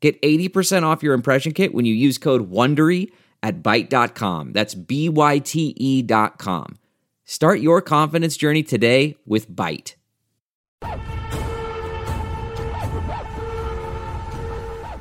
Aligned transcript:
Get 0.00 0.20
80% 0.22 0.84
off 0.84 1.02
your 1.02 1.14
impression 1.14 1.52
kit 1.52 1.74
when 1.74 1.84
you 1.84 1.94
use 1.94 2.18
code 2.18 2.50
WONDERY 2.50 3.10
at 3.42 3.62
Byte.com. 3.62 4.52
That's 4.52 4.74
B-Y-T-E 4.74 6.02
dot 6.02 6.38
com. 6.38 6.78
Start 7.24 7.60
your 7.60 7.82
confidence 7.82 8.36
journey 8.36 8.62
today 8.62 9.16
with 9.26 9.50
Byte. 9.50 9.94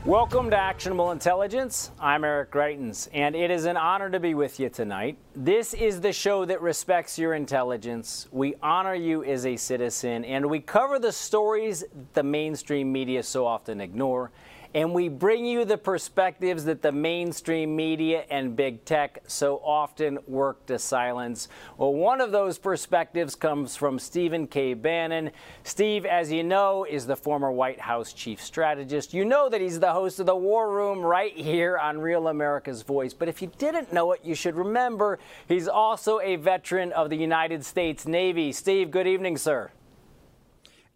Welcome 0.03 0.49
to 0.51 0.55
Actionable 0.55 1.11
Intelligence. 1.11 1.91
I'm 1.99 2.23
Eric 2.23 2.51
Greitens, 2.51 3.09
and 3.13 3.35
it 3.35 3.51
is 3.51 3.65
an 3.65 3.75
honor 3.75 4.09
to 4.09 4.21
be 4.21 4.35
with 4.35 4.57
you 4.57 4.69
tonight. 4.69 5.17
This 5.35 5.73
is 5.73 5.99
the 5.99 6.13
show 6.13 6.45
that 6.45 6.61
respects 6.61 7.19
your 7.19 7.33
intelligence. 7.33 8.25
We 8.31 8.55
honor 8.63 8.95
you 8.95 9.25
as 9.25 9.45
a 9.45 9.57
citizen, 9.57 10.23
and 10.23 10.45
we 10.45 10.61
cover 10.61 10.97
the 10.97 11.11
stories 11.11 11.83
the 12.13 12.23
mainstream 12.23 12.89
media 12.89 13.21
so 13.21 13.45
often 13.45 13.81
ignore 13.81 14.31
and 14.73 14.93
we 14.93 15.09
bring 15.09 15.45
you 15.45 15.65
the 15.65 15.77
perspectives 15.77 16.65
that 16.65 16.81
the 16.81 16.91
mainstream 16.91 17.75
media 17.75 18.25
and 18.29 18.55
big 18.55 18.83
tech 18.85 19.23
so 19.27 19.57
often 19.63 20.19
work 20.27 20.65
to 20.65 20.77
silence. 20.77 21.47
Well, 21.77 21.93
one 21.93 22.21
of 22.21 22.31
those 22.31 22.57
perspectives 22.57 23.35
comes 23.35 23.75
from 23.75 23.99
Stephen 23.99 24.47
K. 24.47 24.73
Bannon. 24.73 25.31
Steve, 25.63 26.05
as 26.05 26.31
you 26.31 26.43
know, 26.43 26.85
is 26.89 27.05
the 27.05 27.15
former 27.15 27.51
White 27.51 27.79
House 27.79 28.13
chief 28.13 28.41
strategist. 28.41 29.13
You 29.13 29.25
know 29.25 29.49
that 29.49 29.61
he's 29.61 29.79
the 29.79 29.93
host 29.93 30.19
of 30.19 30.25
the 30.25 30.35
War 30.35 30.71
Room 30.71 30.99
right 30.99 31.35
here 31.35 31.77
on 31.77 31.99
Real 31.99 32.27
America's 32.27 32.81
Voice. 32.81 33.13
But 33.13 33.29
if 33.29 33.41
you 33.41 33.51
didn't 33.57 33.93
know 33.93 34.11
it, 34.11 34.21
you 34.23 34.35
should 34.35 34.55
remember 34.55 35.19
he's 35.47 35.67
also 35.67 36.19
a 36.19 36.35
veteran 36.35 36.91
of 36.91 37.09
the 37.09 37.17
United 37.17 37.65
States 37.65 38.05
Navy. 38.05 38.51
Steve, 38.51 38.91
good 38.91 39.07
evening, 39.07 39.37
sir. 39.37 39.71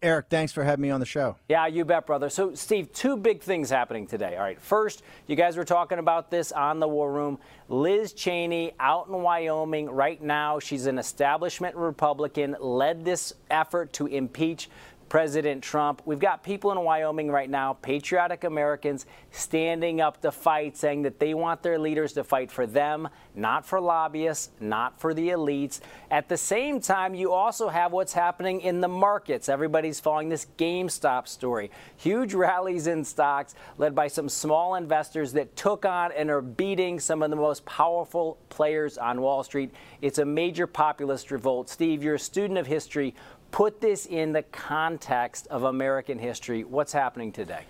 Eric, 0.02 0.26
thanks 0.28 0.52
for 0.52 0.64
having 0.64 0.82
me 0.82 0.90
on 0.90 0.98
the 0.98 1.06
show. 1.06 1.36
Yeah, 1.48 1.68
you 1.68 1.84
bet, 1.84 2.06
brother. 2.06 2.28
So, 2.28 2.56
Steve, 2.56 2.92
two 2.92 3.16
big 3.16 3.40
things 3.40 3.70
happening 3.70 4.08
today. 4.08 4.36
All 4.36 4.42
right. 4.42 4.60
First, 4.60 5.04
you 5.28 5.36
guys 5.36 5.56
were 5.56 5.64
talking 5.64 6.00
about 6.00 6.28
this 6.28 6.50
on 6.50 6.80
the 6.80 6.88
War 6.88 7.12
Room. 7.12 7.38
Liz 7.68 8.12
Cheney 8.12 8.72
out 8.80 9.06
in 9.06 9.14
Wyoming 9.14 9.88
right 9.88 10.20
now. 10.20 10.58
She's 10.58 10.86
an 10.86 10.98
establishment 10.98 11.76
Republican, 11.76 12.56
led 12.58 13.04
this 13.04 13.32
effort 13.48 13.92
to 13.94 14.06
impeach 14.06 14.68
President 15.12 15.62
Trump. 15.62 16.00
We've 16.06 16.18
got 16.18 16.42
people 16.42 16.72
in 16.72 16.80
Wyoming 16.80 17.30
right 17.30 17.50
now, 17.50 17.74
patriotic 17.74 18.44
Americans, 18.44 19.04
standing 19.30 20.00
up 20.00 20.22
to 20.22 20.32
fight, 20.32 20.74
saying 20.74 21.02
that 21.02 21.20
they 21.20 21.34
want 21.34 21.62
their 21.62 21.78
leaders 21.78 22.14
to 22.14 22.24
fight 22.24 22.50
for 22.50 22.66
them, 22.66 23.10
not 23.34 23.66
for 23.66 23.78
lobbyists, 23.78 24.48
not 24.58 24.98
for 24.98 25.12
the 25.12 25.28
elites. 25.28 25.80
At 26.10 26.30
the 26.30 26.38
same 26.38 26.80
time, 26.80 27.14
you 27.14 27.30
also 27.30 27.68
have 27.68 27.92
what's 27.92 28.14
happening 28.14 28.62
in 28.62 28.80
the 28.80 28.88
markets. 28.88 29.50
Everybody's 29.50 30.00
following 30.00 30.30
this 30.30 30.46
GameStop 30.56 31.28
story. 31.28 31.70
Huge 31.98 32.32
rallies 32.32 32.86
in 32.86 33.04
stocks 33.04 33.54
led 33.76 33.94
by 33.94 34.08
some 34.08 34.30
small 34.30 34.76
investors 34.76 35.34
that 35.34 35.54
took 35.56 35.84
on 35.84 36.12
and 36.12 36.30
are 36.30 36.40
beating 36.40 36.98
some 36.98 37.22
of 37.22 37.28
the 37.28 37.36
most 37.36 37.66
powerful 37.66 38.38
players 38.48 38.96
on 38.96 39.20
Wall 39.20 39.44
Street. 39.44 39.74
It's 40.00 40.16
a 40.16 40.24
major 40.24 40.66
populist 40.66 41.30
revolt. 41.30 41.68
Steve, 41.68 42.02
you're 42.02 42.14
a 42.14 42.18
student 42.18 42.58
of 42.58 42.66
history. 42.66 43.14
Put 43.52 43.82
this 43.82 44.06
in 44.06 44.32
the 44.32 44.42
context 44.44 45.46
of 45.48 45.64
American 45.64 46.18
history. 46.18 46.64
What's 46.64 46.92
happening 46.92 47.32
today? 47.32 47.64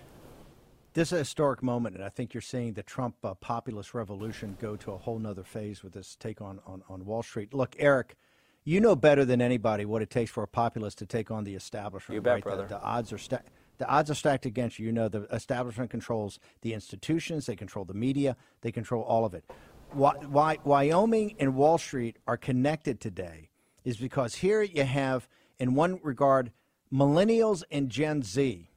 This 0.93 1.09
is 1.09 1.13
a 1.13 1.17
historic 1.17 1.61
moment, 1.61 1.97
and 1.97 2.05
I 2.05 2.07
think 2.07 2.33
you're 2.33 2.39
seeing 2.39 2.71
the 2.71 2.83
Trump 2.83 3.15
uh, 3.21 3.33
populist 3.33 3.93
revolution 3.93 4.55
go 4.61 4.77
to 4.77 4.93
a 4.93 4.97
whole 4.97 5.19
nother 5.19 5.43
phase 5.43 5.83
with 5.83 5.91
this 5.91 6.15
take 6.15 6.39
on, 6.39 6.61
on, 6.65 6.83
on 6.87 7.03
Wall 7.03 7.21
Street. 7.21 7.53
Look, 7.53 7.75
Eric, 7.79 8.15
you 8.63 8.79
know 8.79 8.95
better 8.95 9.25
than 9.25 9.41
anybody 9.41 9.83
what 9.83 10.01
it 10.01 10.09
takes 10.09 10.31
for 10.31 10.41
a 10.41 10.47
populist 10.47 10.99
to 10.99 11.05
take 11.05 11.29
on 11.31 11.43
the 11.43 11.53
establishment. 11.53 12.15
You 12.15 12.21
bet, 12.21 12.35
right? 12.35 12.43
brother. 12.43 12.63
The, 12.63 12.75
the 12.75 12.81
odds 12.81 13.11
are 13.11 13.17
stacked. 13.17 13.49
The 13.77 13.87
odds 13.89 14.09
are 14.09 14.15
stacked 14.15 14.45
against 14.45 14.79
you. 14.79 14.85
You 14.85 14.93
know 14.93 15.09
the 15.09 15.23
establishment 15.33 15.89
controls 15.89 16.39
the 16.61 16.73
institutions, 16.73 17.47
they 17.47 17.57
control 17.57 17.83
the 17.83 17.93
media, 17.93 18.37
they 18.61 18.71
control 18.71 19.03
all 19.03 19.25
of 19.25 19.33
it. 19.33 19.43
Why, 19.91 20.13
why 20.29 20.59
Wyoming 20.63 21.35
and 21.39 21.55
Wall 21.55 21.77
Street 21.77 22.19
are 22.25 22.37
connected 22.37 23.01
today 23.01 23.49
is 23.83 23.97
because 23.97 24.35
here 24.35 24.61
you 24.61 24.85
have– 24.85 25.27
in 25.63 25.75
one 25.75 25.97
regard, 26.03 26.51
millennials 26.93 27.63
and 27.71 27.89
Gen 27.89 28.21
Z, 28.21 28.69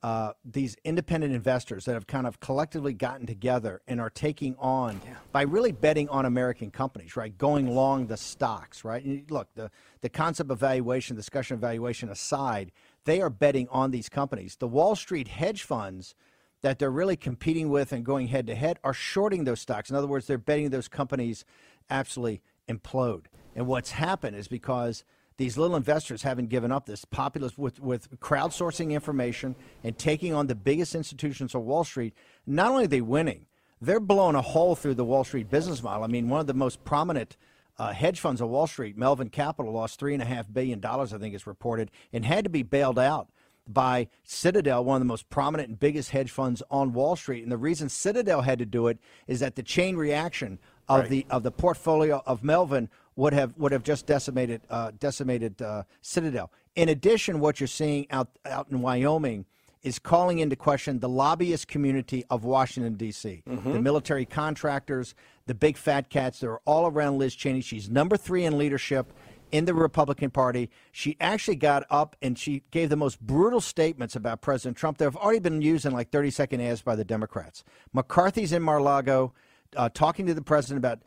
uh, 0.00 0.32
these 0.44 0.76
independent 0.84 1.34
investors 1.34 1.86
that 1.86 1.94
have 1.94 2.06
kind 2.06 2.24
of 2.24 2.38
collectively 2.38 2.94
gotten 2.94 3.26
together 3.26 3.82
and 3.88 4.00
are 4.00 4.10
taking 4.10 4.54
on 4.60 5.00
yeah. 5.04 5.14
by 5.32 5.42
really 5.42 5.72
betting 5.72 6.08
on 6.10 6.24
American 6.24 6.70
companies, 6.70 7.16
right? 7.16 7.36
Going 7.36 7.66
long 7.74 8.06
the 8.06 8.16
stocks, 8.16 8.84
right? 8.84 9.04
And 9.04 9.28
look, 9.28 9.48
the, 9.56 9.72
the 10.02 10.08
concept 10.08 10.52
of 10.52 10.60
valuation, 10.60 11.16
discussion 11.16 11.54
of 11.54 11.60
valuation 11.60 12.08
aside, 12.10 12.70
they 13.06 13.20
are 13.20 13.30
betting 13.30 13.66
on 13.70 13.90
these 13.90 14.08
companies. 14.08 14.54
The 14.54 14.68
Wall 14.68 14.94
Street 14.94 15.26
hedge 15.26 15.64
funds 15.64 16.14
that 16.62 16.78
they're 16.78 16.92
really 16.92 17.16
competing 17.16 17.70
with 17.70 17.92
and 17.92 18.04
going 18.04 18.28
head 18.28 18.46
to 18.46 18.54
head 18.54 18.78
are 18.84 18.94
shorting 18.94 19.42
those 19.42 19.60
stocks. 19.60 19.90
In 19.90 19.96
other 19.96 20.06
words, 20.06 20.28
they're 20.28 20.38
betting 20.38 20.70
those 20.70 20.86
companies 20.86 21.44
absolutely 21.90 22.40
implode. 22.68 23.24
And 23.56 23.66
what's 23.66 23.90
happened 23.90 24.36
is 24.36 24.46
because 24.46 25.04
these 25.36 25.58
little 25.58 25.76
investors 25.76 26.22
haven't 26.22 26.48
given 26.48 26.70
up 26.70 26.86
this 26.86 27.04
populist 27.04 27.58
with, 27.58 27.80
with 27.80 28.08
crowdsourcing 28.20 28.92
information 28.92 29.56
and 29.82 29.98
taking 29.98 30.32
on 30.32 30.46
the 30.46 30.54
biggest 30.54 30.94
institutions 30.94 31.54
on 31.54 31.64
Wall 31.64 31.84
Street. 31.84 32.14
Not 32.46 32.70
only 32.70 32.84
are 32.84 32.88
they 32.88 33.00
winning, 33.00 33.46
they're 33.80 34.00
blowing 34.00 34.36
a 34.36 34.42
hole 34.42 34.76
through 34.76 34.94
the 34.94 35.04
Wall 35.04 35.24
Street 35.24 35.50
business 35.50 35.82
model. 35.82 36.04
I 36.04 36.06
mean, 36.06 36.28
one 36.28 36.40
of 36.40 36.46
the 36.46 36.54
most 36.54 36.84
prominent 36.84 37.36
uh, 37.78 37.92
hedge 37.92 38.20
funds 38.20 38.40
on 38.40 38.48
Wall 38.48 38.68
Street, 38.68 38.96
Melvin 38.96 39.28
Capital, 39.28 39.72
lost 39.72 40.00
$3.5 40.00 40.52
billion, 40.52 40.84
I 40.84 41.06
think 41.06 41.34
is 41.34 41.46
reported, 41.46 41.90
and 42.12 42.24
had 42.24 42.44
to 42.44 42.50
be 42.50 42.62
bailed 42.62 42.98
out 42.98 43.28
by 43.66 44.08
Citadel, 44.22 44.84
one 44.84 44.96
of 44.96 45.00
the 45.00 45.06
most 45.06 45.28
prominent 45.30 45.68
and 45.68 45.80
biggest 45.80 46.10
hedge 46.10 46.30
funds 46.30 46.62
on 46.70 46.92
Wall 46.92 47.16
Street. 47.16 47.42
And 47.42 47.50
the 47.50 47.56
reason 47.56 47.88
Citadel 47.88 48.42
had 48.42 48.58
to 48.58 48.66
do 48.66 48.88
it 48.88 48.98
is 49.26 49.40
that 49.40 49.56
the 49.56 49.62
chain 49.62 49.96
reaction 49.96 50.58
of 50.88 51.00
right. 51.00 51.08
the 51.08 51.26
of 51.30 51.42
the 51.42 51.50
portfolio 51.50 52.22
of 52.26 52.44
Melvin 52.44 52.90
would 53.16 53.32
have 53.32 53.52
would 53.56 53.72
have 53.72 53.82
just 53.82 54.06
decimated 54.06 54.62
uh, 54.70 54.92
decimated 54.98 55.60
uh, 55.62 55.84
Citadel. 56.00 56.50
In 56.74 56.88
addition, 56.88 57.40
what 57.40 57.60
you're 57.60 57.66
seeing 57.66 58.06
out 58.10 58.28
out 58.44 58.68
in 58.70 58.80
Wyoming 58.80 59.46
is 59.82 59.98
calling 59.98 60.38
into 60.38 60.56
question 60.56 60.98
the 60.98 61.08
lobbyist 61.08 61.68
community 61.68 62.24
of 62.30 62.44
Washington 62.44 62.94
D.C. 62.94 63.42
Mm-hmm. 63.46 63.72
The 63.72 63.82
military 63.82 64.24
contractors, 64.24 65.14
the 65.46 65.54
big 65.54 65.76
fat 65.76 66.08
cats 66.08 66.40
that 66.40 66.48
are 66.48 66.60
all 66.64 66.86
around 66.86 67.18
Liz 67.18 67.34
Cheney. 67.34 67.60
She's 67.60 67.90
number 67.90 68.16
three 68.16 68.44
in 68.44 68.56
leadership 68.56 69.12
in 69.52 69.66
the 69.66 69.74
Republican 69.74 70.30
Party. 70.30 70.70
She 70.90 71.16
actually 71.20 71.56
got 71.56 71.84
up 71.90 72.16
and 72.22 72.36
she 72.36 72.64
gave 72.70 72.88
the 72.88 72.96
most 72.96 73.20
brutal 73.20 73.60
statements 73.60 74.16
about 74.16 74.40
President 74.40 74.76
Trump 74.76 74.98
that 74.98 75.04
have 75.04 75.16
already 75.16 75.38
been 75.38 75.62
used 75.62 75.86
in 75.86 75.92
like 75.92 76.10
30 76.10 76.30
second 76.30 76.60
ads 76.60 76.82
by 76.82 76.96
the 76.96 77.04
Democrats. 77.04 77.62
McCarthy's 77.92 78.52
in 78.52 78.62
Mar-Lago 78.62 79.32
uh, 79.76 79.88
talking 79.88 80.26
to 80.26 80.34
the 80.34 80.42
president 80.42 80.78
about 80.78 81.00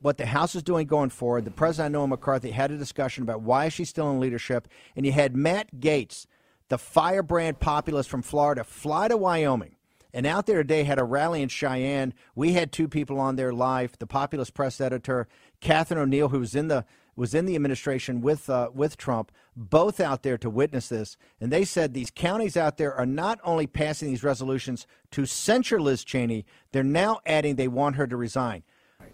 what 0.00 0.16
the 0.16 0.26
House 0.26 0.54
is 0.54 0.62
doing 0.62 0.86
going 0.86 1.10
forward. 1.10 1.44
The 1.44 1.50
president, 1.50 1.92
Noah 1.92 2.08
McCarthy, 2.08 2.50
had 2.50 2.70
a 2.70 2.76
discussion 2.76 3.22
about 3.22 3.42
why 3.42 3.66
is 3.66 3.72
she 3.72 3.84
still 3.84 4.10
in 4.10 4.20
leadership, 4.20 4.68
and 4.96 5.04
you 5.06 5.12
had 5.12 5.36
Matt 5.36 5.80
Gaetz, 5.80 6.26
the 6.68 6.78
firebrand 6.78 7.60
populist 7.60 8.08
from 8.08 8.22
Florida, 8.22 8.64
fly 8.64 9.08
to 9.08 9.16
Wyoming. 9.16 9.76
And 10.14 10.26
out 10.26 10.46
there 10.46 10.58
today 10.58 10.84
had 10.84 10.98
a 10.98 11.04
rally 11.04 11.42
in 11.42 11.48
Cheyenne. 11.48 12.12
We 12.34 12.52
had 12.52 12.70
two 12.70 12.86
people 12.86 13.18
on 13.18 13.36
there 13.36 13.52
live. 13.52 13.98
The 13.98 14.06
populist 14.06 14.52
press 14.52 14.80
editor, 14.80 15.26
Catherine 15.60 16.00
O'Neill, 16.00 16.28
who 16.28 16.40
was 16.40 16.54
in 16.54 16.68
the 16.68 16.84
was 17.16 17.34
in 17.34 17.46
the 17.46 17.54
administration 17.54 18.20
with 18.20 18.48
uh, 18.48 18.70
with 18.74 18.96
Trump, 18.96 19.30
both 19.56 20.00
out 20.00 20.22
there 20.22 20.38
to 20.38 20.48
witness 20.48 20.88
this, 20.88 21.16
and 21.40 21.52
they 21.52 21.64
said 21.64 21.92
these 21.92 22.10
counties 22.10 22.56
out 22.56 22.78
there 22.78 22.94
are 22.94 23.06
not 23.06 23.38
only 23.44 23.66
passing 23.66 24.08
these 24.08 24.24
resolutions 24.24 24.86
to 25.10 25.26
censure 25.26 25.80
Liz 25.80 26.04
Cheney, 26.04 26.44
they're 26.72 26.82
now 26.82 27.20
adding 27.26 27.56
they 27.56 27.68
want 27.68 27.96
her 27.96 28.06
to 28.06 28.16
resign. 28.16 28.62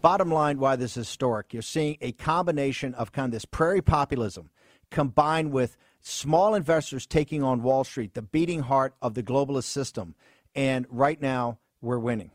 Bottom 0.01 0.31
line, 0.31 0.59
why 0.59 0.77
this 0.77 0.93
is 0.97 1.09
historic, 1.09 1.53
you're 1.53 1.63
seeing 1.63 1.97
a 2.01 2.13
combination 2.13 2.95
of 2.95 3.11
kind 3.11 3.27
of 3.27 3.33
this 3.33 3.45
prairie 3.45 3.83
populism 3.83 4.51
combined 4.91 5.53
with 5.53 5.77
small 6.01 6.55
investors 6.55 7.07
taking 7.07 7.43
on 7.43 7.63
Wall 7.63 7.85
Street, 7.85 8.15
the 8.15 8.23
beating 8.23 8.61
heart 8.61 8.95
of 9.03 9.15
the 9.15 9.23
globalist 9.23 9.65
system, 9.65 10.15
and 10.55 10.87
right 10.89 11.21
now 11.21 11.59
we're 11.81 11.99
winning. 11.99 12.31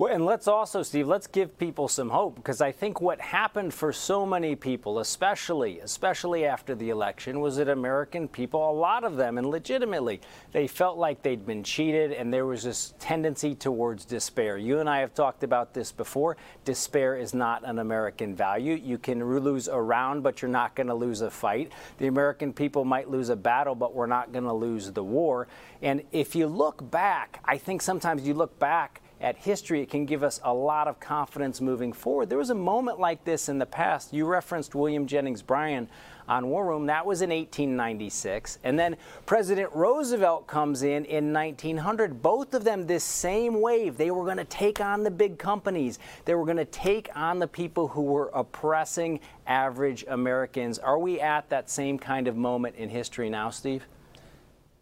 Well, 0.00 0.14
and 0.14 0.24
let's 0.24 0.48
also, 0.48 0.82
Steve, 0.82 1.06
let's 1.08 1.26
give 1.26 1.58
people 1.58 1.86
some 1.86 2.08
hope 2.08 2.34
because 2.34 2.62
I 2.62 2.72
think 2.72 3.02
what 3.02 3.20
happened 3.20 3.74
for 3.74 3.92
so 3.92 4.24
many 4.24 4.56
people, 4.56 4.98
especially, 5.00 5.80
especially 5.80 6.46
after 6.46 6.74
the 6.74 6.88
election, 6.88 7.38
was 7.38 7.58
that 7.58 7.68
American 7.68 8.26
people, 8.26 8.70
a 8.70 8.72
lot 8.72 9.04
of 9.04 9.16
them, 9.16 9.36
and 9.36 9.46
legitimately, 9.46 10.22
they 10.52 10.66
felt 10.66 10.96
like 10.96 11.20
they'd 11.20 11.44
been 11.44 11.62
cheated 11.62 12.12
and 12.12 12.32
there 12.32 12.46
was 12.46 12.62
this 12.62 12.94
tendency 12.98 13.54
towards 13.54 14.06
despair. 14.06 14.56
You 14.56 14.78
and 14.78 14.88
I 14.88 15.00
have 15.00 15.12
talked 15.12 15.44
about 15.44 15.74
this 15.74 15.92
before. 15.92 16.38
Despair 16.64 17.16
is 17.16 17.34
not 17.34 17.62
an 17.68 17.78
American 17.78 18.34
value. 18.34 18.76
You 18.82 18.96
can 18.96 19.22
lose 19.22 19.68
a 19.68 19.78
round, 19.78 20.22
but 20.22 20.40
you're 20.40 20.50
not 20.50 20.74
going 20.74 20.86
to 20.86 20.94
lose 20.94 21.20
a 21.20 21.30
fight. 21.30 21.72
The 21.98 22.06
American 22.06 22.54
people 22.54 22.86
might 22.86 23.10
lose 23.10 23.28
a 23.28 23.36
battle, 23.36 23.74
but 23.74 23.94
we're 23.94 24.06
not 24.06 24.32
going 24.32 24.44
to 24.44 24.54
lose 24.54 24.90
the 24.90 25.04
war. 25.04 25.46
And 25.82 26.04
if 26.10 26.34
you 26.34 26.46
look 26.46 26.90
back, 26.90 27.40
I 27.44 27.58
think 27.58 27.82
sometimes 27.82 28.26
you 28.26 28.32
look 28.32 28.58
back 28.58 29.02
at 29.20 29.36
history, 29.36 29.82
it 29.82 29.90
can 29.90 30.06
give 30.06 30.22
us 30.22 30.40
a 30.44 30.52
lot 30.52 30.88
of 30.88 30.98
confidence 30.98 31.60
moving 31.60 31.92
forward. 31.92 32.28
There 32.28 32.38
was 32.38 32.50
a 32.50 32.54
moment 32.54 32.98
like 32.98 33.24
this 33.24 33.48
in 33.48 33.58
the 33.58 33.66
past. 33.66 34.12
You 34.12 34.26
referenced 34.26 34.74
William 34.74 35.06
Jennings 35.06 35.42
Bryan 35.42 35.88
on 36.26 36.48
War 36.48 36.64
Room. 36.64 36.86
That 36.86 37.04
was 37.04 37.20
in 37.20 37.30
1896. 37.30 38.58
And 38.64 38.78
then 38.78 38.96
President 39.26 39.70
Roosevelt 39.74 40.46
comes 40.46 40.82
in 40.82 41.04
in 41.04 41.32
1900. 41.32 42.22
Both 42.22 42.54
of 42.54 42.64
them, 42.64 42.86
this 42.86 43.04
same 43.04 43.60
wave. 43.60 43.98
They 43.98 44.10
were 44.10 44.24
going 44.24 44.38
to 44.38 44.44
take 44.44 44.80
on 44.80 45.02
the 45.02 45.10
big 45.10 45.38
companies, 45.38 45.98
they 46.24 46.34
were 46.34 46.44
going 46.44 46.56
to 46.56 46.64
take 46.64 47.08
on 47.14 47.40
the 47.40 47.48
people 47.48 47.88
who 47.88 48.02
were 48.02 48.30
oppressing 48.32 49.20
average 49.46 50.04
Americans. 50.08 50.78
Are 50.78 50.98
we 50.98 51.20
at 51.20 51.48
that 51.50 51.68
same 51.68 51.98
kind 51.98 52.28
of 52.28 52.36
moment 52.36 52.76
in 52.76 52.88
history 52.88 53.28
now, 53.28 53.50
Steve? 53.50 53.86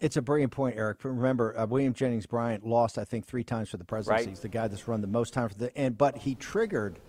It's 0.01 0.17
a 0.17 0.23
brilliant 0.23 0.53
point, 0.53 0.77
Eric. 0.77 1.03
Remember, 1.03 1.59
uh, 1.59 1.67
William 1.67 1.93
Jennings 1.93 2.27
Bryan 2.27 2.61
lost, 2.65 2.99
I 2.99 3.05
think, 3.05 3.27
three 3.27 3.43
times 3.43 3.71
for 3.71 3.79
the 3.79 3.85
presidency. 3.85 4.27
Right. 4.27 4.29
He's 4.29 4.41
the 4.41 4.49
guy 4.49 4.69
that's 4.69 4.87
run 4.87 5.01
the 5.01 5.09
most 5.09 5.33
time 5.33 5.49
for 5.49 5.57
the 5.57 5.77
and 5.77 5.99
but 5.99 6.17
he 6.19 6.35
triggered 6.35 7.01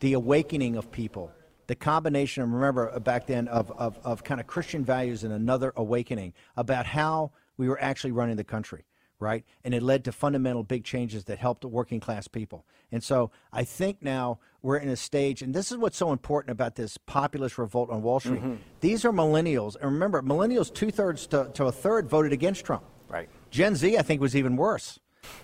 the 0.00 0.14
awakening 0.14 0.76
of 0.76 0.90
people. 0.90 1.30
The 1.66 1.74
combination, 1.74 2.50
remember 2.50 2.90
uh, 2.90 2.98
back 2.98 3.26
then, 3.26 3.48
of, 3.48 3.70
of, 3.72 3.98
of 4.02 4.24
kind 4.24 4.40
of 4.40 4.46
Christian 4.46 4.84
values 4.84 5.24
and 5.24 5.32
another 5.34 5.74
awakening 5.76 6.32
about 6.56 6.86
how 6.86 7.32
we 7.58 7.68
were 7.68 7.80
actually 7.82 8.12
running 8.12 8.36
the 8.36 8.44
country 8.44 8.84
right? 9.20 9.44
And 9.64 9.74
it 9.74 9.82
led 9.82 10.04
to 10.04 10.12
fundamental 10.12 10.62
big 10.62 10.84
changes 10.84 11.24
that 11.24 11.38
helped 11.38 11.64
working 11.64 12.00
class 12.00 12.28
people. 12.28 12.64
And 12.92 13.02
so 13.02 13.30
I 13.52 13.64
think 13.64 14.02
now 14.02 14.38
we're 14.62 14.76
in 14.76 14.88
a 14.88 14.96
stage, 14.96 15.42
and 15.42 15.54
this 15.54 15.70
is 15.72 15.78
what's 15.78 15.96
so 15.96 16.12
important 16.12 16.52
about 16.52 16.76
this 16.76 16.96
populist 16.98 17.58
revolt 17.58 17.90
on 17.90 18.02
Wall 18.02 18.20
Street. 18.20 18.40
Mm-hmm. 18.40 18.54
These 18.80 19.04
are 19.04 19.12
millennials. 19.12 19.76
And 19.76 19.84
remember, 19.84 20.22
millennials, 20.22 20.72
two 20.72 20.90
thirds 20.90 21.26
to, 21.28 21.50
to 21.54 21.66
a 21.66 21.72
third, 21.72 22.08
voted 22.08 22.32
against 22.32 22.64
Trump. 22.64 22.84
Right. 23.08 23.28
Gen 23.50 23.74
Z, 23.74 23.96
I 23.96 24.02
think, 24.02 24.20
was 24.20 24.36
even 24.36 24.56
worse. 24.56 25.00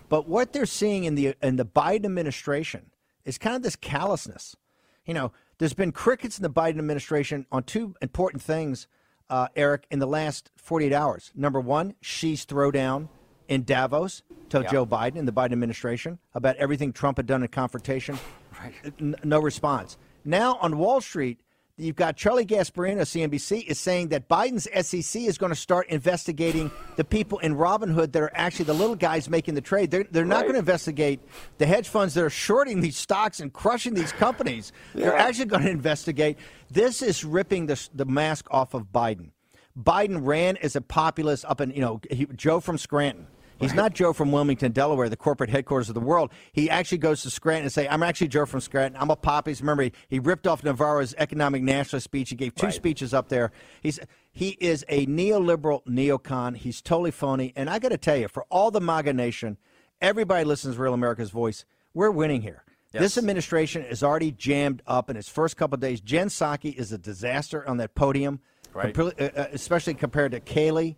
But 0.08 0.28
what 0.28 0.52
they're 0.52 0.66
seeing 0.66 1.04
in 1.04 1.14
the 1.14 1.34
in 1.42 1.56
the 1.56 1.64
Biden 1.64 2.04
administration 2.04 2.90
is 3.24 3.38
kind 3.38 3.56
of 3.56 3.62
this 3.62 3.76
callousness. 3.76 4.56
You 5.04 5.14
know, 5.14 5.32
there's 5.58 5.74
been 5.74 5.92
crickets 5.92 6.38
in 6.38 6.42
the 6.42 6.50
Biden 6.50 6.78
administration 6.78 7.46
on 7.52 7.64
two 7.64 7.94
important 8.00 8.42
things, 8.42 8.86
uh, 9.28 9.48
Eric, 9.56 9.86
in 9.90 9.98
the 9.98 10.06
last 10.06 10.50
48 10.56 10.92
hours. 10.92 11.32
Number 11.34 11.60
one, 11.60 11.94
Xi's 12.02 12.46
throwdown 12.46 13.08
in 13.48 13.64
Davos 13.64 14.22
to 14.50 14.60
yeah. 14.60 14.70
Joe 14.70 14.86
Biden 14.86 15.18
and 15.18 15.28
the 15.28 15.32
Biden 15.32 15.52
administration 15.52 16.18
about 16.34 16.56
everything 16.56 16.92
Trump 16.92 17.18
had 17.18 17.26
done 17.26 17.42
in 17.42 17.48
confrontation. 17.48 18.18
right. 18.60 18.72
N- 19.00 19.16
no 19.24 19.40
response. 19.40 19.96
Now 20.24 20.56
on 20.56 20.78
Wall 20.78 21.00
Street, 21.00 21.40
you've 21.76 21.96
got 21.96 22.16
Charlie 22.16 22.46
Gasparino, 22.46 23.00
CNBC, 23.00 23.66
is 23.66 23.78
saying 23.78 24.08
that 24.08 24.28
Biden's 24.28 24.68
SEC 24.86 25.22
is 25.22 25.38
going 25.38 25.50
to 25.50 25.56
start 25.56 25.88
investigating 25.88 26.70
the 26.96 27.04
people 27.04 27.38
in 27.40 27.56
Robinhood 27.56 28.12
that 28.12 28.22
are 28.22 28.30
actually 28.34 28.66
the 28.66 28.74
little 28.74 28.96
guys 28.96 29.28
making 29.28 29.54
the 29.54 29.60
trade. 29.60 29.90
They're, 29.90 30.04
they're 30.04 30.24
not 30.24 30.36
right. 30.36 30.42
going 30.42 30.52
to 30.54 30.60
investigate 30.60 31.20
the 31.58 31.66
hedge 31.66 31.88
funds 31.88 32.14
that 32.14 32.24
are 32.24 32.30
shorting 32.30 32.80
these 32.80 32.96
stocks 32.96 33.40
and 33.40 33.52
crushing 33.52 33.94
these 33.94 34.12
companies. 34.12 34.72
yeah. 34.94 35.06
They're 35.06 35.16
actually 35.16 35.46
going 35.46 35.64
to 35.64 35.70
investigate. 35.70 36.38
This 36.70 37.02
is 37.02 37.24
ripping 37.24 37.66
the, 37.66 37.88
the 37.92 38.06
mask 38.06 38.46
off 38.50 38.74
of 38.74 38.92
Biden. 38.92 39.30
Biden 39.76 40.24
ran 40.24 40.56
as 40.58 40.76
a 40.76 40.80
populist 40.80 41.44
up 41.44 41.60
in, 41.60 41.72
you 41.72 41.80
know, 41.80 42.00
he, 42.10 42.26
Joe 42.26 42.60
from 42.60 42.78
Scranton. 42.78 43.26
He's 43.60 43.70
right. 43.70 43.76
not 43.76 43.94
Joe 43.94 44.12
from 44.12 44.32
Wilmington, 44.32 44.72
Delaware, 44.72 45.08
the 45.08 45.16
corporate 45.16 45.50
headquarters 45.50 45.88
of 45.88 45.94
the 45.94 46.00
world. 46.00 46.32
He 46.52 46.68
actually 46.68 46.98
goes 46.98 47.22
to 47.22 47.30
Scranton 47.30 47.64
and 47.64 47.72
say, 47.72 47.86
"I'm 47.88 48.02
actually 48.02 48.28
Joe 48.28 48.46
from 48.46 48.60
Scranton. 48.60 49.00
I'm 49.00 49.10
a 49.10 49.16
populist." 49.16 49.60
Remember, 49.60 49.84
he, 49.84 49.92
he 50.08 50.18
ripped 50.18 50.46
off 50.46 50.64
Navarro's 50.64 51.14
economic 51.18 51.62
nationalist 51.62 52.04
speech. 52.04 52.30
He 52.30 52.36
gave 52.36 52.54
two 52.54 52.66
right. 52.66 52.74
speeches 52.74 53.14
up 53.14 53.28
there. 53.28 53.52
He's 53.82 54.00
he 54.32 54.56
is 54.60 54.84
a 54.88 55.06
neoliberal 55.06 55.84
neocon. 55.86 56.56
He's 56.56 56.82
totally 56.82 57.12
phony. 57.12 57.52
And 57.54 57.70
I 57.70 57.78
got 57.78 57.90
to 57.90 57.98
tell 57.98 58.16
you, 58.16 58.28
for 58.28 58.44
all 58.50 58.70
the 58.70 58.80
MAGA 58.80 59.12
nation, 59.12 59.56
everybody 60.00 60.44
listens 60.44 60.74
to 60.74 60.82
Real 60.82 60.94
America's 60.94 61.30
Voice. 61.30 61.64
We're 61.94 62.10
winning 62.10 62.42
here. 62.42 62.64
Yes. 62.92 63.02
This 63.02 63.18
administration 63.18 63.82
is 63.82 64.02
already 64.02 64.30
jammed 64.30 64.82
up 64.86 65.10
in 65.10 65.16
its 65.16 65.28
first 65.28 65.56
couple 65.56 65.76
days. 65.78 66.00
Jen 66.00 66.28
Psaki 66.28 66.74
is 66.74 66.92
a 66.92 66.98
disaster 66.98 67.66
on 67.68 67.78
that 67.78 67.94
podium, 67.96 68.40
right. 68.72 68.96
Uh, 68.96 69.10
uh, 69.18 69.46
especially 69.52 69.94
compared 69.94 70.30
to 70.32 70.40
Kayleigh. 70.40 70.94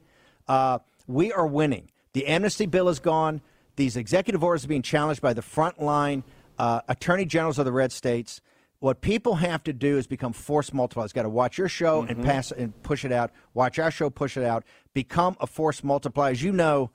Uh, 0.47 0.79
we 1.07 1.33
are 1.33 1.47
winning. 1.47 1.91
The 2.17 2.29
amnesty 2.29 2.65
bill 2.65 2.89
is 2.89 2.99
gone. 2.99 3.43
These 3.77 3.99
executive 3.99 4.43
orders 4.43 4.65
are 4.65 4.69
being 4.69 4.81
challenged 4.81 5.21
by 5.21 5.35
the 5.35 5.43
frontline 5.43 6.23
uh, 6.59 6.81
attorney 6.89 7.27
generals 7.27 7.59
of 7.59 7.67
the 7.67 7.73
red 7.73 7.93
states. 7.93 8.41
What 8.79 9.03
people 9.03 9.35
have 9.35 9.63
to 9.65 9.75
do 9.75 9.99
is 9.99 10.07
become 10.07 10.33
force 10.33 10.71
multipliers. 10.71 11.13
Got 11.13 11.25
to 11.25 11.29
watch 11.29 11.59
your 11.59 11.69
show 11.69 12.01
mm-hmm. 12.01 12.13
and 12.13 12.25
pass 12.25 12.53
and 12.53 12.83
push 12.83 13.05
it 13.05 13.13
out. 13.13 13.33
Watch 13.53 13.79
our 13.79 13.91
show, 13.91 14.09
push 14.09 14.39
it 14.39 14.45
out. 14.45 14.65
Become 14.95 15.37
a 15.41 15.47
force 15.47 15.85
multiplier. 15.85 16.31
As 16.31 16.43
you 16.43 16.53
know, 16.53 16.91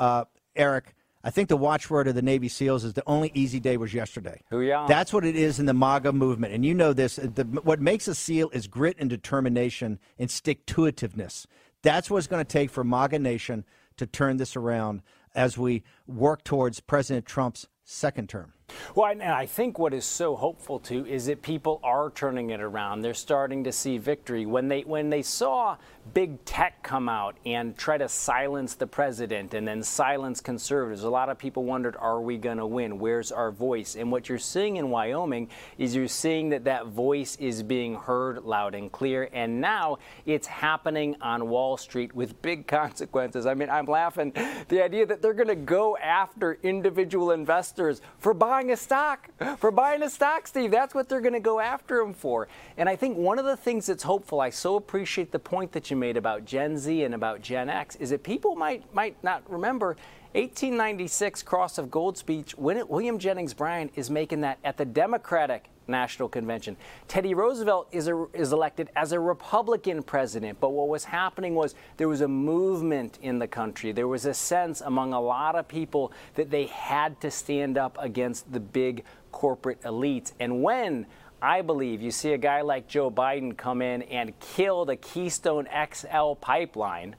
uh, 0.00 0.24
Eric, 0.56 0.96
I 1.22 1.30
think 1.30 1.50
the 1.50 1.56
watchword 1.56 2.08
of 2.08 2.16
the 2.16 2.22
Navy 2.22 2.48
SEALs 2.48 2.82
is 2.82 2.94
the 2.94 3.04
only 3.06 3.30
easy 3.32 3.60
day 3.60 3.76
was 3.76 3.94
yesterday. 3.94 4.40
Hoo-yah. 4.50 4.88
That's 4.88 5.12
what 5.12 5.24
it 5.24 5.36
is 5.36 5.60
in 5.60 5.66
the 5.66 5.72
MAGA 5.72 6.12
movement. 6.12 6.52
And 6.52 6.66
you 6.66 6.74
know 6.74 6.92
this. 6.92 7.14
The, 7.14 7.44
what 7.44 7.80
makes 7.80 8.08
a 8.08 8.14
SEAL 8.16 8.50
is 8.50 8.66
grit 8.66 8.96
and 8.98 9.08
determination 9.08 10.00
and 10.18 10.28
stick 10.28 10.66
to 10.66 10.80
itiveness. 10.80 11.46
That's 11.82 12.10
what 12.10 12.18
it's 12.18 12.26
going 12.26 12.44
to 12.44 12.52
take 12.52 12.70
for 12.70 12.82
MAGA 12.82 13.20
Nation 13.20 13.64
to 13.96 14.06
turn 14.06 14.36
this 14.36 14.56
around 14.56 15.02
as 15.34 15.58
we 15.58 15.82
work 16.06 16.44
towards 16.44 16.80
President 16.80 17.26
Trump's 17.26 17.66
second 17.84 18.28
term. 18.28 18.52
Well, 18.94 19.10
and 19.10 19.22
I 19.22 19.46
think 19.46 19.78
what 19.78 19.92
is 19.92 20.04
so 20.04 20.36
hopeful 20.36 20.78
too 20.78 21.06
is 21.06 21.26
that 21.26 21.42
people 21.42 21.80
are 21.84 22.10
turning 22.10 22.50
it 22.50 22.60
around. 22.60 23.02
They're 23.02 23.12
starting 23.12 23.64
to 23.64 23.72
see 23.72 23.98
victory. 23.98 24.46
When 24.46 24.68
they 24.68 24.82
when 24.82 25.10
they 25.10 25.22
saw 25.22 25.76
big 26.12 26.44
tech 26.44 26.82
come 26.82 27.08
out 27.08 27.36
and 27.46 27.76
try 27.76 27.96
to 27.98 28.08
silence 28.08 28.74
the 28.74 28.86
president 28.86 29.54
and 29.54 29.66
then 29.66 29.82
silence 29.82 30.40
conservatives, 30.40 31.02
a 31.02 31.10
lot 31.10 31.28
of 31.28 31.38
people 31.38 31.64
wondered, 31.64 31.96
are 31.98 32.20
we 32.20 32.36
going 32.36 32.58
to 32.58 32.66
win? 32.66 32.98
Where's 32.98 33.32
our 33.32 33.50
voice? 33.50 33.96
And 33.96 34.10
what 34.10 34.28
you're 34.28 34.38
seeing 34.38 34.76
in 34.76 34.90
Wyoming 34.90 35.50
is 35.78 35.94
you're 35.94 36.08
seeing 36.08 36.50
that 36.50 36.64
that 36.64 36.86
voice 36.86 37.36
is 37.36 37.62
being 37.62 37.94
heard 37.94 38.44
loud 38.44 38.74
and 38.74 38.90
clear. 38.92 39.28
And 39.32 39.60
now 39.60 39.98
it's 40.26 40.46
happening 40.46 41.16
on 41.20 41.48
Wall 41.48 41.76
Street 41.76 42.14
with 42.14 42.40
big 42.42 42.66
consequences. 42.66 43.46
I 43.46 43.54
mean, 43.54 43.70
I'm 43.70 43.86
laughing. 43.86 44.32
The 44.68 44.82
idea 44.82 45.06
that 45.06 45.22
they're 45.22 45.34
going 45.34 45.48
to 45.48 45.54
go 45.54 45.96
after 45.98 46.58
individual 46.62 47.30
investors 47.30 47.73
for 48.18 48.34
buying 48.34 48.54
buying 48.54 48.70
a 48.70 48.76
stock, 48.76 49.28
for 49.58 49.70
buying 49.70 50.02
a 50.02 50.08
stock, 50.08 50.46
Steve. 50.46 50.70
That's 50.70 50.94
what 50.94 51.08
they're 51.08 51.20
going 51.20 51.34
to 51.34 51.40
go 51.40 51.60
after 51.60 52.00
him 52.00 52.14
for. 52.14 52.48
And 52.76 52.88
I 52.88 52.96
think 52.96 53.18
one 53.18 53.38
of 53.38 53.44
the 53.44 53.56
things 53.56 53.86
that's 53.86 54.04
hopeful, 54.04 54.40
I 54.40 54.50
so 54.50 54.76
appreciate 54.76 55.32
the 55.32 55.38
point 55.38 55.72
that 55.72 55.90
you 55.90 55.96
made 55.96 56.16
about 56.16 56.44
Gen 56.44 56.78
Z 56.78 57.02
and 57.02 57.14
about 57.14 57.42
Gen 57.42 57.68
X, 57.68 57.96
is 57.96 58.10
that 58.10 58.22
people 58.22 58.54
might 58.54 58.94
might 58.94 59.16
not 59.22 59.42
remember 59.50 59.96
1896 60.34 61.44
Cross 61.44 61.78
of 61.78 61.92
Gold 61.92 62.18
speech. 62.18 62.56
William 62.58 63.20
Jennings 63.20 63.54
Bryan 63.54 63.88
is 63.94 64.10
making 64.10 64.40
that 64.40 64.58
at 64.64 64.76
the 64.76 64.84
Democratic 64.84 65.70
National 65.86 66.28
Convention. 66.28 66.76
Teddy 67.06 67.34
Roosevelt 67.34 67.86
is, 67.92 68.08
a, 68.08 68.26
is 68.32 68.52
elected 68.52 68.88
as 68.96 69.12
a 69.12 69.20
Republican 69.20 70.02
president, 70.02 70.58
but 70.58 70.70
what 70.70 70.88
was 70.88 71.04
happening 71.04 71.54
was 71.54 71.76
there 71.98 72.08
was 72.08 72.20
a 72.20 72.26
movement 72.26 73.20
in 73.22 73.38
the 73.38 73.46
country. 73.46 73.92
There 73.92 74.08
was 74.08 74.26
a 74.26 74.34
sense 74.34 74.80
among 74.80 75.12
a 75.12 75.20
lot 75.20 75.54
of 75.54 75.68
people 75.68 76.10
that 76.34 76.50
they 76.50 76.66
had 76.66 77.20
to 77.20 77.30
stand 77.30 77.78
up 77.78 77.96
against 78.00 78.52
the 78.52 78.58
big 78.58 79.04
corporate 79.30 79.82
elites. 79.82 80.32
And 80.40 80.64
when 80.64 81.06
I 81.40 81.62
believe 81.62 82.02
you 82.02 82.10
see 82.10 82.32
a 82.32 82.38
guy 82.38 82.62
like 82.62 82.88
Joe 82.88 83.08
Biden 83.08 83.56
come 83.56 83.82
in 83.82 84.02
and 84.02 84.36
kill 84.40 84.84
the 84.84 84.96
Keystone 84.96 85.68
XL 85.92 86.32
pipeline, 86.40 87.14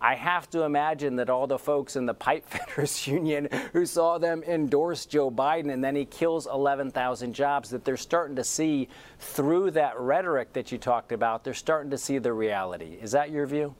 I 0.00 0.14
have 0.14 0.48
to 0.50 0.62
imagine 0.62 1.16
that 1.16 1.28
all 1.28 1.46
the 1.46 1.58
folks 1.58 1.96
in 1.96 2.06
the 2.06 2.14
pipe 2.14 2.44
fitters 2.48 3.06
union 3.06 3.48
who 3.72 3.86
saw 3.86 4.18
them 4.18 4.42
endorse 4.44 5.06
Joe 5.06 5.30
Biden 5.30 5.72
and 5.72 5.82
then 5.82 5.96
he 5.96 6.04
kills 6.04 6.46
11,000 6.46 7.34
jobs, 7.34 7.70
that 7.70 7.84
they're 7.84 7.96
starting 7.96 8.36
to 8.36 8.44
see 8.44 8.88
through 9.18 9.72
that 9.72 9.98
rhetoric 9.98 10.52
that 10.52 10.70
you 10.70 10.78
talked 10.78 11.12
about, 11.12 11.44
they're 11.44 11.54
starting 11.54 11.90
to 11.90 11.98
see 11.98 12.18
the 12.18 12.32
reality. 12.32 12.98
Is 13.00 13.12
that 13.12 13.30
your 13.30 13.46
view? 13.46 13.74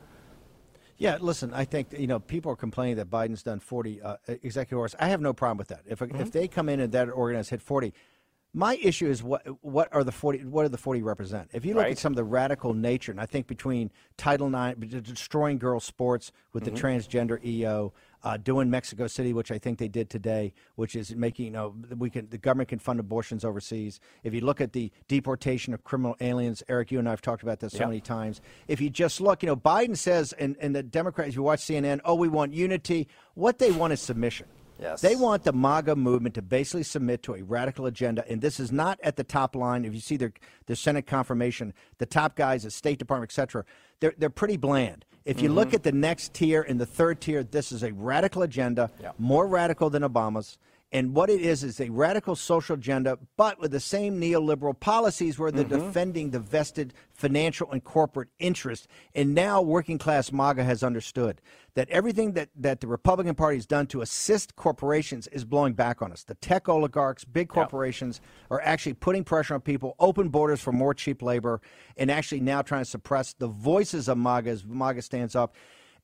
Yeah, 0.99 1.17
listen, 1.21 1.55
I 1.55 1.65
think 1.65 1.93
you 1.97 2.09
know 2.09 2.19
people 2.19 2.51
are 2.51 2.57
complaining 2.57 2.97
that 2.97 3.09
Biden's 3.09 3.45
done 3.45 3.61
40 3.61 4.03
uh, 4.03 4.17
executive 4.27 4.79
orders. 4.79 4.97
I 4.99 5.09
have 5.09 5.21
no 5.21 5.33
problem 5.33 5.57
with 5.57 5.69
that. 5.69 5.83
If 5.87 6.01
mm-hmm. 6.01 6.21
if 6.21 6.33
they 6.33 6.49
come 6.49 6.69
in 6.69 6.81
and 6.81 6.93
that 6.93 7.09
organ 7.09 7.37
has 7.37 7.49
hit 7.49 7.63
40, 7.63 7.95
my 8.55 8.77
issue 8.77 9.07
is 9.07 9.23
what 9.23 9.43
what 9.63 9.89
are 9.93 10.03
the 10.03 10.13
40 10.13 10.45
what 10.47 10.63
do 10.63 10.69
the 10.69 10.79
40 10.79 11.03
represent 11.03 11.49
if 11.53 11.65
you 11.65 11.75
look 11.75 11.85
right. 11.85 11.93
at 11.93 11.99
some 11.99 12.13
of 12.13 12.17
the 12.17 12.25
radical 12.25 12.73
nature 12.73 13.13
and 13.13 13.21
i 13.21 13.27
think 13.27 13.47
between 13.47 13.91
title 14.17 14.55
ix 14.55 14.79
destroying 15.09 15.59
girls 15.59 15.85
sports 15.85 16.33
with 16.53 16.65
mm-hmm. 16.65 16.75
the 16.75 16.81
transgender 16.81 17.45
eo 17.45 17.93
uh, 18.25 18.37
doing 18.37 18.69
Mexico 18.69 19.07
City, 19.07 19.33
which 19.33 19.51
I 19.51 19.59
think 19.59 19.79
they 19.79 19.89
did 19.89 20.11
today, 20.11 20.53
which 20.75 20.97
is 20.97 21.15
making 21.15 21.47
you 21.47 21.51
know 21.53 21.75
we 21.97 22.11
can 22.11 22.29
the 22.29 22.39
government 22.39 22.69
can 22.69 22.79
fund 22.79 22.99
abortions 22.99 23.45
overseas. 23.45 24.01
If 24.25 24.35
you 24.35 24.41
look 24.41 24.61
at 24.61 24.73
the 24.73 24.91
deportation 25.07 25.73
of 25.73 25.85
criminal 25.85 26.17
aliens, 26.21 26.63
Eric, 26.69 26.91
you 26.91 26.99
and 26.99 27.09
I 27.09 27.13
have 27.13 27.23
talked 27.23 27.43
about 27.43 27.61
this 27.61 27.73
so 27.73 27.81
Yep. 27.81 27.89
many 27.89 28.01
times. 28.01 28.41
If 28.67 28.81
you 28.81 28.91
just 28.91 29.21
look, 29.21 29.43
you 29.43 29.47
know, 29.47 29.57
Biden 29.57 29.97
says, 29.97 30.33
and, 30.33 30.57
and 30.61 30.75
the 30.75 30.83
Democrats, 30.83 31.31
if 31.31 31.37
you 31.37 31.43
watch 31.43 31.61
CNN, 31.61 32.01
oh, 32.05 32.15
we 32.15 32.29
want 32.29 32.53
unity. 32.53 33.09
What 33.35 33.59
they 33.59 33.71
want 33.71 33.93
is 33.93 34.01
submission. 34.01 34.47
Yes. 34.81 35.01
They 35.01 35.17
want 35.17 35.45
the 35.45 35.53
MAGA 35.53 35.97
movement 35.97 36.35
to 36.37 36.43
basically 36.43 36.85
submit 36.85 37.23
to 37.25 37.35
a 37.35 37.43
radical 37.43 37.87
agenda, 37.87 38.25
and 38.29 38.41
this 38.41 38.61
is 38.61 38.71
not 38.71 38.99
at 39.03 39.17
the 39.17 39.25
top 39.25 39.57
line. 39.57 39.85
If 39.85 39.95
you 39.95 40.01
see 40.01 40.17
their 40.17 40.33
their 40.67 40.77
Senate 40.77 41.07
confirmation, 41.07 41.75
the 41.99 42.07
top 42.07 42.37
guys, 42.37 42.63
the 42.63 42.71
State 42.71 42.99
Department, 42.99 43.31
et 43.33 43.35
cetera, 43.35 43.65
they're 44.01 44.15
they're 44.17 44.31
pretty 44.31 44.57
bland. 44.57 45.05
If 45.25 45.43
you 45.43 45.51
look 45.51 45.69
mm-hmm. 45.69 45.75
at 45.75 45.83
the 45.83 45.93
next 45.93 46.33
tier 46.33 46.63
and 46.63 46.81
the 46.81 46.87
third 46.87 47.21
tier, 47.21 47.43
this 47.43 47.71
is 47.71 47.83
a 47.83 47.93
radical 47.93 48.43
agenda, 48.43 48.91
Yeah. 49.03 49.13
more 49.19 49.47
radical 49.47 49.91
than 49.91 50.03
Obama's. 50.03 50.57
And 50.91 51.15
what 51.15 51.29
it 51.29 51.43
is 51.43 51.65
is 51.65 51.81
a 51.81 51.91
radical 51.91 52.35
social 52.35 52.75
agenda, 52.75 53.19
but 53.37 53.61
with 53.61 53.73
the 53.73 53.81
same 53.81 54.19
neoliberal 54.19 54.79
policies 54.79 55.39
where 55.39 55.51
they're 55.51 55.65
mm-hmm. 55.65 55.87
defending 55.87 56.31
the 56.31 56.39
vested 56.39 56.95
financial 57.13 57.71
and 57.71 57.85
corporate 57.85 58.29
interest. 58.39 58.89
And 59.15 59.35
now 59.35 59.61
working 59.61 59.99
class 59.99 60.33
MAGA 60.33 60.65
has 60.65 60.83
understood 60.83 61.43
that 61.75 61.91
everything 61.91 62.33
that, 62.33 62.49
that 62.57 62.81
the 62.81 62.87
Republican 62.87 63.35
Party 63.35 63.59
has 63.59 63.67
done 63.67 63.87
to 63.89 64.01
assist 64.01 64.57
corporations 64.57 65.27
is 65.27 65.45
blowing 65.45 65.75
back 65.75 66.01
on 66.01 66.11
us. 66.11 66.25
The 66.25 66.37
tech 66.37 66.71
oligarchs, 66.71 67.25
big 67.25 67.49
corporations, 67.49 68.23
are 68.51 68.63
actually 68.63 68.95
putting 68.95 69.25
pressure 69.25 69.55
on 69.55 69.61
people, 69.61 69.95
open 69.99 70.31
borders 70.31 70.61
for 70.61 70.73
more 70.73 70.95
cheap 70.95 71.21
labor, 71.21 71.61
and 71.99 72.11
actually 72.11 72.41
now 72.41 72.63
trying 72.63 72.85
to 72.85 72.91
suppress 72.91 73.35
the 73.35 73.49
voices 73.49 74.09
of 74.09 74.17
MAGA 74.17 74.51
as 74.51 74.65
MAGA 74.65 75.03
stands 75.03 75.37
up. 75.37 75.55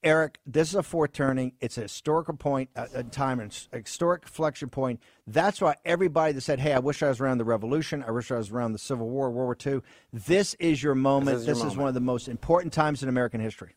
Eric, 0.04 0.38
this 0.46 0.68
is 0.68 0.74
a 0.74 0.82
fourth 0.82 1.12
turning. 1.12 1.52
It's 1.60 1.78
a 1.78 1.82
historical 1.82 2.34
point, 2.36 2.68
a, 2.76 2.88
a 2.96 3.02
time, 3.02 3.40
an 3.40 3.50
historic 3.72 4.24
inflection 4.24 4.68
point. 4.68 5.00
That's 5.26 5.62
why 5.62 5.76
everybody 5.84 6.34
that 6.34 6.42
said, 6.42 6.60
"Hey, 6.60 6.74
I 6.74 6.78
wish 6.78 7.02
I 7.02 7.08
was 7.08 7.20
around 7.20 7.38
the 7.38 7.44
Revolution. 7.44 8.04
I 8.06 8.10
wish 8.10 8.30
I 8.30 8.36
was 8.36 8.50
around 8.50 8.72
the 8.72 8.78
Civil 8.78 9.08
War, 9.08 9.30
World 9.30 9.58
War 9.64 9.74
II." 9.74 9.80
This 10.12 10.54
is 10.60 10.82
your 10.82 10.94
moment. 10.94 11.38
is 11.38 11.46
your 11.46 11.54
This 11.54 11.58
is 11.58 11.64
moment. 11.64 11.78
one 11.80 11.88
of 11.88 11.94
the 11.94 12.00
most 12.00 12.28
important 12.28 12.74
times 12.74 13.02
in 13.02 13.08
American 13.08 13.40
history. 13.40 13.76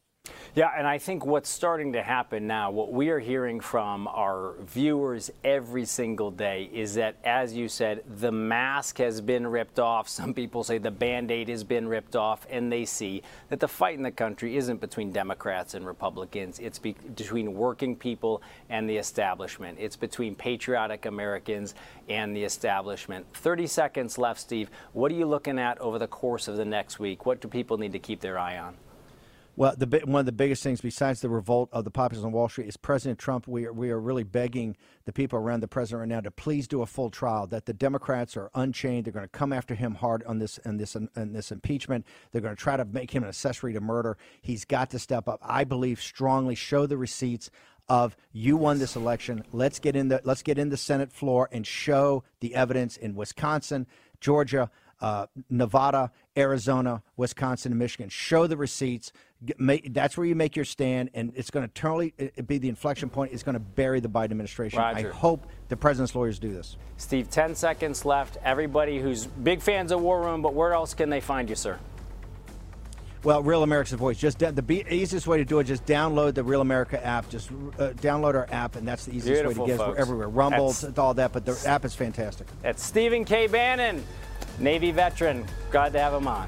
Yeah, 0.55 0.71
and 0.75 0.87
I 0.87 0.97
think 0.97 1.25
what's 1.25 1.49
starting 1.49 1.93
to 1.93 2.01
happen 2.01 2.47
now, 2.47 2.71
what 2.71 2.91
we 2.91 3.09
are 3.09 3.19
hearing 3.19 3.59
from 3.59 4.07
our 4.07 4.55
viewers 4.61 5.29
every 5.43 5.85
single 5.85 6.31
day 6.31 6.69
is 6.73 6.95
that, 6.95 7.17
as 7.23 7.53
you 7.53 7.67
said, 7.67 8.03
the 8.19 8.31
mask 8.31 8.97
has 8.97 9.21
been 9.21 9.45
ripped 9.45 9.79
off. 9.79 10.09
Some 10.09 10.33
people 10.33 10.63
say 10.63 10.79
the 10.79 10.89
band 10.89 11.29
aid 11.29 11.49
has 11.49 11.63
been 11.63 11.87
ripped 11.87 12.15
off, 12.15 12.47
and 12.49 12.71
they 12.71 12.85
see 12.85 13.21
that 13.49 13.59
the 13.59 13.67
fight 13.67 13.97
in 13.97 14.03
the 14.03 14.11
country 14.11 14.57
isn't 14.57 14.81
between 14.81 15.11
Democrats 15.11 15.75
and 15.75 15.85
Republicans. 15.85 16.59
It's 16.59 16.79
be- 16.79 16.95
between 17.15 17.53
working 17.53 17.95
people 17.95 18.41
and 18.69 18.89
the 18.89 18.97
establishment. 18.97 19.77
It's 19.79 19.95
between 19.95 20.33
patriotic 20.33 21.05
Americans 21.05 21.75
and 22.09 22.35
the 22.35 22.43
establishment. 22.43 23.25
30 23.33 23.67
seconds 23.67 24.17
left, 24.17 24.39
Steve. 24.39 24.69
What 24.93 25.11
are 25.11 25.15
you 25.15 25.27
looking 25.27 25.59
at 25.59 25.77
over 25.79 25.99
the 25.99 26.07
course 26.07 26.47
of 26.47 26.57
the 26.57 26.65
next 26.65 26.99
week? 26.99 27.25
What 27.25 27.41
do 27.41 27.47
people 27.47 27.77
need 27.77 27.91
to 27.91 27.99
keep 27.99 28.21
their 28.21 28.39
eye 28.39 28.57
on? 28.57 28.75
Well, 29.57 29.73
the 29.75 30.03
one 30.05 30.19
of 30.19 30.27
the 30.27 30.31
biggest 30.31 30.61
things 30.61 30.81
besides 30.81 31.21
the 31.21 31.29
revolt 31.29 31.69
of 31.71 31.83
the 31.83 31.89
populace 31.89 32.23
on 32.23 32.31
Wall 32.31 32.47
Street 32.47 32.67
is 32.67 32.77
President 32.77 33.17
Trump. 33.17 33.47
We 33.47 33.65
are, 33.65 33.73
we 33.73 33.89
are 33.89 33.99
really 33.99 34.23
begging 34.23 34.77
the 35.05 35.11
people 35.11 35.39
around 35.39 35.61
the 35.61 35.67
president 35.67 36.01
right 36.01 36.15
now 36.15 36.21
to 36.21 36.29
please 36.29 36.67
do 36.67 36.83
a 36.83 36.85
full 36.85 37.09
trial. 37.09 37.47
That 37.47 37.65
the 37.65 37.73
Democrats 37.73 38.37
are 38.37 38.51
unchained. 38.53 39.05
They're 39.05 39.13
going 39.13 39.25
to 39.25 39.29
come 39.29 39.51
after 39.51 39.73
him 39.73 39.95
hard 39.95 40.23
on 40.25 40.37
this 40.37 40.59
and 40.59 40.79
this 40.79 40.95
and 40.95 41.09
this 41.35 41.51
impeachment. 41.51 42.05
They're 42.31 42.41
going 42.41 42.55
to 42.55 42.61
try 42.61 42.77
to 42.77 42.85
make 42.85 43.09
him 43.09 43.23
an 43.23 43.29
accessory 43.29 43.73
to 43.73 43.81
murder. 43.81 44.15
He's 44.43 44.63
got 44.63 44.91
to 44.91 44.99
step 44.99 45.27
up. 45.27 45.39
I 45.41 45.63
believe 45.63 45.99
strongly. 45.99 46.53
Show 46.53 46.85
the 46.85 46.97
receipts 46.97 47.49
of 47.89 48.15
you 48.31 48.57
won 48.57 48.77
this 48.77 48.95
election. 48.95 49.43
Let's 49.51 49.79
get 49.79 49.95
in 49.95 50.09
the 50.09 50.21
let's 50.23 50.43
get 50.43 50.59
in 50.59 50.69
the 50.69 50.77
Senate 50.77 51.11
floor 51.11 51.49
and 51.51 51.65
show 51.65 52.23
the 52.41 52.53
evidence 52.53 52.95
in 52.95 53.15
Wisconsin, 53.15 53.87
Georgia, 54.21 54.69
uh, 54.99 55.27
Nevada, 55.49 56.11
Arizona, 56.35 57.03
Wisconsin, 57.15 57.71
and 57.71 57.79
Michigan. 57.79 58.09
Show 58.09 58.47
the 58.47 58.57
receipts. 58.57 59.11
Make, 59.59 59.93
that's 59.93 60.17
where 60.17 60.25
you 60.25 60.33
make 60.33 60.55
your 60.55 60.65
stand, 60.65 61.11
and 61.13 61.31
it's 61.35 61.51
going 61.51 61.67
to 61.67 61.71
totally 61.73 62.11
be 62.47 62.57
the 62.57 62.69
inflection 62.69 63.07
point. 63.07 63.33
It's 63.33 63.43
going 63.43 63.53
to 63.53 63.59
bury 63.59 63.99
the 63.99 64.09
Biden 64.09 64.31
administration. 64.31 64.79
Roger. 64.79 65.09
I 65.09 65.13
hope 65.13 65.45
the 65.69 65.77
president's 65.77 66.15
lawyers 66.15 66.39
do 66.39 66.51
this. 66.51 66.75
Steve, 66.97 67.29
10 67.29 67.53
seconds 67.53 68.03
left. 68.03 68.37
Everybody 68.43 68.99
who's 68.99 69.27
big 69.27 69.61
fans 69.61 69.91
of 69.91 70.01
War 70.01 70.23
Room, 70.23 70.41
but 70.41 70.55
where 70.55 70.73
else 70.73 70.95
can 70.95 71.11
they 71.11 71.21
find 71.21 71.49
you, 71.49 71.55
sir? 71.55 71.77
Well, 73.23 73.43
Real 73.43 73.61
America's 73.61 73.93
Voice. 73.93 74.17
Just 74.17 74.39
the 74.39 74.61
be- 74.61 74.85
easiest 74.89 75.27
way 75.27 75.37
to 75.37 75.45
do 75.45 75.59
it. 75.59 75.65
Just 75.65 75.85
download 75.85 76.33
the 76.33 76.43
Real 76.43 76.61
America 76.61 77.03
app. 77.05 77.29
Just 77.29 77.49
uh, 77.51 77.89
download 77.93 78.35
our 78.35 78.47
app, 78.51 78.75
and 78.75 78.87
that's 78.87 79.05
the 79.05 79.11
easiest 79.11 79.43
Beautiful, 79.43 79.65
way 79.65 79.71
to 79.71 79.77
get 79.77 79.81
us. 79.81 79.95
We're 79.95 80.01
everywhere. 80.01 80.29
Rumble, 80.29 80.71
That's- 80.71 80.97
all 80.97 81.13
that. 81.15 81.31
But 81.31 81.45
the 81.45 81.61
app 81.65 81.85
is 81.85 81.93
fantastic. 81.93 82.47
That's 82.61 82.83
Stephen 82.83 83.25
K. 83.25 83.47
Bannon, 83.47 84.03
Navy 84.59 84.91
veteran. 84.91 85.45
Glad 85.71 85.93
to 85.93 85.99
have 85.99 86.13
him 86.13 86.27
on. 86.27 86.47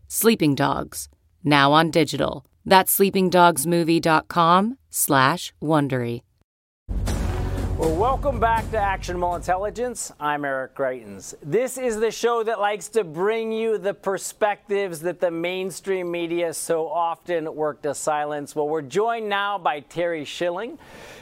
Sleeping 0.13 0.55
Dogs, 0.55 1.07
now 1.41 1.71
on 1.71 1.89
digital. 1.89 2.45
That's 2.65 2.99
sleepingdogsmovie.com 2.99 4.77
slash 4.89 5.53
Wondery. 5.63 6.19
Well, 7.77 7.95
welcome 7.95 8.37
back 8.37 8.69
to 8.71 8.77
Actionable 8.77 9.35
Intelligence. 9.35 10.11
I'm 10.19 10.43
Eric 10.43 10.75
Greitens. 10.75 11.33
This 11.41 11.77
is 11.77 11.97
the 11.97 12.11
show 12.11 12.43
that 12.43 12.59
likes 12.59 12.89
to 12.89 13.05
bring 13.05 13.53
you 13.53 13.77
the 13.77 13.93
perspectives 13.93 14.99
that 14.99 15.21
the 15.21 15.31
mainstream 15.31 16.11
media 16.11 16.53
so 16.53 16.89
often 16.89 17.55
work 17.55 17.81
to 17.83 17.95
silence. 17.95 18.53
Well, 18.53 18.67
we're 18.67 18.81
joined 18.81 19.29
now 19.29 19.57
by 19.57 19.79
Terry 19.79 20.25
Schilling. 20.25 20.77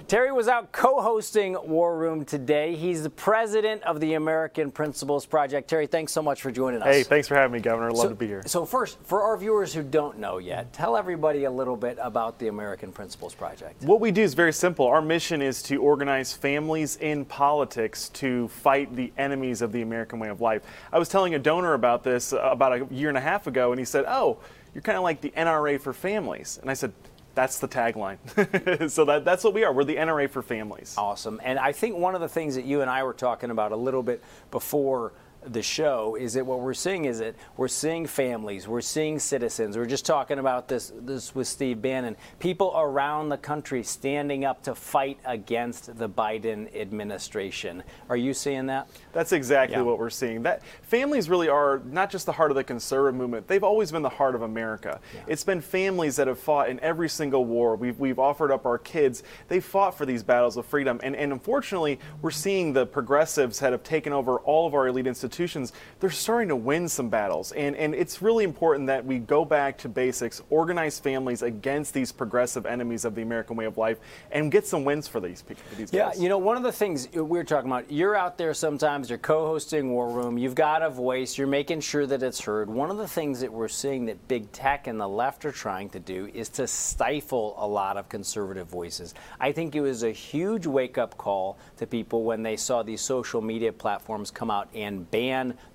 Terry 0.10 0.32
was 0.32 0.48
out 0.48 0.72
co 0.72 1.02
hosting 1.02 1.56
War 1.70 1.96
Room 1.96 2.26
today. 2.26 2.76
He's 2.76 3.04
the 3.04 3.12
president 3.12 3.84
of 3.84 4.00
the 4.00 4.16
American 4.16 4.72
Principles 4.72 5.28
Project. 5.28 5.70
Terry, 5.70 5.86
thanks 5.86 6.12
so 6.12 6.24
much 6.24 6.42
for 6.42 6.50
joining 6.50 6.82
us. 6.82 6.88
Hey, 6.88 7.04
thanks 7.04 7.28
for 7.28 7.36
having 7.36 7.54
me, 7.54 7.60
Governor. 7.60 7.92
Love 7.92 8.06
So- 8.06 8.10
to 8.10 8.16
be 8.16 8.26
here. 8.26 8.42
So, 8.48 8.66
first, 8.66 8.98
for 9.04 9.22
our 9.22 9.38
viewers 9.38 9.72
who 9.72 9.84
don't 9.84 10.18
know 10.18 10.40
yet, 10.40 10.74
tell 10.74 10.98
everybody 10.98 11.44
a 11.44 11.52
little 11.52 11.76
bit 11.76 12.00
about 12.02 12.40
the 12.40 12.48
American 12.48 12.92
Principles 12.92 13.36
Project. 13.36 13.84
What 13.84 14.00
we 14.00 14.10
do 14.10 14.24
is 14.24 14.34
very 14.34 14.52
simple. 14.52 14.88
Our 14.88 15.04
mission 15.04 15.44
is 15.44 15.62
to 15.64 15.80
organize 15.80 16.34
families 16.34 16.96
in 16.96 17.24
politics 17.24 18.10
to 18.10 18.48
fight 18.48 18.96
the 18.96 19.14
enemies 19.16 19.62
of 19.62 19.72
the 19.72 19.84
American 19.84 20.18
way 20.18 20.30
of 20.30 20.42
life. 20.42 20.64
I 20.92 20.98
was 20.98 21.08
telling 21.08 21.36
a 21.36 21.40
donor 21.40 21.76
about 21.76 22.04
this 22.04 22.34
uh, 22.34 22.40
about 22.42 22.74
a 22.74 22.88
year 22.90 23.10
and 23.10 23.18
a 23.18 23.22
half 23.22 23.46
ago, 23.46 23.74
and 23.74 23.78
he 23.78 23.86
said, 23.86 24.06
Oh, 24.08 24.40
you're 24.74 24.82
kind 24.82 24.98
of 24.98 25.04
like 25.04 25.22
the 25.22 25.30
NRA 25.38 25.80
for 25.80 25.94
families. 25.94 26.58
And 26.60 26.72
I 26.72 26.74
said, 26.74 26.94
That's 27.40 27.60
the 27.60 27.70
tagline. 27.70 28.90
so 28.92 29.06
that, 29.06 29.24
that's 29.24 29.46
what 29.46 29.54
we 29.54 29.64
are. 29.64 29.72
We're 29.72 29.86
the 29.86 29.96
NRA 29.96 30.30
for 30.30 30.42
families. 30.42 30.94
Awesome. 30.98 31.40
And 31.42 31.58
I 31.58 31.72
think 31.72 31.96
one 31.96 32.14
of 32.14 32.20
the 32.20 32.28
things 32.28 32.56
that 32.56 32.66
you 32.66 32.82
and 32.82 32.90
I 32.90 33.02
were 33.04 33.14
talking 33.14 33.50
about 33.50 33.72
a 33.72 33.78
little 33.78 34.04
bit 34.04 34.22
before 34.52 35.14
the 35.46 35.62
show 35.62 36.16
is 36.16 36.34
that 36.34 36.46
what 36.46 36.60
we're 36.60 36.74
seeing 36.74 37.06
is 37.06 37.20
that 37.20 37.34
we're 37.56 37.70
seeing 37.70 38.06
families, 38.06 38.68
we're 38.68 38.82
seeing 38.82 39.20
citizens. 39.20 39.78
We're 39.78 39.86
just 39.86 40.06
talking 40.06 40.38
about 40.38 40.68
this 40.68 40.92
this 41.00 41.34
with 41.34 41.48
Steve 41.48 41.82
Bannon. 41.82 42.18
People 42.40 42.74
around 42.76 43.30
the 43.30 43.38
country 43.38 43.82
standing 43.84 44.44
up 44.44 44.64
to 44.64 44.76
fight 44.76 45.18
against 45.24 45.98
the 45.98 46.10
Biden 46.10 46.76
administration. 46.76 47.84
Are 48.10 48.18
you 48.18 48.34
seeing 48.34 48.66
that? 48.66 48.90
That's 49.14 49.32
exactly 49.32 49.78
Yeah. 49.78 49.84
what 49.84 49.98
we're 49.98 50.10
seeing. 50.10 50.44
That 50.44 50.62
families 50.82 51.30
really 51.30 51.48
are 51.48 51.82
not 51.86 52.10
just 52.10 52.26
the 52.26 52.34
heart 52.34 52.52
of 52.52 52.56
the 52.56 52.64
conservative 52.64 53.16
movement. 53.16 53.48
They've 53.48 53.64
always 53.64 53.92
been 53.92 54.02
the 54.02 54.10
heart 54.10 54.36
of 54.36 54.42
America. 54.42 55.00
It's 55.26 55.46
been 55.46 55.62
families 55.62 56.18
that 56.18 56.28
have 56.28 56.40
fought 56.40 56.70
in 56.70 56.82
every 56.82 57.08
single 57.08 57.46
war. 57.46 57.78
We've, 57.78 57.98
we've 57.98 58.20
offered 58.20 58.52
up 58.52 58.66
our 58.66 58.78
kids. 58.78 59.24
They 59.48 59.62
fought 59.62 59.98
for 59.98 60.06
these 60.06 60.22
battles 60.22 60.58
of 60.58 60.66
freedom. 60.66 61.00
And, 61.02 61.16
and 61.16 61.32
unfortunately, 61.32 62.00
we're 62.22 62.32
seeing 62.32 62.74
the 62.74 62.86
progressives 62.86 63.60
that 63.60 63.72
have 63.72 63.84
taken 63.84 64.12
over 64.12 64.38
all 64.40 64.68
of 64.68 64.74
our 64.74 64.88
elite 64.88 65.08
institutions 65.08 65.29
institutions, 65.30 65.74
they're 66.00 66.10
starting 66.10 66.50
to 66.50 66.56
win 66.56 66.90
some 66.90 67.10
battles. 67.10 67.52
And, 67.52 67.76
and 67.76 67.94
it's 67.94 68.22
really 68.22 68.44
important 68.44 68.88
that 68.88 69.06
we 69.06 69.20
go 69.20 69.46
back 69.46 69.78
to 69.80 69.90
basics, 69.90 70.42
organize 70.50 71.00
families 71.00 71.44
against 71.44 71.94
these 71.94 72.12
progressive 72.12 72.66
enemies 72.66 73.06
of 73.06 73.14
the 73.14 73.22
American 73.22 73.56
way 73.56 73.66
of 73.66 73.78
life, 73.78 74.00
and 74.32 74.52
get 74.52 74.66
some 74.66 74.84
wins 74.84 75.08
for 75.08 75.20
these 75.20 75.42
people. 75.42 75.64
For 75.70 75.76
these 75.76 75.94
yeah, 75.94 76.10
guys. 76.10 76.22
you 76.22 76.30
know, 76.30 76.40
one 76.40 76.58
of 76.58 76.64
the 76.64 76.72
things 76.72 77.08
we're 77.14 77.44
talking 77.44 77.70
about, 77.70 77.92
you're 77.92 78.16
out 78.16 78.38
there 78.38 78.54
sometimes, 78.54 79.10
you're 79.10 79.20
co 79.20 79.46
hosting 79.46 79.92
War 79.92 80.10
Room, 80.10 80.38
you've 80.38 80.56
got 80.56 80.82
a 80.82 80.90
voice, 80.90 81.38
you're 81.38 81.48
making 81.48 81.82
sure 81.82 82.08
that 82.08 82.24
it's 82.24 82.42
heard. 82.42 82.70
One 82.70 82.90
of 82.90 82.98
the 82.98 83.08
things 83.08 83.42
that 83.42 83.54
we're 83.54 83.68
seeing 83.68 84.06
that 84.08 84.28
big 84.28 84.52
tech 84.52 84.88
and 84.88 85.00
the 85.00 85.08
left 85.08 85.46
are 85.46 85.52
trying 85.52 85.90
to 85.90 86.00
do 86.00 86.30
is 86.34 86.50
to 86.50 86.66
stifle 86.66 87.56
a 87.58 87.68
lot 87.68 87.98
of 87.98 88.10
conservative 88.10 88.68
voices. 88.68 89.14
I 89.40 89.52
think 89.52 89.76
it 89.76 89.82
was 89.82 90.04
a 90.04 90.12
huge 90.12 90.66
wake 90.66 90.98
up 90.98 91.18
call 91.18 91.58
to 91.78 91.86
people 91.86 92.24
when 92.24 92.42
they 92.42 92.58
saw 92.58 92.82
these 92.82 93.02
social 93.02 93.42
media 93.42 93.72
platforms 93.72 94.32
come 94.32 94.50
out 94.50 94.70
and 94.74 95.10
ban 95.12 95.19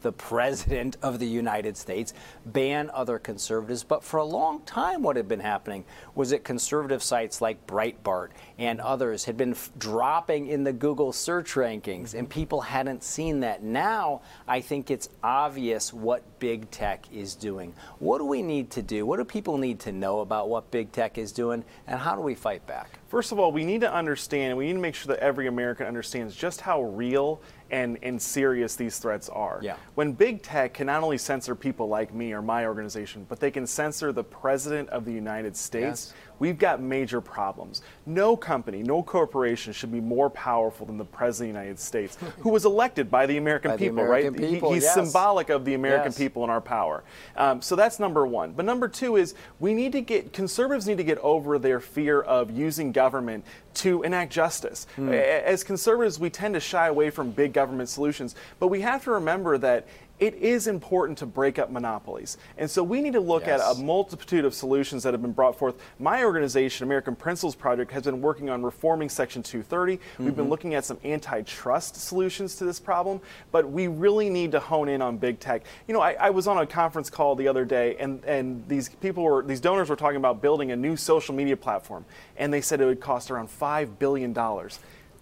the 0.02 0.12
president 0.12 0.96
of 1.02 1.18
the 1.18 1.26
United 1.26 1.76
States, 1.76 2.14
ban 2.46 2.90
other 2.92 3.18
conservatives. 3.18 3.84
But 3.84 4.02
for 4.02 4.18
a 4.18 4.24
long 4.24 4.60
time, 4.62 5.02
what 5.02 5.16
had 5.16 5.28
been 5.28 5.40
happening 5.40 5.84
was 6.14 6.30
that 6.30 6.44
conservative 6.44 7.02
sites 7.02 7.40
like 7.40 7.66
Breitbart 7.66 8.30
and 8.58 8.80
others 8.80 9.24
had 9.24 9.36
been 9.36 9.52
f- 9.52 9.70
dropping 9.78 10.46
in 10.46 10.64
the 10.64 10.72
Google 10.72 11.12
search 11.12 11.54
rankings, 11.54 12.14
and 12.14 12.28
mm-hmm. 12.28 12.40
people 12.40 12.60
hadn't 12.60 13.02
seen 13.02 13.40
that. 13.40 13.62
Now, 13.62 14.22
I 14.46 14.60
think 14.60 14.90
it's 14.90 15.08
obvious 15.22 15.92
what 15.92 16.22
big 16.38 16.70
tech 16.70 17.06
is 17.12 17.34
doing. 17.34 17.74
What 17.98 18.18
do 18.18 18.24
we 18.24 18.42
need 18.42 18.70
to 18.72 18.82
do? 18.82 19.06
What 19.06 19.16
do 19.16 19.24
people 19.24 19.58
need 19.58 19.80
to 19.80 19.92
know 19.92 20.20
about 20.20 20.48
what 20.48 20.70
big 20.70 20.92
tech 20.92 21.18
is 21.18 21.32
doing, 21.32 21.64
and 21.86 21.98
how 21.98 22.14
do 22.14 22.20
we 22.20 22.34
fight 22.34 22.66
back? 22.66 22.98
First 23.08 23.32
of 23.32 23.38
all, 23.38 23.52
we 23.52 23.64
need 23.64 23.80
to 23.82 23.92
understand, 23.92 24.56
we 24.58 24.66
need 24.66 24.72
to 24.74 24.78
make 24.80 24.94
sure 24.94 25.14
that 25.14 25.22
every 25.22 25.46
American 25.46 25.86
understands 25.86 26.34
just 26.34 26.60
how 26.60 26.82
real 26.82 27.40
and, 27.74 27.98
and 28.02 28.22
serious 28.22 28.76
these 28.76 28.98
threats 28.98 29.28
are. 29.28 29.58
Yeah. 29.60 29.76
When 29.96 30.12
big 30.12 30.42
tech 30.42 30.74
can 30.74 30.86
not 30.86 31.02
only 31.02 31.18
censor 31.18 31.56
people 31.56 31.88
like 31.88 32.14
me 32.14 32.32
or 32.32 32.40
my 32.40 32.66
organization, 32.66 33.26
but 33.28 33.40
they 33.40 33.50
can 33.50 33.66
censor 33.66 34.12
the 34.12 34.22
President 34.22 34.88
of 34.90 35.04
the 35.04 35.12
United 35.12 35.56
States, 35.56 35.84
Yes. 35.84 36.14
We've 36.38 36.58
got 36.58 36.80
major 36.80 37.20
problems. 37.20 37.82
No 38.06 38.36
company, 38.36 38.82
no 38.82 39.02
corporation 39.02 39.72
should 39.72 39.92
be 39.92 40.00
more 40.00 40.30
powerful 40.30 40.86
than 40.86 40.98
the 40.98 41.04
President 41.04 41.50
of 41.50 41.54
the 41.54 41.60
United 41.60 41.78
States, 41.80 42.16
who 42.40 42.50
was 42.50 42.64
elected 42.64 43.10
by 43.10 43.26
the 43.26 43.36
American 43.36 43.70
By 43.72 43.76
the 43.76 43.84
people, 43.88 44.00
American 44.04 44.32
right? 44.34 44.42
He- 44.50 44.74
he's 44.74 44.82
yes. 44.84 44.94
symbolic 44.94 45.48
of 45.50 45.64
the 45.64 45.74
American 45.74 46.12
Yes. 46.12 46.18
people 46.18 46.42
and 46.42 46.50
our 46.52 46.60
power. 46.60 47.04
Um, 47.36 47.62
so 47.62 47.76
that's 47.76 47.98
number 47.98 48.26
one. 48.26 48.52
But 48.52 48.64
number 48.64 48.88
two 48.88 49.16
is 49.16 49.34
we 49.60 49.74
need 49.74 49.92
to 49.92 50.00
get, 50.00 50.32
conservatives 50.32 50.86
need 50.86 50.98
to 50.98 51.04
get 51.04 51.18
over 51.18 51.58
their 51.58 51.80
fear 51.80 52.20
of 52.22 52.50
using 52.50 52.92
government 52.92 53.44
to 53.74 54.02
enact 54.02 54.32
justice. 54.32 54.86
A- 54.98 55.46
As 55.48 55.64
conservatives, 55.64 56.18
we 56.18 56.30
tend 56.30 56.54
to 56.54 56.60
shy 56.60 56.86
away 56.88 57.10
from 57.10 57.30
big 57.30 57.52
government 57.52 57.88
solutions, 57.88 58.34
but 58.58 58.68
we 58.68 58.80
have 58.82 59.02
to 59.04 59.10
remember 59.12 59.58
that 59.58 59.86
it 60.20 60.34
is 60.34 60.68
important 60.68 61.18
to 61.18 61.26
break 61.26 61.58
up 61.58 61.70
monopolies. 61.70 62.38
And 62.56 62.70
so 62.70 62.84
we 62.84 63.00
need 63.00 63.14
to 63.14 63.20
look 63.20 63.48
at 63.48 63.60
a 63.60 63.74
multitude 63.80 64.44
of 64.44 64.54
solutions 64.54 65.02
that 65.02 65.12
have 65.12 65.22
been 65.22 65.32
brought 65.32 65.58
forth. 65.58 65.74
My 65.98 66.22
organization, 66.24 66.84
American 66.84 67.16
Principles 67.16 67.54
Project, 67.54 67.90
has 67.90 68.04
been 68.04 68.20
working 68.20 68.48
on 68.48 68.62
reforming 68.62 69.08
Section 69.08 69.42
230. 69.42 69.92
We've 69.92 70.00
Mm-hmm. 70.28 70.36
been 70.36 70.48
looking 70.48 70.74
at 70.74 70.84
some 70.84 70.98
antitrust 71.04 71.96
solutions 71.96 72.54
to 72.56 72.64
this 72.64 72.78
problem, 72.78 73.20
but 73.50 73.68
we 73.70 73.88
really 73.88 74.30
need 74.30 74.52
to 74.52 74.60
hone 74.60 74.88
in 74.88 75.02
on 75.02 75.16
big 75.18 75.40
tech. 75.40 75.62
You 75.88 75.94
know, 75.94 76.00
I, 76.00 76.12
I 76.12 76.30
was 76.30 76.46
on 76.46 76.58
a 76.58 76.66
conference 76.66 77.10
call 77.10 77.34
the 77.34 77.48
other 77.48 77.64
day, 77.64 77.96
and, 77.98 78.24
and 78.24 78.66
these 78.68 78.88
people 78.88 79.24
were, 79.24 79.42
these 79.42 79.60
donors 79.60 79.90
were 79.90 79.96
talking 79.96 80.16
about 80.16 80.40
building 80.40 80.70
a 80.70 80.76
new 80.76 80.96
social 80.96 81.34
media 81.34 81.56
platform, 81.56 82.04
and 82.36 82.52
they 82.52 82.60
said 82.60 82.80
it 82.80 82.86
would 82.86 83.00
cost 83.00 83.30
around 83.30 83.48
$5 83.48 83.98
billion. 83.98 84.32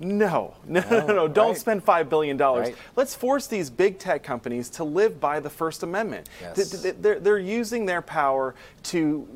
No, 0.12 0.54
no, 0.66 0.80
no, 0.90 1.06
no, 1.06 1.14
no. 1.14 1.28
Don't 1.28 1.50
right. 1.50 1.56
spend 1.56 1.84
$5 1.86 2.08
billion. 2.08 2.36
Right. 2.36 2.74
Let's 2.96 3.14
force 3.14 3.46
these 3.46 3.70
big 3.70 3.98
tech 3.98 4.22
companies 4.22 4.68
to 4.70 4.84
live 4.84 5.20
by 5.20 5.38
the 5.38 5.50
First 5.50 5.82
Amendment. 5.82 6.28
Yes. 6.40 6.70
Th- 6.70 6.82
th- 6.82 6.96
They're, 7.00 7.20
they're 7.20 7.38
using 7.38 7.86
their 7.86 8.02
power 8.02 8.54
to 8.84 9.28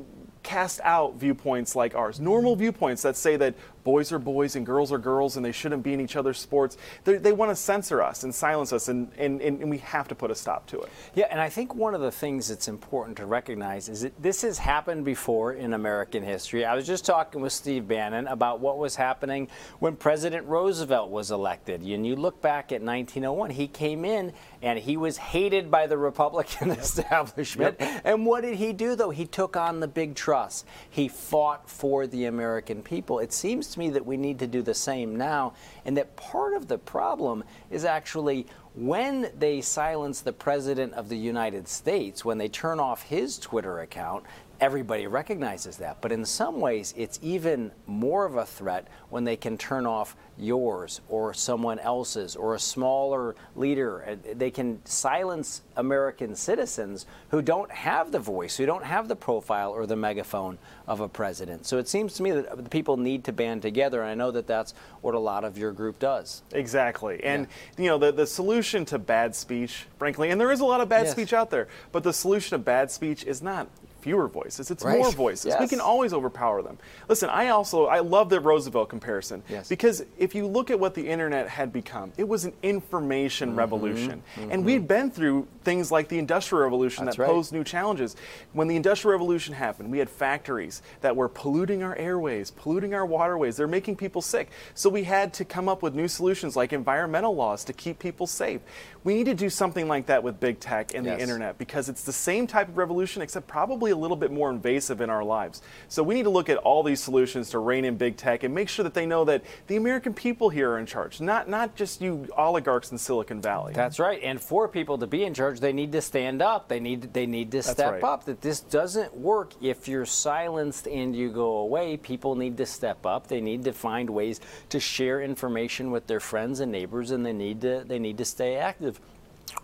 cast 0.43 0.81
out 0.85 1.15
viewpoints 1.17 1.75
like 1.77 1.95
ours, 1.95 2.21
normal 2.21 2.57
viewpoints 2.57 3.03
that 3.03 3.17
say 3.17 3.37
that 3.37 3.55
boys 3.87 4.11
are 4.11 4.19
boys 4.19 4.57
and 4.57 4.67
girls 4.67 4.91
are 4.91 4.99
girls 4.99 5.37
and 5.37 5.47
they 5.47 5.53
shouldn't 5.53 5.85
be 5.85 5.93
in 5.93 6.01
each 6.01 6.17
other's 6.17 6.41
sports. 6.41 6.77
They, 7.05 7.19
they 7.19 7.31
want 7.31 7.53
to 7.53 7.57
censor 7.57 8.03
us 8.03 8.25
and 8.25 8.35
silence 8.35 8.73
us, 8.73 8.89
and, 8.89 9.13
and, 9.17 9.41
and 9.41 9.71
we 9.71 9.79
have 9.79 10.09
to 10.09 10.15
put 10.17 10.29
a 10.33 10.35
stop 10.35 10.67
to 10.67 10.81
it. 10.81 10.89
Yeah, 11.15 11.27
and 11.31 11.41
I 11.41 11.49
think 11.49 11.73
one 11.73 11.95
of 11.95 12.01
the 12.01 12.11
things 12.11 12.49
that's 12.49 12.67
important 12.67 13.17
to 13.19 13.27
recognize 13.27 13.89
is 13.89 14.01
that 14.01 14.21
this 14.21 14.43
has 14.43 14.59
happened 14.59 15.05
before 15.05 15.53
in 15.53 15.73
American 15.73 16.25
history. 16.25 16.65
I 16.65 16.75
was 16.75 16.85
just 16.85 17.07
talking 17.07 17.41
with 17.41 17.53
Steve 17.53 17.87
Bannon 17.87 18.27
about 18.27 18.59
what 18.59 18.77
was 18.77 18.97
happening 18.97 19.47
when 19.79 19.95
President 19.95 20.45
Roosevelt 20.49 21.09
was 21.09 21.31
elected. 21.31 21.81
And 21.83 22.05
you 22.05 22.17
look 22.17 22.43
back 22.43 22.73
at 22.73 22.83
1901, 22.83 23.51
he 23.51 23.69
came 23.69 24.05
in 24.05 24.33
and 24.63 24.81
he 24.81 24.97
was 24.97 25.17
hated 25.17 25.71
by 25.71 25.87
the 25.87 25.97
Republican 25.97 26.71
establishment. 26.73 27.77
And 27.79 28.27
what 28.27 28.41
did 28.41 28.57
he 28.57 28.73
do, 28.73 28.97
though? 28.97 29.11
He 29.11 29.27
took 29.27 29.57
on 29.57 29.79
the 29.79 29.87
big 29.87 30.17
trust. 30.17 30.67
He 30.91 31.07
fought 31.07 31.71
for 31.71 32.09
the 32.09 32.25
American 32.25 32.83
people. 32.83 33.21
It 33.21 33.33
seems 33.33 33.76
me 33.77 33.91
that 33.91 34.07
we 34.07 34.17
need 34.17 34.39
to 34.41 34.47
do 34.47 34.63
the 34.63 34.75
same 34.75 35.17
now, 35.17 35.55
and 35.85 35.97
that 35.97 36.17
part 36.17 36.55
of 36.55 36.69
the 36.69 36.79
problem 36.79 37.45
is 37.71 37.85
actually 37.85 38.47
when 38.75 39.31
they 39.39 39.61
silence 39.61 40.21
the 40.21 40.33
president 40.33 40.93
of 40.95 41.09
the 41.09 41.17
United 41.17 41.67
States, 41.67 42.25
when 42.25 42.39
they 42.39 42.49
turn 42.49 42.79
off 42.79 43.03
his 43.03 43.39
Twitter 43.39 43.81
account, 43.81 44.25
everybody 44.61 45.07
recognizes 45.07 45.77
that. 45.79 46.01
But 46.01 46.13
in 46.13 46.25
some 46.25 46.61
ways, 46.61 46.95
it's 46.97 47.19
even 47.23 47.73
more 47.87 48.25
of 48.25 48.37
a 48.37 48.47
threat 48.47 48.89
when 49.11 49.25
they 49.25 49.37
can 49.37 49.59
turn 49.59 49.87
off 49.87 50.17
yours 50.39 51.01
or 51.09 51.33
someone 51.33 51.79
else's 51.79 52.37
or 52.37 52.55
a 52.55 52.59
smaller 52.59 53.35
leader. 53.55 54.05
Uh, 54.07 54.35
They 54.35 54.51
can 54.51 54.85
silence 54.85 55.63
American 55.77 56.37
citizens 56.37 57.07
who 57.31 57.41
don't 57.41 57.71
have 57.71 58.13
the 58.13 58.19
voice, 58.19 58.57
who 58.57 58.67
don't 58.67 58.85
have 58.85 59.09
the 59.09 59.17
profile 59.17 59.71
or 59.71 59.87
the 59.87 59.97
megaphone 59.97 60.59
of 60.87 61.01
a 61.01 61.09
president. 61.09 61.67
So 61.67 61.79
it 61.79 61.89
seems 61.89 62.15
to 62.15 62.23
me 62.23 62.33
that 62.33 62.63
the 62.65 62.69
people 62.69 62.97
need 62.97 63.25
to 63.25 63.33
band 63.33 63.63
together, 63.63 64.03
and 64.03 64.11
I 64.11 64.15
know 64.15 64.31
that 64.31 64.47
that's 64.47 64.75
what 65.01 65.15
a 65.15 65.19
lot 65.19 65.45
of 65.45 65.57
your 65.57 65.73
group 65.73 65.99
does. 65.99 66.43
Exactly. 66.53 67.25
And, 67.25 67.47
you 67.79 67.87
know, 67.87 67.99
the, 67.99 68.13
the 68.13 68.27
solution 68.27 68.85
to 68.87 68.99
bad 68.99 69.35
speech, 69.35 69.87
frankly, 69.99 70.31
and 70.31 70.41
there 70.41 70.53
is 70.53 70.61
a 70.61 70.65
lot 70.67 70.81
of 70.81 70.89
bad 70.89 71.07
Yes. 71.07 71.13
speech 71.13 71.33
out 71.33 71.51
there, 71.51 71.69
but 71.93 72.03
the 72.03 72.13
solution 72.13 72.59
to 72.59 72.63
bad 72.63 72.91
speech 72.91 73.25
is 73.25 73.43
not 73.43 73.69
fewer 74.07 74.29
voices, 74.29 74.71
it's 74.71 74.85
Right. 74.85 74.99
more 74.99 75.11
voices. 75.11 75.53
We 75.59 75.67
can 75.67 75.81
always 75.81 76.13
overpower 76.13 76.63
them. 76.63 76.79
Listen, 77.09 77.29
I 77.29 77.49
also, 77.49 77.87
I 77.87 77.99
love 77.99 78.29
the 78.29 78.39
Roosevelt 78.39 78.89
comparison 78.89 79.43
Yes. 79.49 79.69
because 79.69 80.05
if 80.17 80.33
you 80.33 80.47
look 80.47 80.71
at 80.71 80.79
what 80.79 80.95
the 80.95 81.09
internet 81.09 81.49
had 81.49 81.73
become, 81.73 82.13
it 82.17 82.29
was 82.29 82.45
an 82.45 82.53
information 82.63 83.49
Mm-hmm. 83.49 83.59
revolution. 83.59 84.23
And 84.49 84.65
we'd 84.65 84.87
been 84.87 85.11
through 85.11 85.49
things 85.65 85.91
like 85.91 86.07
the 86.07 86.21
Industrial 86.21 86.63
Revolution 86.63 87.05
That's 87.05 87.17
that 87.17 87.25
right. 87.25 87.33
posed 87.33 87.53
new 87.53 87.65
challenges. 87.65 88.15
When 88.53 88.69
the 88.69 88.77
Industrial 88.77 89.11
Revolution 89.11 89.55
happened, 89.55 89.91
we 89.91 89.99
had 89.99 90.09
factories 90.09 90.83
that 91.01 91.17
were 91.17 91.29
polluting 91.29 91.83
our 91.83 91.97
airways, 91.97 92.53
polluting 92.53 92.95
our 92.95 93.05
waterways. 93.05 93.57
They're 93.57 93.67
making 93.67 93.97
people 93.97 94.23
sick. 94.23 94.51
So 94.75 94.89
we 94.89 95.03
had 95.03 95.35
to 95.35 95.45
come 95.45 95.69
up 95.69 95.83
with 95.83 95.97
new 95.97 96.07
solutions 96.07 96.55
like 96.55 96.73
environmental 96.73 97.35
laws 97.35 97.65
to 97.65 97.73
keep 97.73 97.99
people 97.99 98.29
safe. 98.29 98.61
We 99.03 99.15
need 99.15 99.25
to 99.27 99.35
do 99.35 99.51
something 99.51 99.89
like 99.89 100.07
that 100.07 100.23
with 100.23 100.39
big 100.39 100.61
tech 100.61 100.95
and 100.95 101.05
Yes. 101.05 101.17
the 101.17 101.23
internet 101.23 101.59
because 101.59 101.89
it's 101.89 102.05
the 102.05 102.13
same 102.13 102.47
type 102.47 102.69
of 102.69 102.79
revolution, 102.79 103.21
except 103.23 103.49
probably 103.49 103.93
a 103.97 103.99
little 103.99 104.17
bit 104.17 104.31
more 104.31 104.51
invasive 104.51 105.01
in 105.01 105.11
our 105.11 105.25
lives. 105.25 105.63
So 105.89 106.03
we 106.03 106.15
need 106.15 106.25
to 106.25 106.31
look 106.31 106.49
at 106.49 106.59
all 106.59 106.83
these 106.83 107.01
solutions 107.01 107.51
to 107.51 107.59
rein 107.59 107.85
in 107.85 107.97
big 107.97 108.17
tech 108.17 108.45
and 108.45 108.55
make 108.55 108.69
sure 108.69 108.83
that 108.85 108.95
they 108.95 109.07
know 109.07 109.25
that 109.25 109.43
the 109.67 109.77
American 109.77 110.15
people 110.15 110.49
here 110.51 110.71
are 110.73 110.79
in 110.79 110.87
charge, 110.87 111.21
not 111.21 111.49
not 111.49 111.75
just 111.75 112.01
you 112.01 112.29
oligarchs 112.37 112.93
in 112.93 112.99
Silicon 112.99 113.41
Valley. 113.41 113.73
That's 113.73 113.99
right. 113.99 114.21
And 114.23 114.41
for 114.41 114.69
people 114.69 114.99
to 114.99 115.07
be 115.07 115.25
in 115.25 115.35
charge, 115.35 115.61
they 115.61 115.73
need 115.73 115.93
to 115.93 116.03
stand 116.03 116.43
up. 116.43 116.69
They 116.69 116.81
need 116.81 117.13
they 117.13 117.27
need 117.27 117.51
to 117.53 117.63
step 117.63 117.93
right. 117.95 118.05
up. 118.05 118.25
That 118.27 118.41
this 118.41 118.61
doesn't 118.61 119.17
work 119.17 119.53
if 119.63 119.89
you're 119.89 120.07
silenced 120.07 120.87
and 120.87 121.17
you 121.17 121.31
go 121.31 121.59
away. 121.59 121.97
People 121.97 122.35
need 122.37 122.57
to 122.59 122.67
step 122.67 123.07
up. 123.07 123.27
They 123.27 123.41
need 123.41 123.65
to 123.65 123.73
find 123.73 124.11
ways 124.11 124.41
to 124.69 124.81
share 124.81 125.23
information 125.23 125.91
with 125.91 126.07
their 126.07 126.21
friends 126.21 126.61
and 126.61 126.71
neighbors, 126.71 127.11
and 127.11 127.25
they 127.25 127.33
need 127.33 127.61
to 127.63 127.85
they 127.87 127.99
need 127.99 128.19
to 128.19 128.25
stay 128.25 128.57
active. 128.57 129.01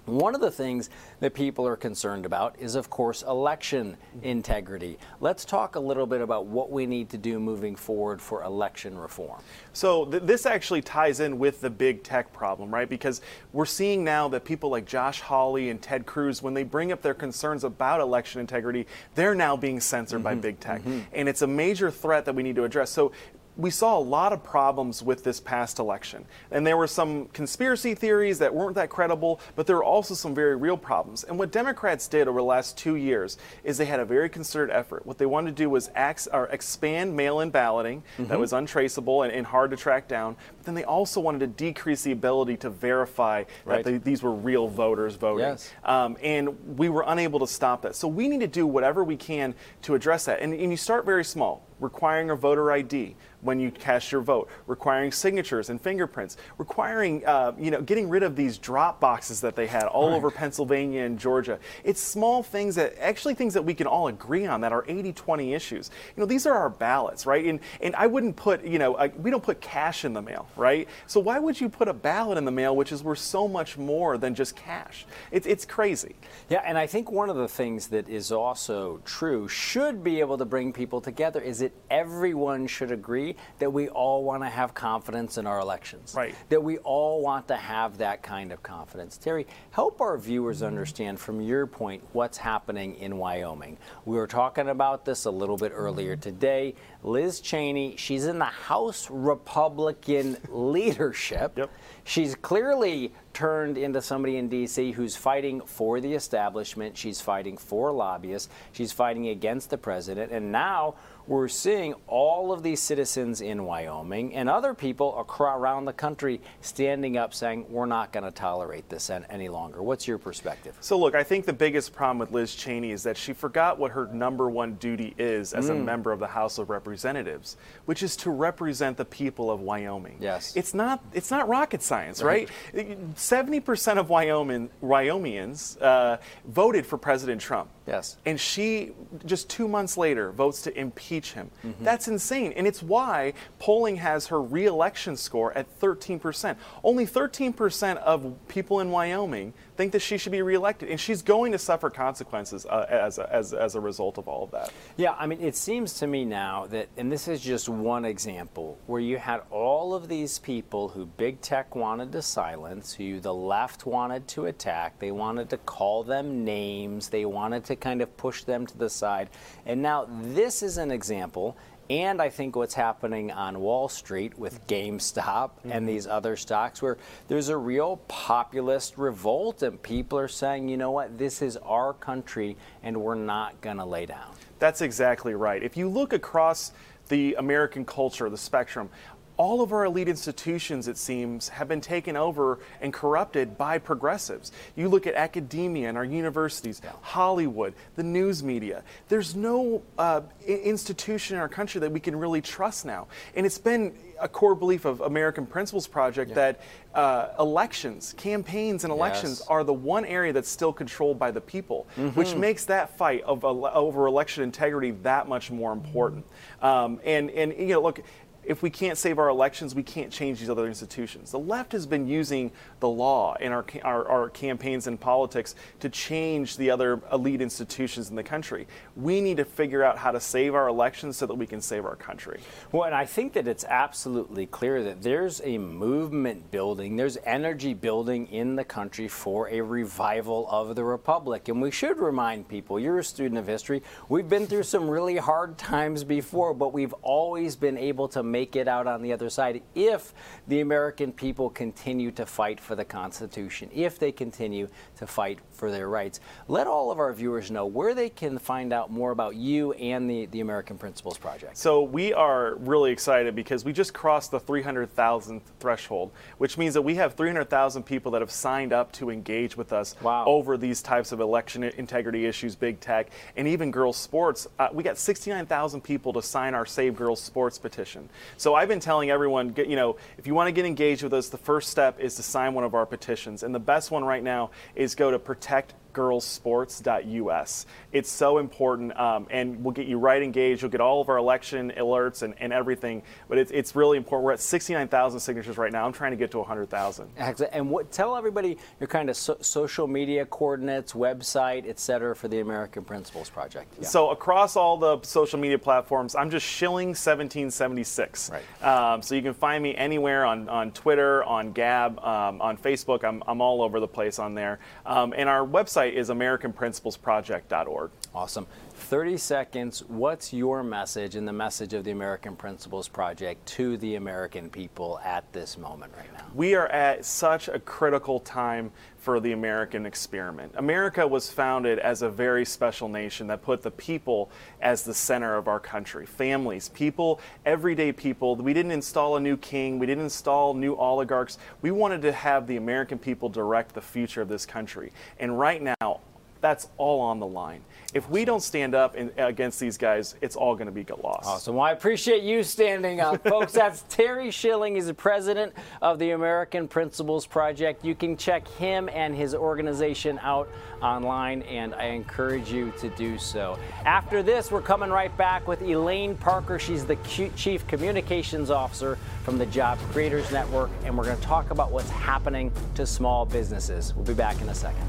One 0.05 0.35
of 0.35 0.41
the 0.41 0.51
things 0.51 0.91
that 1.21 1.33
people 1.33 1.67
are 1.67 1.77
concerned 1.77 2.27
about 2.27 2.57
is, 2.59 2.75
of 2.75 2.91
course, 2.91 3.23
election 3.23 3.97
integrity. 4.23 4.99
Let's 5.21 5.45
talk 5.45 5.77
a 5.77 5.81
little 5.81 6.07
bit 6.07 6.21
about 6.21 6.47
what 6.47 6.73
we 6.73 6.87
need 6.87 7.11
to 7.11 7.19
do 7.19 7.39
moving 7.39 7.77
forward 7.77 8.21
for 8.21 8.43
election 8.43 8.99
reform. 8.99 9.41
So 9.73 10.07
th- 10.07 10.25
this 10.25 10.45
actually 10.45 10.83
ties 10.83 11.21
in 11.21 11.39
with 11.39 11.61
the 11.61 11.71
big 11.71 12.03
tech 12.03 12.33
problem, 12.33 12.75
right? 12.75 12.89
Because 12.89 13.21
we're 13.53 13.65
seeing 13.65 14.03
now 14.03 14.29
that 14.29 14.45
people 14.45 14.71
like 14.71 14.87
Josh 14.87 15.21
Hawley 15.21 15.71
and 15.71 15.81
Ted 15.81 16.05
Cruz, 16.05 16.43
when 16.43 16.55
they 16.55 16.65
bring 16.65 16.91
up 16.91 17.03
their 17.03 17.15
concerns 17.15 17.63
about 17.63 18.01
election 18.01 18.41
integrity, 18.41 18.89
they're 19.15 19.37
now 19.37 19.57
being 19.57 19.79
censored 19.79 20.25
by 20.25 20.33
mm-hmm. 20.33 20.41
big 20.41 20.61
tech, 20.61 20.81
mm-hmm. 20.81 21.01
and 21.13 21.29
it's 21.29 21.43
a 21.43 21.47
major 21.47 21.91
threat 21.93 22.25
that 22.25 22.35
we 22.35 22.43
need 22.43 22.57
to 22.57 22.65
address. 22.65 22.91
So 22.91 23.13
we 23.57 23.71
saw 23.71 23.99
a 23.99 24.01
lot 24.01 24.33
of 24.33 24.43
problems 24.43 25.03
with 25.03 25.25
this 25.25 25.39
past 25.39 25.79
election. 25.79 26.25
And 26.51 26.67
there 26.67 26.77
were 26.77 26.87
some 26.87 27.27
conspiracy 27.27 27.95
theories 27.95 28.39
that 28.39 28.55
weren't 28.55 28.75
that 28.77 28.89
credible, 28.89 29.41
but 29.57 29.67
there 29.67 29.77
were 29.77 29.85
also 29.85 30.15
some 30.15 30.35
very 30.35 30.57
real 30.57 30.77
problems. 30.77 31.25
And 31.25 31.39
what 31.39 31.53
Democrats 31.53 32.09
did 32.09 32.29
over 32.29 32.41
the 32.41 32.45
last 32.45 32.79
two 32.79 32.97
years 32.97 33.37
is 33.63 33.77
they 33.77 33.85
had 33.85 34.01
a 34.01 34.05
very 34.05 34.31
concerted 34.31 34.75
effort. 34.75 35.05
What 35.05 35.19
they 35.19 35.27
wanted 35.27 35.51
to 35.51 35.63
do 35.63 35.69
was 35.69 35.91
ax, 35.95 36.29
expand 36.51 37.15
mail 37.15 37.41
in 37.41 37.51
balloting 37.51 38.03
mm-hmm. 38.17 38.29
that 38.29 38.39
was 38.39 38.55
untraceable 38.55 39.23
and, 39.23 39.33
and, 39.33 39.47
hard 39.47 39.71
to 39.73 39.77
track 39.77 40.09
down. 40.09 40.37
But 40.57 40.67
then 40.67 40.75
they 40.75 40.85
also 40.85 41.21
wanted 41.21 41.41
to 41.41 41.47
decrease 41.49 42.03
the 42.03 42.13
ability 42.13 42.57
to 42.59 42.71
verify 42.71 43.45
right. 43.65 43.85
that 43.85 43.91
they, 43.91 43.99
these 43.99 44.23
were 44.23 44.33
real 44.33 44.67
voters 44.69 45.17
voting. 45.17 45.47
Yes. 45.47 45.71
Um, 45.85 46.17
and 46.23 46.79
we 46.79 46.89
were 46.89 47.05
unable 47.07 47.41
to 47.41 47.47
stop 47.47 47.83
that. 47.83 47.97
So 47.97 48.09
we 48.09 48.29
need 48.29 48.41
to 48.41 48.47
do 48.47 48.67
whatever 48.67 49.05
we 49.05 49.17
can 49.17 49.55
to 49.83 49.95
address 49.95 50.25
that. 50.25 50.41
And, 50.41 50.55
and 50.55 50.71
you 50.71 50.77
start 50.77 51.05
very 51.05 51.25
small 51.25 51.67
requiring 51.83 52.31
a 52.31 52.37
voter 52.37 52.73
ID 52.73 53.17
when 53.43 53.59
you 53.59 53.71
cast 53.73 54.13
your 54.13 54.21
vote, 54.21 54.49
requiring 54.67 55.11
signatures 55.11 55.69
and 55.69 55.81
fingerprints, 55.81 56.37
requiring, 56.59 57.27
uh, 57.27 57.53
you 57.59 57.71
know, 57.71 57.83
getting 57.83 58.09
rid 58.09 58.23
of 58.23 58.37
these 58.37 58.57
drop 58.57 59.01
boxes 59.01 59.41
that 59.41 59.57
they 59.57 59.67
had 59.67 59.85
all 59.85 60.11
right. 60.11 60.17
over 60.17 60.31
Pennsylvania 60.31 61.03
and 61.03 61.19
Georgia. 61.19 61.59
It's 61.83 62.01
small 62.01 62.45
things 62.45 62.77
that, 62.77 62.97
actually 63.01 63.35
things 63.35 63.55
that 63.55 63.65
we 63.65 63.75
can 63.75 63.89
all 63.89 64.07
agree 64.07 64.47
on 64.47 64.61
that 64.61 64.73
are 64.73 64.85
80-20 64.85 65.55
issues. 65.55 65.91
You 66.17 66.21
know, 66.21 66.27
these 66.27 66.47
are 66.47 66.55
our 66.55 66.71
ballots, 66.71 67.27
right? 67.27 67.45
And, 67.45 67.59
and 67.81 67.97
I 67.97 68.07
wouldn't 68.07 68.37
put, 68.37 68.65
you 68.65 68.79
know, 68.79 69.11
we 69.19 69.31
don't 69.31 69.43
put 69.43 69.61
cash 69.61 70.05
in 70.05 70.13
the 70.13 70.23
mail, 70.23 70.49
right? 70.57 70.89
So 71.09 71.19
why 71.19 71.41
would 71.41 71.61
you 71.61 71.69
put 71.69 71.89
a 71.89 71.93
ballot 71.93 72.39
in 72.39 72.45
the 72.45 72.53
mail, 72.53 72.77
which 72.77 72.93
is 72.93 73.03
worth 73.03 73.19
so 73.19 73.49
much 73.49 73.77
more 73.77 74.19
than 74.19 74.37
just 74.37 74.55
cash? 74.55 75.05
It's, 75.33 75.49
it's 75.49 75.65
crazy. 75.65 76.15
Yeah, 76.49 76.63
and 76.65 76.79
I 76.79 76.87
think 76.87 77.11
one 77.11 77.29
of 77.29 77.37
the 77.37 77.49
things 77.49 77.89
that 77.89 78.09
is 78.09 78.31
also 78.31 79.01
true, 79.05 79.49
should 79.49 80.05
be 80.05 80.21
able 80.21 80.39
to 80.39 80.45
bring 80.45 80.73
people 80.73 81.01
together, 81.01 81.41
is 81.41 81.61
it 81.61 81.72
everyone 81.93 82.67
should 82.67 82.91
agree 82.91 83.37
that 83.59 83.71
we 83.71 83.89
all 83.91 84.25
want 84.25 84.43
to 84.43 84.49
have 84.49 84.73
confidence 84.73 85.37
in 85.37 85.47
our 85.47 85.61
elections. 85.61 86.15
Right. 86.17 86.35
That 86.49 86.63
we 86.63 86.79
all 86.79 87.23
want 87.23 87.49
to 87.49 87.57
have 87.57 87.99
that 87.99 88.23
kind 88.23 88.51
of 88.51 88.63
confidence. 88.63 89.19
Terry, 89.19 89.47
help 89.73 90.01
our 90.01 90.17
viewers 90.17 90.63
understand 90.63 91.21
from 91.21 91.43
your 91.43 91.67
point 91.67 92.03
what's 92.13 92.39
happening 92.39 92.97
in 92.97 93.19
Wyoming. 93.19 93.77
We 94.07 94.17
were 94.17 94.27
talking 94.27 94.71
about 94.71 95.05
this 95.05 95.27
a 95.27 95.31
little 95.31 95.59
bit 95.59 95.73
earlier 95.75 96.17
today. 96.17 96.75
Liz 97.03 97.41
Cheney, 97.41 97.97
she's 97.99 98.25
in 98.25 98.39
the 98.39 98.45
House 98.47 99.11
Republican 99.11 100.39
leadership. 100.49 101.59
Yep. 101.59 101.71
She's 102.05 102.35
clearly 102.35 103.13
turned 103.33 103.79
into 103.79 104.03
somebody 104.03 104.37
in 104.37 104.49
D.C. 104.49 104.93
who's 104.93 105.17
fighting 105.17 105.61
for 105.61 106.01
the 106.01 106.13
establishment. 106.15 106.97
She's 106.97 107.21
fighting 107.21 107.57
for 107.57 107.93
lobbyists. 107.93 108.49
She's 108.73 108.93
fighting 108.93 109.29
against 109.29 109.71
the 109.71 109.79
president. 109.79 110.33
And 110.33 110.53
now 110.53 110.97
we're 111.27 111.49
seeing 111.49 111.95
all 112.07 112.53
of 112.53 112.63
these 112.63 112.81
citizens 112.81 113.41
in 113.41 113.65
Wyoming 113.65 114.35
and 114.35 114.49
other 114.49 114.75
people 114.75 115.27
around 115.41 115.85
the 115.85 115.93
country 115.93 116.41
standing 116.61 117.17
up 117.17 117.35
saying, 117.35 117.67
we're 117.69 117.87
not 117.87 118.13
going 118.13 118.25
to 118.25 118.31
tolerate 118.31 118.89
this 118.89 119.11
any 119.11 119.49
longer. 119.49 119.83
What's 119.83 120.07
your 120.07 120.19
perspective? 120.19 120.77
So, 120.81 120.99
look, 120.99 121.15
I 121.15 121.23
think 121.23 121.47
the 121.47 121.53
biggest 121.53 121.93
problem 121.93 122.19
with 122.19 122.33
Liz 122.33 122.55
Cheney 122.55 122.91
is 122.91 123.03
that 123.05 123.17
she 123.17 123.33
forgot 123.33 123.79
what 123.79 123.93
her 123.93 124.07
number 124.13 124.49
one 124.49 124.75
duty 124.75 125.15
is 125.19 125.55
as 125.55 125.69
mm. 125.69 125.71
a 125.71 125.75
member 125.75 126.13
of 126.13 126.19
the 126.19 126.27
House 126.27 126.59
of 126.59 126.71
Representatives, 126.71 127.57
which 127.87 128.03
is 128.03 128.17
to 128.17 128.31
represent 128.31 128.97
the 128.97 129.05
people 129.05 129.51
of 129.51 129.61
Wyoming. 129.61 130.17
Yes. 130.21 130.57
It's 130.57 130.75
not, 130.75 131.05
it's 131.13 131.31
not 131.31 131.49
rocket 131.49 131.83
science, 131.83 132.23
right? 132.23 132.49
right? 132.75 133.15
70% 133.15 133.99
of 133.99 134.11
Wyoming, 134.11 134.71
Wyomingians 134.83 135.81
uh, 135.81 136.19
voted 136.47 136.87
for 136.87 136.99
President 136.99 137.41
Trump. 137.41 137.69
Yes. 137.87 138.17
And 138.25 138.39
she, 138.39 138.93
just 139.25 139.51
two 139.51 139.67
months 139.67 139.97
later, 139.97 140.31
votes 140.31 140.63
to 140.63 140.79
impeach 140.79 141.33
him. 141.33 141.51
Mm-hmm. 141.65 141.85
That's 141.85 142.09
insane. 142.09 142.53
And 142.57 142.67
it's 142.67 142.83
why 142.83 143.35
polling 143.59 143.97
has 143.97 144.29
her 144.29 144.41
reelection 144.41 145.17
score 145.17 145.53
at 145.55 145.67
13%. 145.81 146.57
Only 146.85 147.07
13% 147.07 147.97
of 147.99 148.37
people 148.49 148.81
in 148.81 148.91
Wyoming 148.91 149.53
think 149.77 149.93
that 149.93 150.01
she 150.01 150.17
should 150.19 150.33
be 150.33 150.43
reelected. 150.43 150.91
And 150.91 151.01
she's 151.01 151.23
going 151.23 151.53
to 151.53 151.59
suffer 151.59 151.91
consequences 151.91 152.67
uh, 152.67 152.87
as, 152.89 153.19
a, 153.19 153.33
as, 153.33 153.53
as 153.53 153.75
a 153.75 153.81
result 153.81 154.19
of 154.19 154.29
all 154.29 154.45
of 154.45 154.51
that. 154.53 154.73
Yeah, 154.97 155.15
I 155.19 155.27
mean, 155.27 155.41
it 155.41 155.57
seems 155.57 155.95
to 155.95 156.07
me 156.07 156.25
now 156.25 156.67
that, 156.67 156.89
and 156.97 157.11
this 157.11 157.27
is 157.27 157.41
just 157.41 157.69
one 157.69 158.05
example, 158.05 158.79
where 158.87 159.01
you 159.01 159.19
had 159.19 159.41
all 159.51 159.95
of 159.95 160.09
these 160.09 160.39
people 160.39 160.89
who 160.89 161.07
big 161.07 161.41
tech 161.41 161.75
wanted 161.75 162.13
to 162.13 162.23
silence, 162.23 162.95
who 162.95 163.19
the 163.19 163.35
left 163.35 163.87
wanted 163.87 164.29
to 164.29 164.47
attack, 164.47 164.99
they 164.99 165.11
wanted 165.11 165.51
to 165.51 165.57
call 165.57 166.05
them 166.05 166.45
names, 166.45 167.09
they 167.09 167.25
wanted 167.25 167.65
to 167.73 167.77
kind 167.77 168.03
of 168.03 168.17
push 168.17 168.45
them 168.45 168.67
to 168.67 168.79
the 168.79 168.91
side. 168.91 169.31
And 169.67 169.83
now 169.83 170.07
this 170.09 170.63
is 170.63 170.79
an 170.79 170.91
example 170.91 171.57
and 171.91 172.23
I 172.23 172.31
think 172.31 172.57
what's 172.57 172.73
happening 172.73 173.31
on 173.31 173.61
Wall 173.61 173.87
Street 173.87 174.39
with 174.39 174.67
GameStop 174.67 175.51
mm-hmm. 175.51 175.73
and 175.73 175.87
these 175.87 176.07
other 176.07 176.37
stocks, 176.37 176.81
where 176.81 176.97
there's 177.29 177.51
a 177.51 177.57
real 177.57 177.99
populist 178.09 178.97
revolt, 178.97 179.63
and 179.63 179.83
people 179.83 180.19
are 180.19 180.29
saying, 180.29 180.69
you 180.69 180.79
know 180.79 180.91
what, 180.91 181.19
this 181.19 181.43
is 181.43 181.59
our 181.59 181.93
country, 181.93 182.57
and 182.83 182.97
we're 182.97 183.15
not 183.15 183.61
going 183.61 183.77
to 183.77 183.85
lay 183.85 184.07
down. 184.07 184.33
That's 184.59 184.81
exactly 184.81 185.35
right. 185.35 185.63
If 185.63 185.77
you 185.77 185.89
look 185.89 186.13
across 186.13 186.73
the 187.09 187.35
American 187.35 187.85
culture, 187.85 188.31
the 188.31 188.39
spectrum, 188.39 188.89
all 189.37 189.61
of 189.63 189.73
our 189.73 189.85
elite 189.85 190.09
institutions, 190.09 190.89
it 190.89 190.97
seems, 190.97 191.49
have 191.49 191.69
been 191.69 191.81
taken 191.81 192.17
over 192.17 192.59
and 192.81 192.93
corrupted 192.93 193.57
by 193.57 193.79
progressives. 193.79 194.53
You 194.77 194.89
look 194.89 195.07
at 195.07 195.15
academia 195.15 195.89
and 195.89 195.97
our 195.97 196.05
universities, 196.05 196.81
yeah. 196.85 196.93
Hollywood, 197.01 197.75
the 197.97 198.03
news 198.03 198.43
media. 198.43 198.83
There's 199.09 199.35
no 199.35 199.83
uh, 199.99 200.23
institution 200.47 201.37
in 201.37 201.41
our 201.41 201.49
country 201.49 201.81
that 201.81 201.91
we 201.91 202.01
can 202.01 202.15
really 202.17 202.41
trust 202.41 202.85
now. 202.85 203.09
And 203.35 203.47
it's 203.47 203.59
been 203.59 203.95
a 204.21 204.29
core 204.29 204.55
belief 204.55 204.85
of 204.85 205.01
American 205.01 205.47
Principles 205.47 205.87
Project 205.89 206.31
yeah. 206.31 206.35
that 206.35 206.61
uh, 206.95 207.29
elections, 207.39 208.15
campaigns, 208.17 208.85
and 208.85 208.93
elections 208.93 209.41
yes. 209.41 209.49
are 209.49 209.65
the 209.65 209.73
one 209.73 210.05
area 210.05 210.33
that's 210.33 210.49
still 210.49 210.73
controlled 210.73 211.19
by 211.19 211.31
the 211.31 211.41
people, 211.41 211.89
mm-hmm. 211.97 212.09
which 212.11 212.35
makes 212.35 212.67
that 212.67 212.97
fight 212.97 213.23
of, 213.25 213.45
over 213.45 214.07
election 214.07 214.45
integrity 214.45 214.93
that 215.03 215.29
much 215.29 215.51
more 215.51 215.73
important. 215.73 216.25
Um, 216.61 217.01
and 217.05 217.31
and 217.31 217.53
you 217.59 217.69
know, 217.69 217.83
look, 217.83 218.01
if 218.45 218.63
we 218.63 218.71
can't 218.71 218.99
save 218.99 219.19
our 219.19 219.29
elections, 219.29 219.75
we 219.75 219.83
can't 219.83 220.11
change 220.11 220.41
these 220.41 220.51
other 220.51 220.67
institutions. 220.67 221.31
The 221.31 221.39
left 221.39 221.73
has 221.73 221.87
been 221.87 222.09
using 222.09 222.51
the 222.81 222.89
law 222.89 223.35
in 223.35 223.53
our, 223.53 223.65
our, 223.83 224.09
our, 224.09 224.29
campaigns 224.31 224.87
and 224.87 224.99
politics 224.99 225.55
to 225.81 225.89
change 225.89 226.57
the 226.57 226.71
other 226.71 227.01
elite 227.13 227.41
institutions 227.41 228.11
in 228.11 228.17
the 228.17 228.23
country. 228.23 228.67
We 228.97 229.21
need 229.21 229.37
to 229.37 229.45
figure 229.45 229.85
out 229.85 229.99
how 229.99 230.11
to 230.11 230.21
save 230.21 230.55
our 230.55 230.69
elections 230.69 231.17
so 231.17 231.27
that 231.27 231.35
we 231.35 231.47
can 231.47 231.61
save 231.61 231.85
our 231.85 231.97
country. 231.97 232.41
Well, 232.73 232.85
and 232.85 232.95
I 232.95 233.05
think 233.05 233.35
that 233.35 233.47
it's 233.47 233.65
absolutely 233.65 234.47
clear 234.47 234.83
that 234.85 235.03
there's 235.03 235.41
a 235.45 235.59
movement 235.59 236.51
building, 236.51 236.97
there's 236.97 237.19
energy 237.25 237.75
building 237.75 238.27
in 238.29 238.57
the 238.57 238.65
country 238.65 239.07
for 239.07 239.49
a 239.51 239.61
revival 239.61 240.49
of 240.51 240.75
the 240.75 240.85
Republic. 240.85 241.49
And 241.49 241.63
we 241.63 241.71
should 241.71 241.99
remind 241.99 242.49
people 242.49 242.81
you're 242.81 242.99
a 242.99 243.05
student 243.05 243.39
of 243.39 243.47
history, 243.47 243.83
we've 244.09 244.29
been 244.29 244.47
through 244.47 244.65
some 244.65 244.89
really 244.89 245.17
hard 245.17 245.59
times 245.59 246.03
before, 246.03 246.55
but 246.55 246.73
we've 246.73 246.95
always 247.03 247.55
been 247.55 247.79
able 247.79 248.09
to 248.09 248.23
make 248.33 248.57
it 248.57 248.67
out 248.67 248.87
on 248.87 249.03
the 249.03 249.13
other 249.13 249.31
side 249.31 249.63
if 249.75 250.15
the 250.49 250.61
American 250.61 251.13
people 251.13 251.51
continue 251.51 252.11
to 252.11 252.27
fight 252.27 252.59
for 252.59 252.75
the 252.75 252.85
Constitution, 252.85 253.69
if 253.73 253.99
they 253.99 254.11
continue 254.11 254.69
to 254.97 255.07
fight 255.07 255.39
for 255.53 255.71
their 255.71 255.89
rights. 255.89 256.19
Let 256.49 256.67
all 256.67 256.91
of 256.91 256.99
our 256.99 257.13
viewers 257.13 257.51
know 257.51 257.67
where 257.67 257.95
they 257.95 258.09
can 258.09 258.39
find 258.39 258.73
out 258.73 258.91
more 258.91 259.13
about 259.13 259.37
you 259.37 259.73
and 259.75 260.09
the, 260.09 260.27
the 260.27 260.41
American 260.41 260.79
Principles 260.79 261.19
Project. 261.19 261.57
So 261.57 261.83
we 261.83 262.13
are 262.13 262.57
really 262.57 262.91
excited 262.91 263.35
because 263.35 263.65
we 263.65 263.73
just 263.73 263.93
crossed 263.93 264.31
the 264.31 264.41
300,000 264.41 265.41
threshold, 265.61 266.11
which 266.39 266.59
means 266.59 266.75
that 266.75 266.83
we 266.83 266.95
have 266.97 267.15
300,000 267.15 267.83
people 267.83 268.11
that 268.13 268.23
have 268.23 268.31
signed 268.31 268.73
up 268.73 268.91
to 268.93 269.11
engage 269.11 269.57
with 269.57 269.73
us 269.73 269.95
wow. 270.01 270.25
over 270.27 270.57
these 270.57 270.83
types 270.83 271.13
of 271.13 271.21
election 271.21 271.63
integrity 271.63 272.27
issues, 272.27 272.57
big 272.57 272.81
tech, 272.81 273.11
and 273.37 273.47
even 273.47 273.71
girls' 273.71 273.97
sports. 273.97 274.47
Uh, 274.59 274.69
we 274.73 274.83
got 274.83 274.99
69,000 274.99 275.81
people 275.83 276.13
to 276.13 276.23
sign 276.23 276.55
our 276.55 276.67
Save 276.67 276.97
Girls 276.97 277.21
Sports 277.21 277.59
petition. 277.59 278.09
So 278.37 278.55
I've 278.55 278.69
been 278.69 278.81
telling 278.81 279.11
everyone, 279.11 279.55
you 279.57 279.77
know, 279.77 279.97
if 280.19 280.27
you 280.27 280.35
want 280.35 280.49
to 280.49 280.53
get 280.53 280.65
engaged 280.65 281.03
with 281.03 281.13
us, 281.13 281.29
the 281.29 281.39
first 281.39 281.71
step 281.71 282.01
is 282.01 282.17
to 282.17 282.23
sign 282.23 282.55
one 282.55 282.65
of 282.65 282.75
our 282.75 282.87
petitions. 282.87 283.43
And 283.43 283.55
the 283.55 283.61
best 283.61 283.91
one 283.91 284.05
right 284.05 284.23
now 284.23 284.51
is 284.75 284.95
go 284.95 285.11
to 285.11 285.19
protect 285.19 285.75
girlssports.us. 285.93 287.67
It's 287.93 288.11
so 288.11 288.39
important, 288.39 288.99
um, 288.99 289.27
and 289.31 289.63
we'll 289.63 289.73
get 289.73 289.87
you 289.87 289.99
right 289.99 290.23
engaged. 290.23 290.63
You'll 290.63 290.71
get 290.71 290.81
all 290.81 291.01
of 291.01 291.09
our 291.09 291.19
election 291.19 291.73
alerts 291.77 292.23
and, 292.23 292.35
and 292.39 292.53
everything, 292.53 293.03
but 293.29 293.39
it's, 293.39 293.51
it's 293.51 293.77
really 293.77 293.97
important. 293.97 294.25
We're 294.25 294.33
at 294.33 294.41
69,000 294.41 295.21
signatures 295.21 295.59
right 295.59 295.73
now. 295.73 295.85
I'm 295.85 295.93
trying 295.93 296.13
to 296.13 296.17
get 296.17 296.31
to 296.33 296.39
100,000. 296.39 297.11
And 297.53 297.71
what, 297.71 297.91
tell 297.93 298.17
everybody 298.17 298.59
your 298.81 298.89
kind 298.89 299.11
of 299.11 299.17
so, 299.17 299.37
social 299.41 299.87
media 299.87 300.25
coordinates, 300.27 300.93
website, 300.93 301.69
et 301.69 301.79
cetera, 301.79 302.15
for 302.17 302.29
the 302.29 302.41
American 302.41 302.85
Principles 302.85 303.29
Project. 303.29 303.75
Yeah. 303.81 303.89
So 303.89 304.11
across 304.11 304.57
all 304.57 304.77
the 304.77 305.01
social 305.03 305.39
media 305.39 305.59
platforms, 305.59 306.15
I'm 306.15 306.31
just 306.31 306.47
schilling1776. 306.47 308.31
Right. 308.31 308.63
Um, 308.63 309.03
so 309.03 309.15
you 309.15 309.23
can 309.23 309.35
find 309.35 309.63
me 309.63 309.75
anywhere 309.75 310.25
on, 310.25 310.49
on 310.49 310.73
Twitter, 310.73 311.23
on 311.25 311.53
Gab, 311.53 311.99
um, 311.99 312.41
on 312.41 312.57
Facebook. 312.57 313.05
I'm, 313.05 313.23
I'm 313.27 313.41
all 313.41 313.63
over 313.63 313.81
the 313.81 313.89
place 313.89 314.19
on 314.19 314.35
there. 314.35 314.59
Um, 314.87 315.13
and 315.17 315.29
our 315.29 315.47
website 315.47 315.82
website 315.83 315.95
is 315.95 316.09
AmericanPrinciplesProject.org. 316.09 317.91
Awesome. 318.15 318.47
30 318.93 319.17
seconds. 319.17 319.83
What's 319.89 320.35
your 320.35 320.63
message 320.63 321.15
and 321.15 321.27
the 321.27 321.33
message 321.33 321.73
of 321.73 321.83
the 321.83 321.93
American 321.93 322.37
Principles 322.37 322.89
Project 322.89 323.47
to 323.47 323.79
the 323.79 323.95
American 323.95 324.51
people 324.51 325.01
at 325.03 325.33
this 325.33 325.57
moment 325.57 325.95
right 325.97 326.13
now? 326.13 326.27
We 326.35 326.55
are 326.57 326.67
at 326.67 327.07
such 327.07 327.49
a 327.49 327.59
critical 327.59 328.21
time 328.21 328.71
for 328.99 329.19
the 329.19 329.33
American 329.33 329.87
experiment. 329.87 330.53
America 330.57 331.09
was 331.09 331.31
founded 331.31 331.79
as 331.79 332.03
a 332.03 332.11
very 332.11 332.45
special 332.45 332.87
nation 332.87 333.29
that 333.29 333.41
put 333.41 333.63
the 333.63 333.71
people 333.71 334.31
as 334.61 334.83
the 334.83 334.93
center 334.93 335.39
of 335.39 335.49
our 335.49 335.59
country. 335.59 336.05
Families, 336.05 336.69
people, 336.69 337.19
everyday 337.47 337.93
people. 337.93 338.37
We 338.37 338.53
didn't 338.53 338.73
install 338.73 339.17
a 339.17 339.21
new 339.21 339.39
king, 339.39 339.79
we 339.79 339.87
didn't 339.87 340.05
install 340.05 340.53
new 340.53 340.77
oligarchs. 340.77 341.39
We 341.63 341.71
wanted 341.71 342.03
to 342.03 342.13
have 342.13 342.47
the 342.47 342.59
American 342.59 342.99
people 342.99 343.31
direct 343.31 343.75
the 343.75 343.81
future 343.81 344.21
of 344.21 344.29
this 344.29 344.45
country. 344.45 344.93
And 345.19 345.39
right 345.39 345.63
now, 345.81 346.03
that's 346.43 346.69
all 346.77 347.01
on 347.01 347.21
the 347.21 347.27
line. 347.27 347.63
If 347.95 348.11
we 348.11 348.25
don't 348.25 348.43
stand 348.43 348.75
up 348.75 348.97
in, 348.97 349.13
against 349.17 349.61
these 349.61 349.79
guys, 349.79 350.17
it's 350.21 350.35
all 350.35 350.55
going 350.55 350.67
to 350.67 350.73
be 350.73 350.85
lost. 351.03 351.27
Awesome. 351.27 351.55
Well, 351.57 351.65
I 351.65 351.71
appreciate 351.71 352.23
you 352.23 352.43
standing 352.43 353.01
up, 353.01 353.23
folks. 353.29 353.53
That's 353.53 353.85
Terry 353.89 354.31
Schilling. 354.31 354.75
He's 354.75 354.87
the 354.87 354.95
president 354.95 355.53
of 355.81 355.99
the 355.99 356.11
American 356.11 356.69
Principles 356.69 357.27
Project. 357.27 357.85
You 357.85 357.95
can 357.95 358.17
check 358.17 358.49
him 358.49 358.89
and 358.93 359.15
his 359.15 359.35
organization 359.35 360.19
out 360.23 360.49
online, 360.83 361.43
and 361.43 361.75
I 361.75 361.85
encourage 361.85 362.51
you 362.51 362.73
to 362.81 362.89
do 362.91 363.19
so. 363.19 363.57
After 363.85 364.23
this, 364.23 364.51
we're 364.51 364.63
coming 364.63 364.91
right 364.91 365.17
back 365.17 365.47
with 365.47 365.63
Elaine 365.63 366.17
Parker. 366.17 366.59
She's 366.59 366.85
the 366.85 366.97
Chief 367.37 367.67
Communications 367.69 368.51
Officer 368.51 368.99
from 369.23 369.39
the 369.39 369.47
Job 369.47 369.79
Creators 369.93 370.33
Network, 370.33 370.71
and 370.85 370.99
we're 370.99 371.05
going 371.05 371.17
to 371.17 371.23
talk 371.23 371.53
about 371.53 371.71
what's 371.71 371.91
happening 371.91 372.51
to 372.75 372.85
small 372.85 373.25
businesses. 373.25 373.95
We'll 373.95 374.07
be 374.07 374.15
back 374.15 374.41
in 374.41 374.49
a 374.49 374.55
second. 374.55 374.89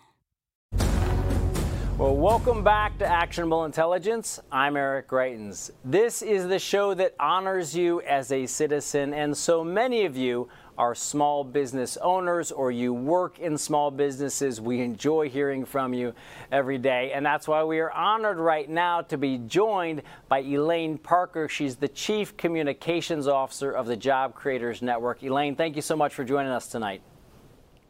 Well, 2.01 2.15
welcome 2.15 2.63
back 2.63 2.97
to 2.97 3.05
Actionable 3.05 3.63
Intelligence. 3.65 4.39
I'm 4.51 4.75
Eric 4.75 5.07
Greitens. 5.07 5.69
This 5.85 6.23
is 6.23 6.47
the 6.47 6.57
show 6.57 6.95
that 6.95 7.13
honors 7.19 7.75
you 7.75 8.01
as 8.01 8.31
a 8.31 8.47
citizen, 8.47 9.13
and 9.13 9.37
so 9.37 9.63
many 9.63 10.05
of 10.05 10.17
you 10.17 10.49
are 10.79 10.95
small 10.95 11.43
business 11.43 11.97
owners 11.97 12.51
or 12.51 12.71
you 12.71 12.91
work 12.91 13.37
in 13.37 13.55
small 13.55 13.91
businesses. 13.91 14.59
We 14.59 14.81
enjoy 14.81 15.29
hearing 15.29 15.63
from 15.63 15.93
you 15.93 16.15
every 16.51 16.79
day, 16.79 17.11
and 17.13 17.23
that's 17.23 17.47
why 17.47 17.63
we 17.63 17.77
are 17.77 17.91
honored 17.91 18.39
right 18.39 18.67
now 18.67 19.01
to 19.01 19.15
be 19.15 19.37
joined 19.37 20.01
by 20.27 20.39
Elaine 20.39 20.97
Parker. 20.97 21.47
She's 21.47 21.75
the 21.75 21.87
Chief 21.87 22.35
Communications 22.35 23.27
Officer 23.27 23.71
of 23.71 23.85
the 23.85 23.95
Job 23.95 24.33
Creators 24.33 24.81
Network. 24.81 25.21
Elaine, 25.21 25.55
thank 25.55 25.75
you 25.75 25.83
so 25.83 25.95
much 25.95 26.15
for 26.15 26.23
joining 26.23 26.51
us 26.51 26.65
tonight. 26.65 27.03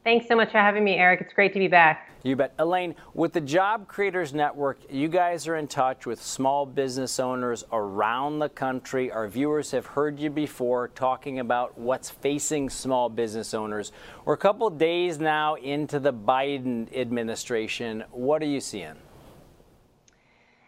Thanks 0.04 0.28
so 0.28 0.36
much 0.36 0.52
for 0.52 0.58
having 0.58 0.84
me, 0.84 0.96
Eric. 0.96 1.22
It's 1.22 1.34
great 1.34 1.54
to 1.54 1.60
be 1.60 1.68
back. 1.68 2.10
You 2.24 2.36
bet. 2.36 2.54
Elaine, 2.58 2.96
with 3.14 3.34
the 3.34 3.42
Job 3.42 3.88
Creators 3.88 4.34
Network, 4.34 4.80
you 4.90 5.08
guys 5.08 5.48
are 5.48 5.58
in 5.58 5.68
touch 5.68 6.08
with 6.08 6.22
small 6.22 6.66
business 6.66 7.20
owners 7.20 7.64
around 7.72 8.40
the 8.40 8.50
country. 8.50 9.12
Our 9.12 9.28
viewers 9.28 9.70
have 9.72 9.86
heard 9.86 10.20
you 10.20 10.32
before 10.32 10.88
talking 10.90 11.40
about 11.40 11.78
what's 11.78 12.10
facing 12.10 12.70
small 12.72 13.10
business 13.10 13.54
owners. 13.54 13.92
We're 14.26 14.34
a 14.34 14.38
couple 14.38 14.70
days 14.72 15.20
now 15.20 15.56
into 15.56 16.00
the 16.00 16.14
Biden 16.14 16.96
administration. 16.96 18.04
What 18.12 18.42
are 18.42 18.48
you 18.48 18.60
seeing? 18.60 18.96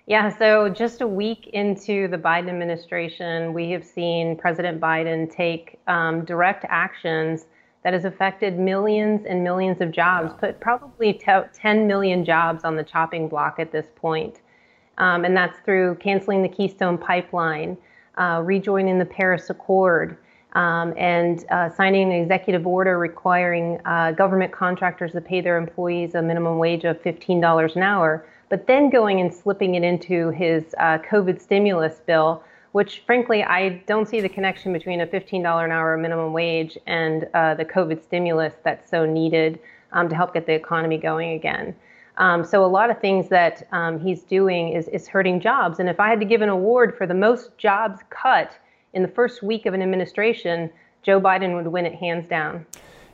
Yeah, 0.06 0.36
so 0.38 0.70
just 0.70 1.02
a 1.02 1.08
week 1.08 1.48
into 1.54 2.08
the 2.08 2.18
Biden 2.18 2.50
administration, 2.50 3.54
we 3.54 3.72
have 3.72 3.84
seen 3.84 4.38
President 4.38 4.80
Biden 4.80 5.32
take 5.32 5.80
um, 5.88 6.24
direct 6.26 6.66
actions 6.68 7.46
that 7.84 7.94
has 7.94 8.06
affected 8.06 8.58
millions 8.58 9.26
and 9.28 9.44
millions 9.44 9.82
of 9.82 9.92
jobs, 9.92 10.32
yeah. 10.34 10.40
put 10.40 10.60
probably 10.60 11.14
10 11.14 11.88
million 11.88 12.24
jobs 12.26 12.64
on 12.64 12.76
the 12.76 12.84
chopping 12.84 13.28
block 13.28 13.60
at 13.60 13.72
this 13.72 13.88
point. 13.96 14.42
Um, 14.98 15.26
and 15.26 15.36
that's 15.36 15.60
through 15.66 15.96
canceling 15.96 16.42
the 16.42 16.50
Keystone 16.50 16.98
Pipeline, 16.98 17.78
uh, 18.18 18.42
rejoining 18.44 19.00
the 19.00 19.06
Paris 19.06 19.50
Accord, 19.50 20.18
um, 20.54 20.94
and 20.98 21.46
uh, 21.50 21.70
signing 21.70 22.14
an 22.14 22.22
executive 22.22 22.68
order 22.68 23.00
requiring 23.00 23.80
uh, 23.86 24.12
government 24.12 24.52
contractors 24.52 25.12
to 25.14 25.22
pay 25.22 25.42
their 25.42 25.58
employees 25.58 26.14
a 26.16 26.22
minimum 26.22 26.60
wage 26.60 26.84
of 26.84 27.02
$15 27.02 27.76
an 27.76 27.82
hour, 27.82 28.26
but 28.50 28.68
then 28.68 28.90
going 28.90 29.20
and 29.20 29.34
slipping 29.34 29.76
it 29.76 29.84
into 29.84 30.30
his 30.30 30.76
uh, 30.78 31.00
COVID 31.00 31.42
stimulus 31.42 32.02
bill 32.06 32.44
which 32.74 33.04
frankly, 33.06 33.44
I 33.44 33.82
don't 33.88 34.08
see 34.08 34.20
the 34.20 34.30
connection 34.30 34.74
between 34.74 35.02
a 35.02 35.08
$15 35.08 35.64
an 35.64 35.72
hour 35.72 35.96
minimum 35.96 36.34
wage 36.34 36.78
and 36.86 37.28
uh, 37.34 37.54
the 37.54 37.66
COVID 37.66 38.04
stimulus 38.04 38.56
that's 38.64 38.90
so 38.90 39.06
needed 39.06 39.60
um, 39.94 40.10
to 40.10 40.16
help 40.16 40.34
get 40.34 40.46
the 40.46 40.54
economy 40.54 40.98
going 40.98 41.32
again. 41.34 41.76
Um, 42.18 42.44
so 42.44 42.66
a 42.66 42.68
lot 42.68 42.90
of 42.90 43.00
things 43.00 43.30
that 43.30 43.68
um, 43.72 44.00
he's 44.00 44.24
doing 44.24 44.70
is, 44.70 44.88
is 44.88 45.08
hurting 45.08 45.40
jobs. 45.40 45.80
And 45.80 45.88
if 45.88 46.00
I 46.00 46.10
had 46.10 46.20
to 46.20 46.26
give 46.26 46.42
an 46.42 46.50
award 46.50 46.98
for 46.98 47.08
the 47.08 47.14
most 47.14 47.58
jobs 47.58 48.00
cut 48.10 48.58
in 48.94 49.02
the 49.04 49.08
first 49.08 49.44
week 49.44 49.66
of 49.66 49.74
an 49.74 49.82
administration, 49.82 50.70
Joe 51.04 51.22
Biden 51.22 51.56
would 51.56 51.68
win 51.68 51.86
it 51.86 51.94
hands 51.94 52.28
down. 52.28 52.66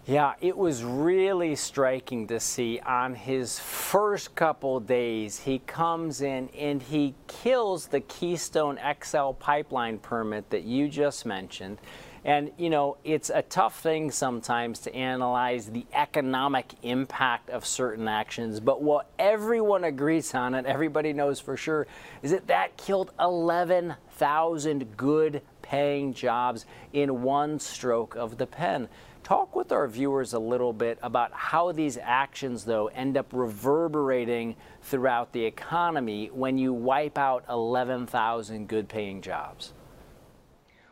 Yeah, 0.09 0.33
it 0.41 0.57
was 0.57 0.83
really 0.83 1.55
striking 1.55 2.25
to 2.29 2.39
see 2.39 2.79
on 2.79 3.13
his 3.13 3.59
first 3.59 4.33
couple 4.33 4.79
days, 4.79 5.37
he 5.37 5.59
comes 5.59 6.21
in 6.21 6.49
and 6.57 6.81
he 6.81 7.13
kills 7.27 7.85
the 7.85 7.99
Keystone 7.99 8.79
XL 9.03 9.33
pipeline 9.33 9.99
permit 9.99 10.49
that 10.49 10.63
you 10.63 10.89
just 10.89 11.27
mentioned. 11.27 11.77
And, 12.25 12.51
you 12.57 12.71
know, 12.71 12.97
it's 13.03 13.29
a 13.29 13.43
tough 13.43 13.81
thing 13.81 14.09
sometimes 14.09 14.79
to 14.79 14.95
analyze 14.95 15.67
the 15.67 15.85
economic 15.93 16.73
impact 16.81 17.51
of 17.51 17.63
certain 17.63 18.07
actions. 18.07 18.59
But 18.59 18.81
what 18.81 19.11
everyone 19.19 19.83
agrees 19.83 20.33
on, 20.33 20.55
and 20.55 20.65
everybody 20.65 21.13
knows 21.13 21.39
for 21.39 21.55
sure, 21.55 21.85
is 22.23 22.31
that 22.31 22.47
that 22.47 22.77
killed 22.77 23.11
11,000 23.19 24.97
good 24.97 25.43
paying 25.61 26.15
jobs 26.15 26.65
in 26.93 27.21
one 27.21 27.59
stroke 27.59 28.15
of 28.15 28.39
the 28.39 28.47
pen. 28.47 28.89
Talk 29.23 29.55
with 29.55 29.71
our 29.71 29.87
viewers 29.87 30.33
a 30.33 30.39
little 30.39 30.73
bit 30.73 30.97
about 31.03 31.31
how 31.33 31.71
these 31.71 31.97
actions, 32.01 32.65
though, 32.65 32.87
end 32.87 33.17
up 33.17 33.27
reverberating 33.31 34.55
throughout 34.81 35.33
the 35.33 35.45
economy 35.45 36.29
when 36.33 36.57
you 36.57 36.73
wipe 36.73 37.17
out 37.17 37.43
11,000 37.49 38.67
good 38.67 38.89
paying 38.89 39.21
jobs. 39.21 39.73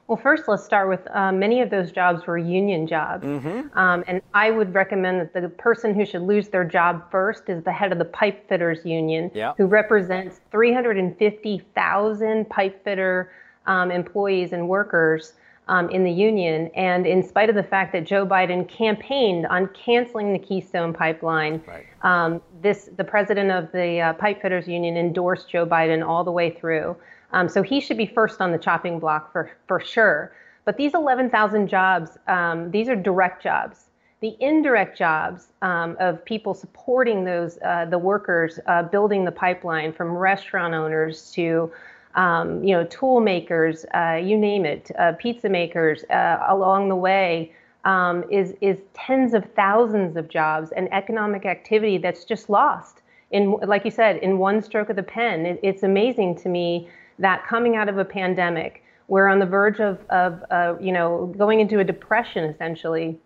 Well, 0.08 0.18
first, 0.18 0.48
let's 0.48 0.64
start 0.64 0.88
with 0.88 1.02
uh, 1.14 1.34
many 1.34 1.62
of 1.62 1.70
those 1.70 1.92
jobs 1.92 2.26
were 2.26 2.38
union 2.38 2.88
jobs. 2.88 3.26
Mm-hmm. 3.26 3.78
Um, 3.78 4.06
and 4.08 4.22
I 4.34 4.52
would 4.52 4.74
recommend 4.74 5.20
that 5.20 5.34
the 5.34 5.50
person 5.50 5.94
who 5.94 6.06
should 6.06 6.22
lose 6.22 6.48
their 6.48 6.64
job 6.64 7.12
first 7.12 7.50
is 7.50 7.62
the 7.64 7.74
head 7.74 7.92
of 7.92 7.98
the 7.98 8.06
pipe 8.06 8.48
fitters 8.48 8.86
union, 8.86 9.30
who 9.58 9.66
represents 9.66 10.40
350,000 10.52 12.50
pipe 12.50 12.84
fitter 12.86 13.32
um, 13.66 13.92
employees 13.92 14.54
and 14.54 14.70
workers 14.70 15.34
um, 15.70 15.90
in 15.90 16.04
the 16.04 16.12
union. 16.12 16.70
And 16.76 17.06
in 17.06 17.24
spite 17.24 17.50
of 17.50 17.56
the 17.56 17.64
fact 17.64 17.94
that 17.94 18.06
Joe 18.06 18.26
Biden 18.26 18.68
campaigned 18.68 19.46
on 19.48 19.68
canceling 19.70 20.34
the 20.34 20.40
Keystone 20.40 20.94
Pipeline, 20.94 21.62
right. 21.68 21.86
um, 22.02 22.42
this 22.62 22.90
the 22.98 23.04
president 23.04 23.52
of 23.52 23.72
the 23.72 24.00
uh, 24.00 24.14
Pipe 24.14 24.42
Fitters 24.42 24.68
Union 24.68 24.98
endorsed 24.98 25.50
Joe 25.50 25.66
Biden 25.66 26.08
all 26.08 26.24
the 26.24 26.32
way 26.32 26.52
through. 26.52 26.96
Um, 27.34 27.50
so 27.50 27.62
he 27.62 27.82
should 27.82 27.98
be 27.98 28.06
first 28.06 28.42
on 28.42 28.52
the 28.52 28.58
chopping 28.58 29.00
block 29.00 29.32
for 29.32 29.52
for 29.68 29.80
sure. 29.80 30.32
But 30.66 30.76
these 30.76 30.94
11,000 30.94 31.70
jobs, 31.70 32.18
um, 32.28 32.72
these 32.72 32.90
are 32.90 32.96
direct 32.96 33.42
jobs. 33.42 33.86
The 34.20 34.36
indirect 34.42 34.98
jobs 34.98 35.48
um, 35.62 35.96
of 35.98 36.26
people 36.26 36.54
supporting 36.54 37.24
those 37.24 37.58
uh, 37.64 37.86
the 37.86 37.98
workers 37.98 38.60
uh, 38.66 38.84
building 38.84 39.24
the 39.24 39.32
pipeline, 39.32 39.94
from 39.94 40.10
restaurant 40.10 40.74
owners 40.74 41.32
to 41.32 41.72
um, 42.18 42.64
you 42.64 42.74
know, 42.74 42.84
tool 42.86 43.22
makers, 43.22 43.86
uh, 43.94 44.20
you 44.22 44.38
name 44.38 44.66
it, 44.66 44.92
uh, 45.00 45.14
pizza 45.20 45.48
makers 45.48 46.04
uh, 46.10 46.40
along 46.50 46.90
the 46.90 46.96
way 46.96 47.54
um, 47.86 48.26
is 48.30 48.54
is 48.60 48.80
tens 48.94 49.34
of 49.34 49.46
thousands 49.56 50.18
of 50.18 50.28
jobs 50.28 50.72
and 50.72 50.92
economic 50.92 51.46
activity 51.46 51.98
that's 51.98 52.26
just 52.26 52.50
lost 52.50 53.02
in, 53.32 53.52
like 53.52 53.86
you 53.86 53.92
said, 53.92 54.18
in 54.18 54.40
one 54.40 54.62
stroke 54.62 54.90
of 54.90 54.96
the 54.96 55.04
pen. 55.04 55.46
It, 55.46 55.60
it's 55.64 55.84
amazing 55.84 56.36
to 56.40 56.50
me 56.50 56.90
that 57.20 57.46
coming 57.46 57.76
out 57.76 57.88
of 57.88 57.98
a 57.98 58.06
pandemic, 58.06 58.84
we're 59.08 59.28
on 59.28 59.40
the 59.40 59.46
verge 59.46 59.80
of 59.80 60.00
of 60.10 60.44
uh, 60.50 60.74
you 60.82 60.92
know 60.92 61.34
going 61.38 61.60
into 61.60 61.80
a 61.80 61.84
depression 61.84 62.44
essentially 62.46 63.18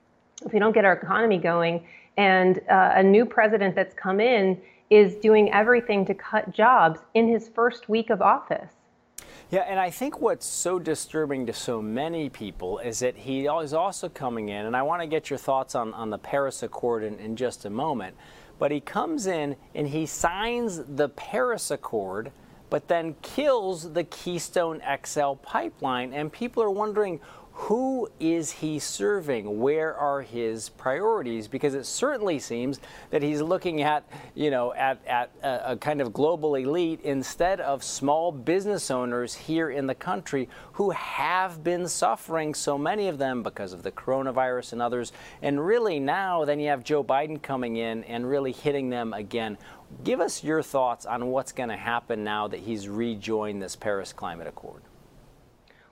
if 0.45 0.51
we 0.51 0.59
don't 0.59 0.73
get 0.73 0.85
our 0.85 0.93
economy 0.93 1.37
going, 1.37 1.85
and 2.17 2.59
uh, 2.69 2.91
a 2.95 3.03
new 3.03 3.25
president 3.25 3.73
that's 3.73 3.93
come 3.93 4.19
in 4.19 4.59
is 4.89 5.15
doing 5.15 5.51
everything 5.53 6.05
to 6.05 6.13
cut 6.13 6.51
jobs 6.51 6.99
in 7.13 7.29
his 7.29 7.47
first 7.47 7.87
week 7.87 8.09
of 8.09 8.21
office. 8.21 8.73
Yeah, 9.51 9.65
and 9.67 9.77
I 9.77 9.89
think 9.89 10.21
what's 10.21 10.45
so 10.45 10.79
disturbing 10.79 11.45
to 11.47 11.51
so 11.51 11.81
many 11.81 12.29
people 12.29 12.79
is 12.79 12.99
that 12.99 13.17
he 13.17 13.47
is 13.47 13.73
also 13.73 14.07
coming 14.07 14.47
in, 14.47 14.65
and 14.65 14.77
I 14.77 14.81
want 14.83 15.01
to 15.01 15.07
get 15.07 15.29
your 15.29 15.37
thoughts 15.37 15.75
on, 15.75 15.93
on 15.93 16.09
the 16.09 16.17
Paris 16.17 16.63
Accord 16.63 17.03
in, 17.03 17.19
in 17.19 17.35
just 17.35 17.65
a 17.65 17.69
moment. 17.69 18.15
But 18.59 18.71
he 18.71 18.79
comes 18.79 19.27
in 19.27 19.57
and 19.75 19.89
he 19.89 20.05
signs 20.05 20.79
the 20.95 21.09
Paris 21.09 21.69
Accord, 21.69 22.31
but 22.69 22.87
then 22.87 23.17
kills 23.21 23.91
the 23.91 24.05
Keystone 24.05 24.81
XL 25.03 25.33
pipeline. 25.33 26.13
And 26.13 26.31
people 26.31 26.63
are 26.63 26.71
wondering 26.71 27.19
who 27.53 28.09
is 28.19 28.51
he 28.51 28.79
serving? 28.79 29.59
Where 29.59 29.93
are 29.95 30.21
his 30.21 30.69
priorities? 30.69 31.47
Because 31.47 31.73
it 31.73 31.85
certainly 31.85 32.39
seems 32.39 32.79
that 33.09 33.21
he's 33.21 33.41
looking 33.41 33.81
at, 33.81 34.03
you 34.35 34.49
know, 34.49 34.73
at, 34.73 35.05
at 35.05 35.31
a, 35.43 35.73
a, 35.73 35.77
kind 35.77 36.01
of 36.01 36.13
global 36.13 36.55
elite 36.55 37.01
instead 37.01 37.59
of 37.59 37.83
small 37.83 38.31
business 38.31 38.89
owners 38.89 39.33
here 39.33 39.69
in 39.69 39.85
the 39.85 39.95
country 39.95 40.47
who 40.73 40.91
have 40.91 41.63
been 41.63 41.87
suffering, 41.87 42.53
so 42.53 42.77
many 42.77 43.09
of 43.09 43.17
them 43.17 43.43
because 43.43 43.73
of 43.73 43.83
the 43.83 43.91
coronavirus 43.91 44.73
and 44.73 44.81
others. 44.81 45.11
And 45.41 45.63
really 45.63 45.99
now, 45.99 46.45
then 46.45 46.59
you 46.59 46.69
have 46.69 46.83
Joe 46.83 47.03
Biden 47.03 47.41
coming 47.41 47.75
in 47.75 48.05
and 48.05 48.29
really 48.29 48.53
hitting 48.53 48.89
them 48.89 49.13
again. 49.13 49.57
Give 50.03 50.21
us 50.21 50.43
your 50.43 50.63
thoughts 50.63 51.05
on 51.05 51.27
what's 51.27 51.51
going 51.51 51.69
to 51.69 51.75
happen 51.75 52.23
now 52.23 52.47
that 52.47 52.61
he's 52.61 52.87
rejoined 52.87 53.61
this 53.61 53.75
Paris 53.75 54.13
Climate 54.13 54.47
Accord. 54.47 54.83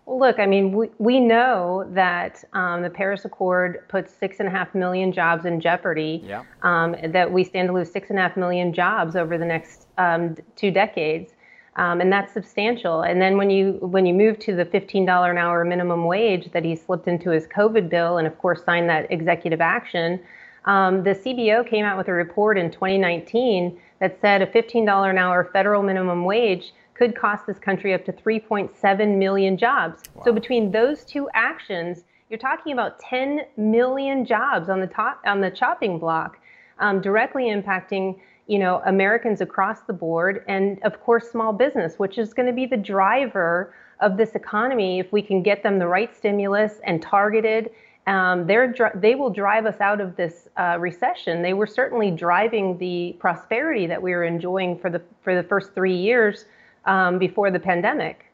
Well, 0.10 0.18
look, 0.18 0.40
I 0.40 0.48
mean, 0.48 0.72
we, 0.72 0.90
we 0.98 1.20
know 1.20 1.88
that 1.92 2.44
um, 2.54 2.82
the 2.82 2.90
Paris 2.90 3.26
Accord 3.26 3.88
puts 3.90 4.12
six 4.12 4.40
and 4.40 4.48
a 4.48 4.52
half 4.52 4.74
million 4.74 5.12
jobs 5.12 5.46
in 5.46 5.62
jeopardy. 5.62 6.24
Yeah. 6.26 6.46
Um, 6.64 6.96
that 7.10 7.32
we 7.32 7.44
stand 7.44 7.68
to 7.68 7.74
lose 7.76 7.92
six 7.92 8.10
and 8.10 8.18
a 8.18 8.24
half 8.24 8.36
million 8.36 8.74
jobs 8.74 9.16
over 9.16 9.38
the 9.38 9.46
next 9.46 9.86
um, 10.00 10.36
two 10.56 10.72
decades, 10.72 11.34
um, 11.76 12.02
and 12.02 12.12
that's 12.12 12.34
substantial. 12.34 13.04
And 13.04 13.22
then 13.22 13.38
when 13.38 13.52
you 13.52 13.74
when 13.82 14.08
you 14.08 14.16
move 14.16 14.40
to 14.40 14.56
the 14.56 14.66
$15 14.66 15.30
an 15.30 15.38
hour 15.38 15.64
minimum 15.64 16.06
wage 16.06 16.52
that 16.54 16.66
he 16.66 16.76
slipped 16.76 17.08
into 17.08 17.30
his 17.30 17.46
COVID 17.46 17.88
bill, 17.88 18.18
and 18.18 18.26
of 18.26 18.36
course 18.40 18.64
signed 18.66 18.90
that 18.90 19.12
executive 19.12 19.62
action, 19.62 20.20
um, 20.66 21.04
the 21.04 21.12
CBO 21.12 21.70
came 21.70 21.86
out 21.86 22.00
with 22.00 22.08
a 22.08 22.14
report 22.14 22.58
in 22.58 22.72
2019 22.72 23.80
that 24.00 24.20
said 24.20 24.42
a 24.42 24.48
$15 24.48 25.08
an 25.08 25.20
hour 25.20 25.52
federal 25.54 25.84
minimum 25.84 26.26
wage 26.26 26.74
could 27.00 27.16
cost 27.16 27.48
this 27.48 27.58
country 27.58 27.94
up 27.94 28.04
to 28.04 28.12
3.7 28.12 29.18
million 29.18 29.58
jobs. 29.58 30.04
Wow. 30.14 30.24
So 30.26 30.34
between 30.34 30.70
those 30.70 31.06
two 31.06 31.30
actions, 31.34 32.04
you're 32.30 32.38
talking 32.38 32.74
about 32.74 33.00
10 33.00 33.40
million 33.56 34.26
jobs 34.26 34.70
on 34.70 34.82
the 34.82 34.88
top 34.88 35.22
on 35.26 35.40
the 35.40 35.50
chopping 35.50 35.98
block, 35.98 36.38
um, 36.80 37.00
directly 37.00 37.46
impacting 37.46 38.20
you 38.48 38.60
know 38.60 38.82
Americans 38.86 39.40
across 39.40 39.82
the 39.82 39.94
board, 39.94 40.44
and 40.50 40.78
of 40.84 41.02
course 41.02 41.32
small 41.32 41.54
business, 41.54 41.98
which 41.98 42.18
is 42.18 42.34
going 42.34 42.48
to 42.48 42.54
be 42.54 42.66
the 42.66 42.78
driver 42.78 43.74
of 44.02 44.18
this 44.18 44.36
economy 44.36 45.00
if 45.00 45.10
we 45.14 45.22
can 45.22 45.42
get 45.42 45.64
them 45.64 45.80
the 45.80 45.88
right 45.88 46.14
stimulus 46.16 46.82
and 46.84 47.02
targeted. 47.02 47.70
Um, 48.08 48.46
they're 48.46 48.92
they 48.96 49.16
will 49.16 49.30
drive 49.30 49.66
us 49.66 49.80
out 49.80 50.02
of 50.02 50.18
this 50.18 50.50
uh, 50.58 50.76
recession. 50.80 51.42
They 51.44 51.54
were 51.54 51.68
certainly 51.68 52.12
driving 52.12 52.78
the 52.78 53.16
prosperity 53.20 53.88
that 53.88 54.02
we 54.02 54.12
were 54.12 54.26
enjoying 54.26 54.78
for 54.78 54.90
the 54.90 55.02
for 55.22 55.34
the 55.34 55.48
first 55.48 55.74
three 55.74 55.96
years 55.96 56.44
um, 56.90 57.20
before 57.20 57.52
the 57.52 57.60
pandemic. 57.60 58.26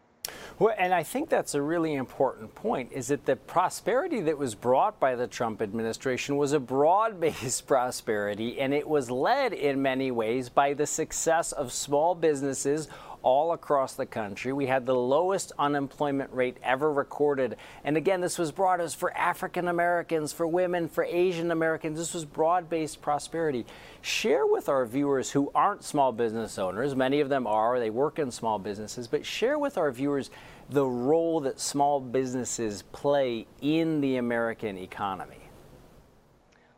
Well, 0.58 0.74
and 0.78 0.94
I 0.94 1.04
think 1.04 1.28
that's 1.28 1.54
a 1.54 1.62
really 1.62 1.96
important 1.96 2.56
point 2.56 2.94
is 2.94 3.08
that 3.08 3.26
the 3.26 3.36
prosperity 3.36 4.22
that 4.22 4.38
was 4.38 4.56
brought 4.56 5.02
by 5.02 5.16
the 5.16 5.28
Trump 5.28 5.62
administration 5.62 6.38
was 6.38 6.54
a 6.54 6.62
broad 6.62 7.20
based 7.20 7.68
prosperity, 7.68 8.60
and 8.62 8.74
it 8.74 8.88
was 8.88 9.12
led 9.12 9.52
in 9.52 9.82
many 9.82 10.12
ways 10.12 10.48
by 10.48 10.74
the 10.74 10.88
success 10.88 11.52
of 11.52 11.74
small 11.74 12.16
businesses 12.16 12.88
all 13.26 13.54
across 13.54 13.96
the 13.96 14.06
country. 14.06 14.54
We 14.54 14.68
had 14.68 14.86
the 14.86 14.94
lowest 14.94 15.52
unemployment 15.58 16.32
rate 16.32 16.58
ever 16.62 16.94
recorded. 16.94 17.58
And 17.84 17.98
again, 17.98 18.22
this 18.22 18.38
was 18.38 18.52
brought 18.52 18.80
us 18.80 18.94
for 18.94 19.12
African 19.18 19.68
Americans, 19.68 20.32
for 20.32 20.46
women, 20.46 20.88
for 20.88 21.04
Asian 21.04 21.50
Americans. 21.50 21.98
This 21.98 22.14
was 22.14 22.24
broad 22.24 22.70
based 22.70 23.02
prosperity. 23.02 23.66
Share 24.02 24.46
with 24.46 24.70
our 24.70 24.86
viewers 24.86 25.32
who 25.32 25.52
aren't 25.56 25.84
small 25.84 26.12
business 26.12 26.60
owners, 26.60 26.96
many 26.96 27.20
of 27.20 27.28
them 27.28 27.48
are, 27.48 27.80
they 27.80 27.90
work 27.90 28.20
in 28.20 28.30
small 28.30 28.60
businesses, 28.60 29.08
but 29.08 29.26
share 29.26 29.58
with 29.58 29.76
our 29.80 29.92
viewers 29.92 30.30
the 30.70 30.86
role 30.86 31.40
that 31.40 31.60
small 31.60 32.00
businesses 32.00 32.84
play 32.92 33.48
in 33.60 34.02
the 34.02 34.18
American 34.18 34.78
economy. 34.78 35.50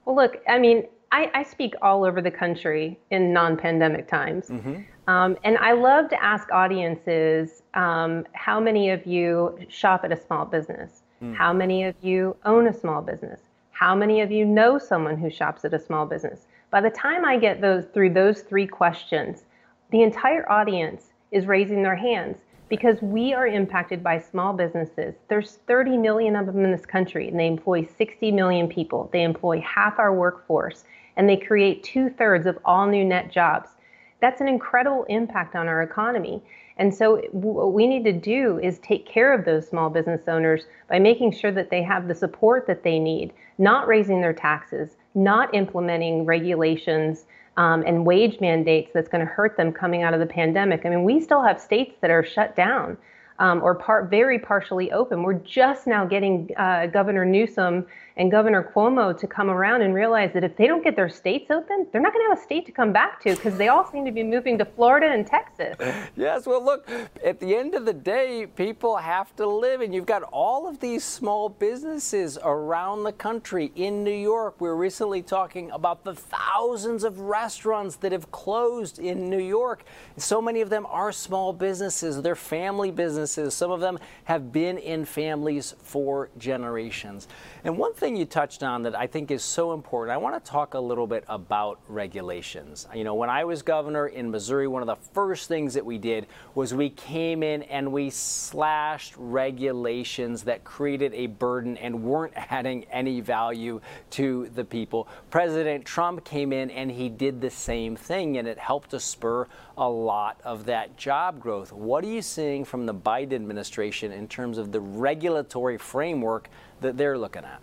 Well, 0.05 0.15
look, 0.15 0.37
I 0.47 0.59
mean, 0.59 0.85
I, 1.11 1.29
I 1.33 1.43
speak 1.43 1.73
all 1.81 2.05
over 2.05 2.21
the 2.21 2.31
country 2.31 2.97
in 3.11 3.33
non 3.33 3.57
pandemic 3.57 4.07
times. 4.07 4.47
Mm-hmm. 4.47 4.83
Um, 5.07 5.37
and 5.43 5.57
I 5.57 5.71
love 5.71 6.09
to 6.09 6.21
ask 6.21 6.51
audiences 6.51 7.63
um, 7.73 8.25
how 8.33 8.59
many 8.59 8.89
of 8.89 9.05
you 9.05 9.57
shop 9.69 10.01
at 10.03 10.11
a 10.11 10.17
small 10.17 10.45
business? 10.45 11.03
Mm. 11.23 11.33
How 11.33 11.53
many 11.53 11.85
of 11.85 11.95
you 12.01 12.35
own 12.45 12.67
a 12.67 12.73
small 12.73 13.01
business? 13.01 13.39
How 13.71 13.95
many 13.95 14.21
of 14.21 14.31
you 14.31 14.43
know 14.43 14.77
someone 14.77 15.17
who 15.17 15.29
shops 15.29 15.63
at 15.63 15.73
a 15.73 15.79
small 15.79 16.05
business? 16.05 16.47
By 16.71 16.81
the 16.81 16.89
time 16.89 17.23
I 17.23 17.37
get 17.37 17.61
those 17.61 17.85
through 17.93 18.13
those 18.13 18.41
three 18.41 18.67
questions, 18.67 19.45
the 19.91 20.01
entire 20.01 20.49
audience 20.51 21.13
is 21.31 21.45
raising 21.45 21.83
their 21.83 21.95
hands 21.95 22.37
because 22.67 23.01
we 23.01 23.33
are 23.33 23.47
impacted 23.47 24.03
by 24.03 24.19
small 24.19 24.51
businesses. 24.51 25.15
There's 25.29 25.59
30 25.67 25.97
million 25.97 26.35
of 26.35 26.47
them 26.47 26.65
in 26.65 26.71
this 26.71 26.85
country, 26.85 27.29
and 27.29 27.39
they 27.39 27.47
employ 27.47 27.87
60 27.97 28.31
million 28.33 28.67
people. 28.67 29.09
They 29.13 29.23
employ 29.23 29.61
half 29.61 29.99
our 29.99 30.13
workforce, 30.13 30.83
and 31.15 31.29
they 31.29 31.37
create 31.37 31.83
two 31.83 32.09
thirds 32.09 32.45
of 32.45 32.59
all 32.65 32.87
new 32.87 33.05
net 33.05 33.31
jobs 33.31 33.69
that's 34.19 34.41
an 34.41 34.47
incredible 34.47 35.05
impact 35.09 35.55
on 35.55 35.67
our 35.67 35.83
economy. 35.83 36.41
And 36.77 36.93
so, 36.93 37.17
what 37.31 37.73
we 37.73 37.87
need 37.87 38.03
to 38.03 38.13
do 38.13 38.59
is 38.59 38.79
take 38.79 39.07
care 39.07 39.33
of 39.33 39.45
those 39.45 39.67
small 39.67 39.89
business 39.89 40.21
owners 40.27 40.65
by 40.89 40.99
making 40.99 41.31
sure 41.31 41.51
that 41.51 41.69
they 41.71 41.81
have 41.83 42.07
the 42.07 42.15
support 42.15 42.67
that 42.67 42.83
they 42.83 42.99
need, 42.99 43.33
not 43.57 43.87
raising 43.87 44.21
their 44.21 44.33
taxes, 44.33 44.95
not 45.15 45.53
implementing 45.55 46.25
regulations 46.25 47.25
um, 47.57 47.83
and 47.87 48.05
wage 48.05 48.39
mandates 48.39 48.91
that's 48.93 49.09
going 49.09 49.25
to 49.25 49.31
hurt 49.31 49.57
them 49.57 49.71
coming 49.73 50.03
out 50.03 50.13
of 50.13 50.19
the 50.19 50.25
pandemic. 50.27 50.85
I 50.85 50.89
mean, 50.89 51.03
we 51.03 51.19
still 51.19 51.43
have 51.43 51.59
states 51.59 51.95
that 52.01 52.11
are 52.11 52.23
shut 52.23 52.55
down 52.55 52.97
um, 53.39 53.61
or 53.63 53.75
part 53.75 54.09
very 54.09 54.39
partially 54.39 54.91
open. 54.91 55.23
We're 55.23 55.33
just 55.33 55.87
now 55.87 56.05
getting 56.05 56.49
uh, 56.57 56.87
Governor 56.87 57.25
Newsom 57.25 57.85
and 58.17 58.31
Governor 58.31 58.71
Cuomo 58.75 59.17
to 59.17 59.27
come 59.27 59.49
around 59.49 59.83
and 59.83 59.93
realize 59.93 60.31
that 60.33 60.43
if 60.43 60.57
they 60.57 60.65
don't 60.65 60.83
get 60.83 60.95
their 60.95 61.07
states 61.07 61.51
open, 61.51 61.87
they're 61.91 62.01
not 62.01 62.13
going 62.13 62.25
to 62.25 62.29
have 62.29 62.39
a 62.39 62.41
state 62.41 62.65
to 62.65 62.71
come 62.71 62.91
back 62.91 63.21
to 63.21 63.35
because 63.35 63.57
they 63.57 63.67
all 63.67 63.89
seem 63.89 64.05
to 64.05 64.11
be 64.11 64.23
moving 64.23 64.57
to 64.57 64.65
Florida 64.65 65.07
and 65.07 65.25
Texas. 65.25 65.77
Yes, 66.15 66.47
well, 66.47 66.63
look, 66.63 66.89
at 67.23 67.39
the 67.39 67.55
end 67.55 67.75
of 67.75 67.85
the 67.85 67.93
day, 67.93 68.47
people 68.55 68.97
have 68.97 69.35
to 69.35 69.45
live, 69.45 69.81
and 69.81 69.93
you've 69.93 70.07
got 70.07 70.23
all 70.23 70.67
of 70.67 70.79
these 70.79 71.03
small 71.03 71.47
businesses 71.47 72.39
around 72.43 73.03
the 73.03 73.11
country. 73.11 73.71
In 73.75 74.03
New 74.03 74.15
York, 74.15 74.59
we 74.59 74.67
are 74.67 74.75
recently 74.75 75.21
talking 75.21 75.69
about 75.71 76.03
the 76.03 76.15
thousands 76.15 77.03
of 77.03 77.19
restaurants 77.19 77.97
that 77.97 78.11
have 78.11 78.31
closed 78.31 78.97
in 78.97 79.29
New 79.29 79.41
York. 79.41 79.83
So 80.17 80.41
many 80.41 80.61
of 80.61 80.69
them 80.69 80.87
are 80.89 81.11
small 81.11 81.53
businesses, 81.53 82.21
they're 82.21 82.35
family 82.35 82.89
businesses. 82.89 83.53
Some 83.53 83.69
of 83.69 83.79
them 83.79 83.99
have 84.23 84.51
been 84.51 84.77
in 84.79 85.05
families 85.05 85.75
for 85.83 86.29
generations. 86.37 87.27
And 87.63 87.77
one 87.77 87.93
thing 87.93 88.06
you 88.15 88.25
touched 88.25 88.63
on 88.63 88.83
that 88.83 88.95
I 88.95 89.07
think 89.07 89.31
is 89.31 89.43
so 89.43 89.73
important, 89.73 90.13
I 90.13 90.17
want 90.17 90.43
to 90.43 90.51
talk 90.51 90.75
a 90.75 90.79
little 90.79 91.07
bit 91.07 91.23
about 91.27 91.79
regulations. 91.87 92.87
You 92.93 93.03
know, 93.03 93.15
when 93.15 93.29
I 93.29 93.43
was 93.43 93.61
governor 93.61 94.07
in 94.07 94.31
Missouri, 94.31 94.67
one 94.67 94.81
of 94.81 94.87
the 94.87 94.95
first 95.13 95.47
things 95.47 95.73
that 95.73 95.85
we 95.85 95.97
did 95.97 96.27
was 96.55 96.73
we 96.73 96.89
came 96.89 97.43
in 97.43 97.63
and 97.63 97.91
we 97.91 98.09
slashed 98.09 99.15
regulations 99.17 100.43
that 100.43 100.63
created 100.63 101.13
a 101.13 101.27
burden 101.27 101.75
and 101.77 102.03
weren't 102.03 102.33
adding 102.51 102.85
any 102.85 103.19
value 103.19 103.81
to 104.11 104.49
the 104.55 104.63
people. 104.63 105.07
President 105.29 105.83
Trump 105.83 106.23
came 106.23 106.53
in 106.53 106.69
and 106.71 106.91
he 106.91 107.09
did 107.09 107.41
the 107.41 107.49
same 107.49 107.95
thing, 107.95 108.37
and 108.37 108.47
it 108.47 108.57
helped 108.57 108.91
to 108.91 108.99
spur 108.99 109.47
a 109.77 109.89
lot 109.89 110.39
of 110.43 110.65
that 110.65 110.97
job 110.97 111.39
growth. 111.39 111.73
What 111.73 112.03
are 112.03 112.09
you 112.09 112.21
seeing 112.21 112.63
from 112.63 112.85
the 112.85 112.93
Biden 112.93 113.33
administration 113.33 114.11
in 114.11 114.27
terms 114.27 114.57
of 114.57 114.71
the 114.71 114.79
regulatory 114.79 115.77
framework 115.77 116.49
that 116.81 116.97
they're 116.97 117.17
looking 117.17 117.43
at? 117.43 117.61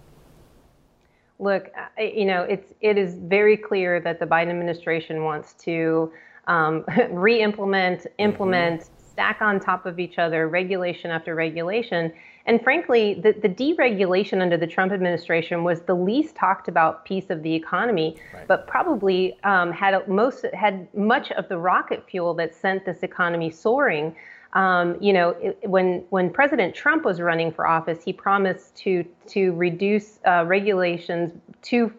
Look, 1.39 1.71
you 1.99 2.25
know, 2.25 2.43
it's 2.43 2.73
it 2.81 2.97
is 2.97 3.17
very 3.17 3.57
clear 3.57 4.01
that 4.01 4.21
the 4.21 4.27
Biden 4.27 4.51
administration 4.51 5.25
wants 5.25 5.55
to 5.65 6.13
um, 6.47 6.85
re-implement, 7.11 8.07
implement, 8.19 8.83
mm-hmm. 8.83 9.11
stack 9.11 9.41
on 9.41 9.61
top 9.61 9.87
of 9.87 9.99
each 9.99 10.19
other, 10.19 10.49
regulation 10.49 11.11
after 11.11 11.35
regulation. 11.35 12.13
And 12.47 12.63
frankly, 12.63 13.15
the, 13.15 13.33
the 13.33 13.49
deregulation 13.49 14.43
under 14.43 14.57
the 14.57 14.67
Trump 14.67 14.93
administration 14.93 15.65
was 15.65 15.81
the 15.83 15.95
least 15.95 16.37
talked 16.37 16.69
about 16.69 17.05
piece 17.05 17.31
of 17.31 17.43
the 17.43 17.55
economy, 17.55 18.17
right. 18.35 18.47
but 18.47 18.67
probably 18.67 19.39
um, 19.45 19.73
had 19.73 20.07
most 20.07 20.45
had 20.53 20.93
much 20.95 21.33
of 21.33 21.49
the 21.49 21.57
rocket 21.57 22.05
fuel 22.09 22.35
that 22.35 22.55
sent 22.55 22.85
this 22.85 23.03
economy 23.03 23.51
soaring. 23.51 24.15
Um, 24.55 24.97
you 25.01 25.13
know, 25.13 25.31
it, 25.31 25.59
when 25.69 26.05
when 26.11 26.31
President 26.31 26.75
Trump 26.75 27.05
was 27.05 27.21
running 27.21 27.51
for 27.51 27.67
office, 27.67 28.05
he 28.05 28.13
promised 28.13 28.77
to 28.77 29.05
to 29.29 29.53
reduce 29.55 30.21
uh, 30.27 30.45
regulations 30.47 31.33
to 31.63 31.93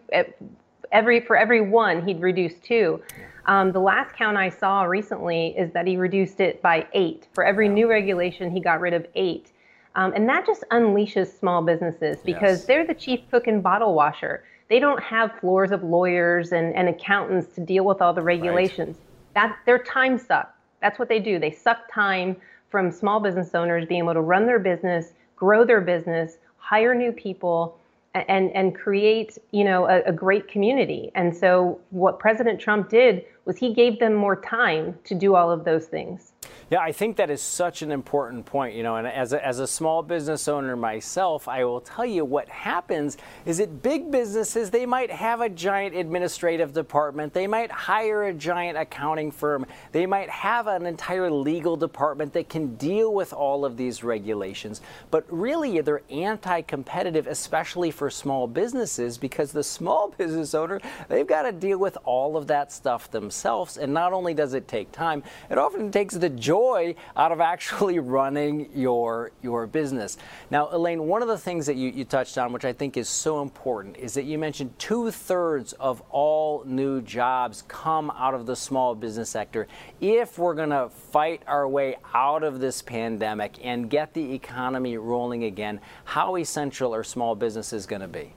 every 0.92 1.20
for 1.20 1.36
every 1.36 1.60
one, 1.60 2.06
he'd 2.06 2.20
reduce 2.20 2.54
two. 2.60 3.02
Um, 3.46 3.72
the 3.72 3.80
last 3.80 4.14
count 4.14 4.36
I 4.36 4.48
saw 4.48 4.82
recently 4.82 5.56
is 5.56 5.72
that 5.72 5.86
he 5.86 5.96
reduced 5.96 6.40
it 6.40 6.60
by 6.62 6.86
eight. 6.94 7.28
For 7.32 7.44
every 7.44 7.68
new 7.68 7.88
regulation, 7.88 8.50
he 8.50 8.60
got 8.60 8.80
rid 8.80 8.92
of 8.92 9.06
eight. 9.14 9.52
Um, 9.94 10.12
and 10.14 10.28
that 10.28 10.46
just 10.46 10.64
unleashes 10.72 11.38
small 11.38 11.62
businesses 11.62 12.18
because 12.24 12.58
yes. 12.58 12.66
they're 12.66 12.86
the 12.86 12.94
chief 12.94 13.20
cook 13.30 13.46
and 13.46 13.62
bottle 13.62 13.94
washer. 13.94 14.44
They 14.68 14.78
don't 14.78 15.02
have 15.02 15.32
floors 15.40 15.70
of 15.70 15.84
lawyers 15.84 16.52
and, 16.52 16.74
and 16.74 16.88
accountants 16.88 17.54
to 17.54 17.60
deal 17.60 17.84
with 17.84 18.02
all 18.02 18.12
the 18.12 18.22
regulations. 18.22 18.96
Right. 18.96 19.34
That 19.34 19.58
their 19.64 19.78
time 19.78 20.18
suck. 20.18 20.55
That's 20.86 21.00
what 21.00 21.08
they 21.08 21.18
do. 21.18 21.40
They 21.40 21.50
suck 21.50 21.92
time 21.92 22.36
from 22.70 22.92
small 22.92 23.18
business 23.18 23.56
owners 23.56 23.86
being 23.86 24.04
able 24.04 24.14
to 24.14 24.20
run 24.20 24.46
their 24.46 24.60
business, 24.60 25.14
grow 25.34 25.64
their 25.64 25.80
business, 25.80 26.38
hire 26.58 26.94
new 26.94 27.10
people, 27.10 27.76
and 28.14 28.52
and 28.52 28.72
create 28.72 29.36
you 29.50 29.64
know 29.64 29.88
a, 29.88 30.02
a, 30.02 30.12
great 30.12 30.46
community. 30.46 31.10
And 31.16 31.36
so 31.36 31.80
what 31.90 32.20
President 32.20 32.60
Trump 32.60 32.88
did 32.88 33.24
was 33.46 33.56
he 33.56 33.74
gave 33.74 33.98
them 33.98 34.14
more 34.14 34.40
time 34.40 34.96
to 35.02 35.16
do 35.16 35.34
all 35.34 35.50
of 35.50 35.64
those 35.64 35.86
things. 35.86 36.30
Yeah, 36.68 36.80
I 36.80 36.90
think 36.90 37.18
that 37.18 37.30
is 37.30 37.40
such 37.40 37.82
an 37.82 37.92
important 37.92 38.44
point, 38.44 38.74
you 38.74 38.82
know, 38.82 38.96
and 38.96 39.06
as 39.06 39.32
a, 39.32 39.46
as 39.46 39.60
a 39.60 39.68
small 39.68 40.02
business 40.02 40.48
owner 40.48 40.74
myself, 40.74 41.46
I 41.46 41.64
will 41.64 41.80
tell 41.80 42.04
you 42.04 42.24
what 42.24 42.48
happens 42.48 43.16
is 43.44 43.58
that 43.58 43.84
big 43.84 44.10
businesses, 44.10 44.70
they 44.70 44.84
might 44.84 45.12
have 45.12 45.40
a 45.40 45.48
giant 45.48 45.94
administrative 45.94 46.72
department, 46.72 47.32
they 47.32 47.46
might 47.46 47.70
hire 47.70 48.24
a 48.24 48.34
giant 48.34 48.76
accounting 48.76 49.30
firm, 49.30 49.64
they 49.92 50.06
might 50.06 50.28
have 50.28 50.66
an 50.66 50.86
entire 50.86 51.30
legal 51.30 51.76
department 51.76 52.32
that 52.32 52.48
can 52.48 52.74
deal 52.74 53.14
with 53.14 53.32
all 53.32 53.64
of 53.64 53.76
these 53.76 54.02
regulations, 54.02 54.80
but 55.12 55.24
really 55.28 55.80
they're 55.82 56.02
anti-competitive, 56.10 57.28
especially 57.28 57.92
for 57.92 58.10
small 58.10 58.48
businesses, 58.48 59.16
because 59.18 59.52
the 59.52 59.62
small 59.62 60.08
business 60.18 60.52
owner, 60.52 60.80
they've 61.08 61.28
got 61.28 61.42
to 61.42 61.52
deal 61.52 61.78
with 61.78 61.96
all 62.04 62.36
of 62.36 62.48
that 62.48 62.72
stuff 62.72 63.08
themselves, 63.12 63.76
and 63.76 63.94
not 63.94 64.12
only 64.12 64.34
does 64.34 64.52
it 64.52 64.66
take 64.66 64.90
time, 64.90 65.22
it 65.48 65.58
often 65.58 65.92
takes 65.92 66.16
the 66.16 66.28
joy 66.28 66.55
joy 66.56 66.94
out 67.16 67.32
of 67.32 67.40
actually 67.40 67.98
running 68.16 68.70
your 68.74 69.30
your 69.42 69.66
business. 69.66 70.18
Now, 70.50 70.68
Elaine, 70.70 71.02
one 71.06 71.22
of 71.22 71.28
the 71.28 71.38
things 71.38 71.66
that 71.66 71.76
you, 71.76 71.90
you 71.90 72.04
touched 72.04 72.38
on, 72.38 72.52
which 72.52 72.64
I 72.64 72.72
think 72.72 72.96
is 72.96 73.08
so 73.08 73.42
important, 73.42 73.96
is 73.96 74.14
that 74.14 74.24
you 74.24 74.38
mentioned 74.38 74.78
two 74.78 75.10
thirds 75.10 75.72
of 75.74 76.02
all 76.10 76.64
new 76.64 77.00
jobs 77.02 77.64
come 77.68 78.10
out 78.10 78.34
of 78.34 78.46
the 78.46 78.56
small 78.56 78.94
business 78.94 79.30
sector. 79.30 79.66
If 80.00 80.38
we're 80.38 80.54
going 80.54 80.70
to 80.70 80.88
fight 80.88 81.42
our 81.46 81.68
way 81.68 81.96
out 82.14 82.42
of 82.42 82.60
this 82.60 82.82
pandemic 82.82 83.58
and 83.62 83.90
get 83.90 84.14
the 84.14 84.32
economy 84.32 84.96
rolling 84.96 85.44
again, 85.44 85.80
how 86.04 86.36
essential 86.36 86.94
are 86.94 87.04
small 87.04 87.34
businesses 87.34 87.86
going 87.86 88.02
to 88.02 88.08
be? 88.08 88.32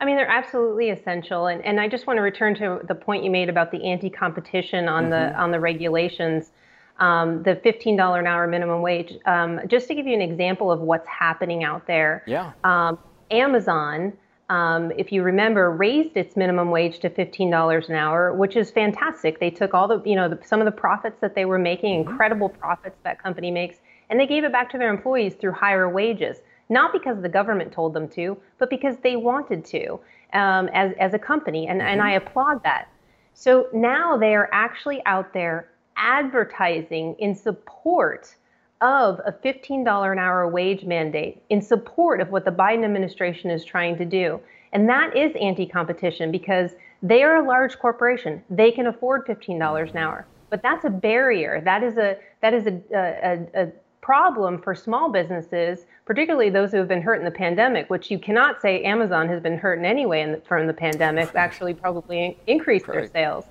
I 0.00 0.04
mean, 0.04 0.16
they're 0.16 0.28
absolutely 0.28 0.90
essential, 0.90 1.46
and, 1.46 1.64
and 1.64 1.80
I 1.80 1.88
just 1.88 2.06
want 2.06 2.18
to 2.18 2.22
return 2.22 2.54
to 2.56 2.80
the 2.86 2.94
point 2.94 3.24
you 3.24 3.30
made 3.30 3.48
about 3.48 3.70
the 3.70 3.82
anti-competition 3.84 4.88
on 4.88 5.04
mm-hmm. 5.04 5.10
the 5.10 5.40
on 5.40 5.50
the 5.50 5.60
regulations 5.60 6.50
um, 6.98 7.42
the 7.42 7.56
$15 7.56 8.18
an 8.18 8.26
hour 8.26 8.46
minimum 8.46 8.82
wage. 8.82 9.14
Um, 9.26 9.60
just 9.66 9.88
to 9.88 9.94
give 9.94 10.06
you 10.06 10.14
an 10.14 10.22
example 10.22 10.70
of 10.70 10.80
what's 10.80 11.08
happening 11.08 11.64
out 11.64 11.86
there, 11.86 12.22
yeah. 12.26 12.52
Um, 12.62 12.98
Amazon, 13.30 14.12
um, 14.48 14.92
if 14.96 15.10
you 15.10 15.22
remember, 15.22 15.70
raised 15.70 16.16
its 16.16 16.36
minimum 16.36 16.70
wage 16.70 16.98
to 17.00 17.10
$15 17.10 17.88
an 17.88 17.94
hour, 17.94 18.32
which 18.32 18.56
is 18.56 18.70
fantastic. 18.70 19.40
They 19.40 19.50
took 19.50 19.74
all 19.74 19.88
the, 19.88 20.02
you 20.04 20.14
know, 20.14 20.28
the, 20.28 20.38
some 20.44 20.60
of 20.60 20.66
the 20.66 20.72
profits 20.72 21.20
that 21.20 21.34
they 21.34 21.44
were 21.44 21.58
making, 21.58 22.00
mm-hmm. 22.00 22.10
incredible 22.10 22.48
profits 22.48 22.96
that 23.02 23.22
company 23.22 23.50
makes, 23.50 23.78
and 24.10 24.20
they 24.20 24.26
gave 24.26 24.44
it 24.44 24.52
back 24.52 24.70
to 24.70 24.78
their 24.78 24.90
employees 24.90 25.34
through 25.34 25.52
higher 25.52 25.88
wages. 25.88 26.38
Not 26.68 26.92
because 26.92 27.20
the 27.20 27.28
government 27.28 27.72
told 27.72 27.92
them 27.92 28.08
to, 28.10 28.38
but 28.58 28.70
because 28.70 28.96
they 29.02 29.16
wanted 29.16 29.64
to 29.66 30.00
um, 30.32 30.68
as, 30.72 30.92
as 30.98 31.14
a 31.14 31.18
company. 31.18 31.66
And, 31.66 31.80
mm-hmm. 31.80 31.88
and 31.88 32.02
I 32.02 32.12
applaud 32.12 32.62
that. 32.64 32.88
So 33.34 33.66
now 33.72 34.16
they 34.16 34.34
are 34.34 34.48
actually 34.52 35.02
out 35.06 35.32
there 35.34 35.68
advertising 35.96 37.14
in 37.18 37.34
support 37.34 38.34
of 38.80 39.20
a 39.24 39.32
$15 39.32 40.12
an 40.12 40.18
hour 40.18 40.48
wage 40.48 40.84
mandate, 40.84 41.42
in 41.48 41.62
support 41.62 42.20
of 42.20 42.30
what 42.30 42.44
the 42.44 42.50
Biden 42.50 42.84
administration 42.84 43.50
is 43.50 43.64
trying 43.64 43.96
to 43.96 44.04
do. 44.04 44.40
And 44.72 44.88
that 44.88 45.16
is 45.16 45.32
anti 45.40 45.66
competition 45.66 46.30
because 46.30 46.72
they 47.02 47.22
are 47.22 47.36
a 47.36 47.46
large 47.46 47.78
corporation. 47.78 48.42
They 48.50 48.70
can 48.70 48.86
afford 48.86 49.26
$15 49.26 49.90
an 49.90 49.96
hour. 49.96 50.26
But 50.50 50.62
that's 50.62 50.84
a 50.84 50.90
barrier. 50.90 51.60
That 51.64 51.82
is 51.82 51.96
a 51.96 52.18
that 52.42 52.54
is 52.54 52.66
a, 52.66 52.80
a, 52.94 53.62
a 53.62 53.72
problem 54.02 54.60
for 54.60 54.74
small 54.74 55.10
businesses, 55.10 55.86
particularly 56.04 56.50
those 56.50 56.70
who 56.70 56.76
have 56.76 56.88
been 56.88 57.00
hurt 57.00 57.18
in 57.18 57.24
the 57.24 57.30
pandemic, 57.30 57.88
which 57.88 58.10
you 58.10 58.18
cannot 58.18 58.60
say 58.60 58.82
Amazon 58.82 59.28
has 59.28 59.40
been 59.40 59.56
hurt 59.56 59.78
in 59.78 59.86
any 59.86 60.04
way 60.04 60.20
in 60.20 60.32
the, 60.32 60.38
from 60.42 60.66
the 60.66 60.74
pandemic, 60.74 61.34
actually 61.34 61.72
probably 61.72 62.38
increased 62.46 62.86
their 62.86 63.08
sales. 63.08 63.46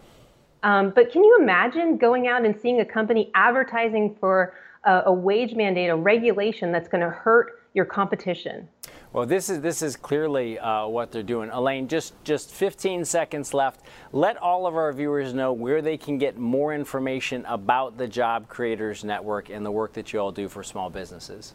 Um, 0.64 0.92
but 0.96 1.12
can 1.12 1.24
you 1.24 1.38
imagine 1.42 1.98
going 1.98 2.28
out 2.28 2.46
and 2.46 2.60
seeing 2.60 2.80
a 2.80 2.86
company 2.86 3.30
advertising 3.36 4.16
for 4.20 4.54
a, 4.86 5.04
a 5.08 5.14
wage 5.14 5.56
mandate, 5.56 5.90
a 5.90 5.96
regulation 5.96 6.72
that's 6.72 6.88
going 6.88 7.02
to 7.02 7.10
hurt 7.10 7.60
your 7.74 7.86
competition? 7.86 8.68
Well, 9.12 9.28
this 9.28 9.48
is 9.48 9.62
this 9.62 9.84
is 9.84 9.96
clearly 9.96 10.58
uh, 10.58 10.88
what 10.88 11.12
they're 11.12 11.22
doing. 11.22 11.52
Elaine, 11.52 11.88
just 11.88 12.14
just 12.24 12.52
15 12.52 13.06
seconds 13.06 13.54
left. 13.54 13.82
Let 14.12 14.38
all 14.38 14.66
of 14.66 14.76
our 14.76 14.92
viewers 14.92 15.36
know 15.36 15.54
where 15.54 15.84
they 15.84 15.98
can 15.98 16.18
get 16.18 16.38
more 16.38 16.74
information 16.74 17.46
about 17.46 17.98
the 17.98 18.08
Job 18.08 18.48
Creators 18.48 19.04
Network 19.04 19.50
and 19.50 19.64
the 19.64 19.70
work 19.70 19.94
that 19.94 20.14
you 20.14 20.20
all 20.20 20.32
do 20.32 20.48
for 20.48 20.64
small 20.64 20.90
businesses. 20.90 21.54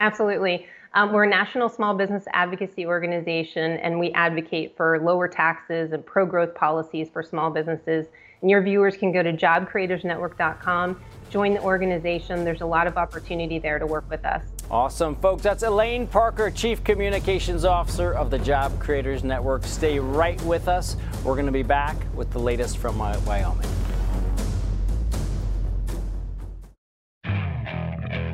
Absolutely. 0.00 0.66
Um, 0.92 1.12
we're 1.12 1.24
a 1.24 1.28
national 1.28 1.68
small 1.68 1.94
business 1.94 2.24
advocacy 2.32 2.84
organization, 2.84 3.78
and 3.78 4.00
we 4.00 4.10
advocate 4.12 4.76
for 4.76 4.98
lower 4.98 5.28
taxes 5.28 5.92
and 5.92 6.04
pro 6.04 6.26
growth 6.26 6.52
policies 6.54 7.08
for 7.08 7.22
small 7.22 7.50
businesses. 7.50 8.06
And 8.40 8.50
your 8.50 8.60
viewers 8.62 8.96
can 8.96 9.12
go 9.12 9.22
to 9.22 9.32
jobcreatorsnetwork.com, 9.32 11.00
join 11.30 11.54
the 11.54 11.62
organization. 11.62 12.42
There's 12.42 12.62
a 12.62 12.66
lot 12.66 12.88
of 12.88 12.96
opportunity 12.96 13.60
there 13.60 13.78
to 13.78 13.86
work 13.86 14.08
with 14.10 14.24
us. 14.24 14.42
Awesome, 14.68 15.14
folks. 15.16 15.42
That's 15.42 15.62
Elaine 15.62 16.08
Parker, 16.08 16.50
Chief 16.50 16.82
Communications 16.82 17.64
Officer 17.64 18.12
of 18.12 18.30
the 18.30 18.38
Job 18.38 18.80
Creators 18.80 19.22
Network. 19.22 19.64
Stay 19.64 20.00
right 20.00 20.40
with 20.42 20.66
us. 20.66 20.96
We're 21.22 21.34
going 21.34 21.46
to 21.46 21.52
be 21.52 21.62
back 21.62 21.96
with 22.14 22.30
the 22.30 22.40
latest 22.40 22.78
from 22.78 22.98
Wyoming. 22.98 23.68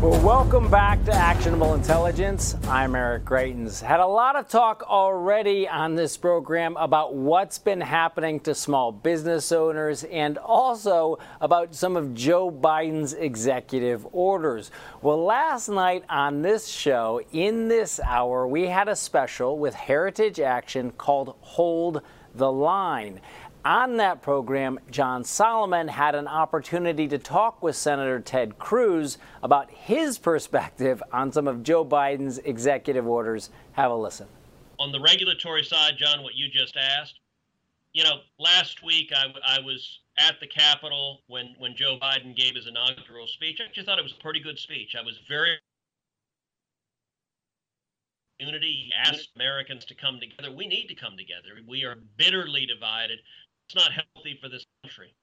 Well, 0.00 0.24
welcome 0.24 0.70
back 0.70 1.04
to 1.06 1.12
Actionable 1.12 1.74
Intelligence. 1.74 2.54
I'm 2.68 2.94
Eric 2.94 3.24
Greitens. 3.24 3.82
Had 3.82 3.98
a 3.98 4.06
lot 4.06 4.36
of 4.36 4.46
talk 4.46 4.84
already 4.88 5.68
on 5.68 5.96
this 5.96 6.16
program 6.16 6.76
about 6.76 7.16
what's 7.16 7.58
been 7.58 7.80
happening 7.80 8.38
to 8.40 8.54
small 8.54 8.92
business 8.92 9.50
owners 9.50 10.04
and 10.04 10.38
also 10.38 11.18
about 11.40 11.74
some 11.74 11.96
of 11.96 12.14
Joe 12.14 12.48
Biden's 12.48 13.12
executive 13.12 14.06
orders. 14.12 14.70
Well, 15.02 15.24
last 15.24 15.68
night 15.68 16.04
on 16.08 16.42
this 16.42 16.68
show, 16.68 17.20
in 17.32 17.66
this 17.66 17.98
hour, 17.98 18.46
we 18.46 18.68
had 18.68 18.86
a 18.86 18.94
special 18.94 19.58
with 19.58 19.74
Heritage 19.74 20.38
Action 20.38 20.92
called 20.92 21.34
Hold 21.40 22.02
the 22.36 22.52
Line. 22.52 23.20
On 23.64 23.96
that 23.96 24.22
program, 24.22 24.78
John 24.90 25.24
Solomon 25.24 25.88
had 25.88 26.14
an 26.14 26.28
opportunity 26.28 27.08
to 27.08 27.18
talk 27.18 27.62
with 27.62 27.76
Senator 27.76 28.20
Ted 28.20 28.58
Cruz 28.58 29.18
about 29.42 29.70
his 29.70 30.18
perspective 30.28 31.02
on 31.12 31.32
some 31.32 31.48
of 31.48 31.62
Joe 31.62 31.84
Biden's 31.84 32.38
executive 32.38 33.06
orders. 33.06 33.50
Have 33.72 33.90
a 33.90 33.96
listen. 33.96 34.28
On 34.78 34.92
the 34.92 35.00
regulatory 35.00 35.64
side, 35.64 35.94
John, 35.98 36.22
what 36.22 36.34
you 36.34 36.48
just 36.48 36.76
asked, 36.76 37.18
you 37.92 38.04
know, 38.04 38.20
last 38.38 38.84
week 38.84 39.12
I, 39.14 39.34
I 39.44 39.60
was 39.60 40.00
at 40.18 40.38
the 40.40 40.46
Capitol 40.46 41.22
when, 41.26 41.54
when 41.58 41.74
Joe 41.74 41.98
Biden 42.00 42.36
gave 42.36 42.54
his 42.54 42.68
inaugural 42.68 43.26
speech. 43.26 43.58
I 43.60 43.64
actually 43.64 43.84
thought 43.84 43.98
it 43.98 44.04
was 44.04 44.14
a 44.18 44.22
pretty 44.22 44.40
good 44.40 44.58
speech. 44.58 44.94
I 44.96 45.02
was 45.02 45.18
very 45.28 45.58
unity. 48.38 48.90
He 48.90 48.92
asked 48.96 49.30
Americans 49.36 49.84
to 49.86 49.94
come 49.94 50.20
together. 50.20 50.54
We 50.54 50.66
need 50.66 50.86
to 50.88 50.94
come 50.94 51.16
together. 51.16 51.60
We 51.66 51.84
are 51.84 51.96
bitterly 52.16 52.66
divided. 52.66 53.18
It's 53.68 53.74
not 53.74 53.92
healthy 53.92 54.38
for 54.40 54.48
this 54.48 54.64
country. 54.82 55.14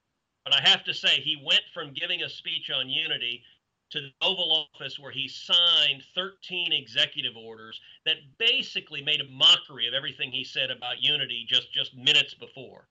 But 0.43 0.53
I 0.53 0.69
have 0.69 0.83
to 0.83 0.93
say, 0.93 1.19
he 1.21 1.41
went 1.43 1.63
from 1.73 1.93
giving 1.93 2.21
a 2.21 2.29
speech 2.29 2.69
on 2.69 2.89
unity 2.89 3.41
to 3.89 4.01
the 4.01 4.11
Oval 4.21 4.67
Office 4.75 4.99
where 4.99 5.11
he 5.11 5.27
signed 5.27 6.03
13 6.13 6.71
executive 6.71 7.35
orders 7.35 7.79
that 8.05 8.17
basically 8.37 9.01
made 9.01 9.21
a 9.21 9.31
mockery 9.31 9.87
of 9.87 9.95
everything 9.95 10.31
he 10.31 10.43
said 10.43 10.69
about 10.69 11.01
unity 11.01 11.45
just, 11.47 11.73
just 11.73 11.95
minutes 11.95 12.35
before. 12.35 12.87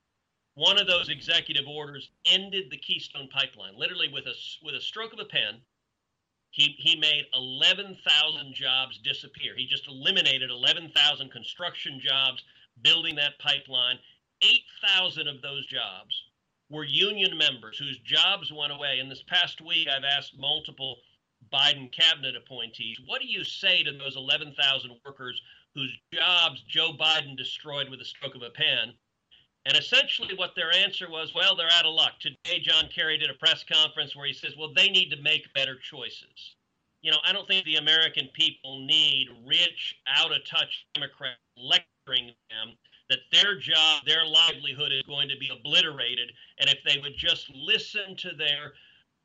One 0.55 0.81
of 0.81 0.89
those 0.89 1.09
executive 1.09 1.67
orders 1.69 2.11
ended 2.25 2.71
the 2.71 2.77
Keystone 2.79 3.29
Pipeline, 3.29 3.77
literally 3.77 4.09
with 4.13 4.27
a, 4.27 4.35
with 4.63 4.75
a 4.75 4.81
stroke 4.81 5.13
of 5.13 5.21
a 5.21 5.25
pen. 5.25 5.61
He, 6.51 6.77
he 6.79 6.97
made 6.97 7.27
11,000 7.35 8.55
jobs 8.55 8.99
disappear. 8.99 9.55
He 9.57 9.67
just 9.67 9.89
eliminated 9.89 10.51
11,000 10.51 11.31
construction 11.31 12.01
jobs 12.01 12.43
building 12.83 13.17
that 13.17 13.39
pipeline. 13.41 13.99
8,000 14.43 15.29
of 15.29 15.43
those 15.43 15.67
jobs 15.67 16.25
were 16.71 16.85
union 16.85 17.37
members 17.37 17.79
whose 17.79 17.99
jobs 17.99 18.53
went 18.53 18.73
away. 18.73 18.99
In 18.99 19.09
this 19.09 19.23
past 19.27 19.61
week, 19.61 19.89
I've 19.89 20.05
asked 20.05 20.39
multiple 20.39 20.97
Biden 21.53 21.93
cabinet 21.93 22.37
appointees, 22.37 22.99
what 23.07 23.21
do 23.21 23.27
you 23.27 23.45
say 23.45 23.83
to 23.83 23.93
those 23.93 24.17
11,000 24.17 24.91
workers 25.05 25.41
whose 25.75 25.93
jobs 26.13 26.63
Joe 26.69 26.93
Biden 26.99 27.37
destroyed 27.37 27.89
with 27.91 28.01
a 28.01 28.05
stroke 28.05 28.35
of 28.35 28.43
a 28.43 28.51
pen? 28.51 28.95
And 29.67 29.77
essentially, 29.79 30.35
what 30.35 30.55
their 30.55 30.73
answer 30.73 31.09
was, 31.09 31.35
well, 31.35 31.57
they're 31.57 31.73
out 31.73 31.87
of 31.87 31.95
luck. 31.95 32.21
Today, 32.21 32.61
John 32.61 32.89
Kerry 32.95 33.17
did 33.17 33.31
a 33.31 33.35
press 33.35 33.65
conference 33.65 34.15
where 34.15 34.27
he 34.27 34.35
says, 34.35 34.53
well, 34.59 34.73
they 34.75 34.91
need 34.91 35.11
to 35.11 35.23
make 35.23 35.53
better 35.55 35.77
choices. 35.79 36.57
You 37.01 37.11
know, 37.11 37.19
I 37.27 37.33
don't 37.33 37.49
think 37.49 37.65
the 37.65 37.77
American 37.77 38.29
people 38.35 38.85
need 38.85 39.29
rich, 39.47 39.97
out 40.07 40.33
of 40.33 40.45
touch 40.47 40.87
Democrats 40.95 41.39
lecturing 41.57 42.33
them 42.51 42.77
that 43.15 43.43
their 43.43 43.59
job, 43.59 44.05
their 44.05 44.27
livelihood 44.27 44.93
is 44.93 45.03
going 45.03 45.29
to 45.29 45.39
be 45.39 45.49
obliterated. 45.49 46.33
And 46.59 46.69
if 46.69 46.79
they 46.85 47.01
would 47.01 47.17
just 47.17 47.51
listen 47.55 48.17
to 48.17 48.31
their 48.37 48.73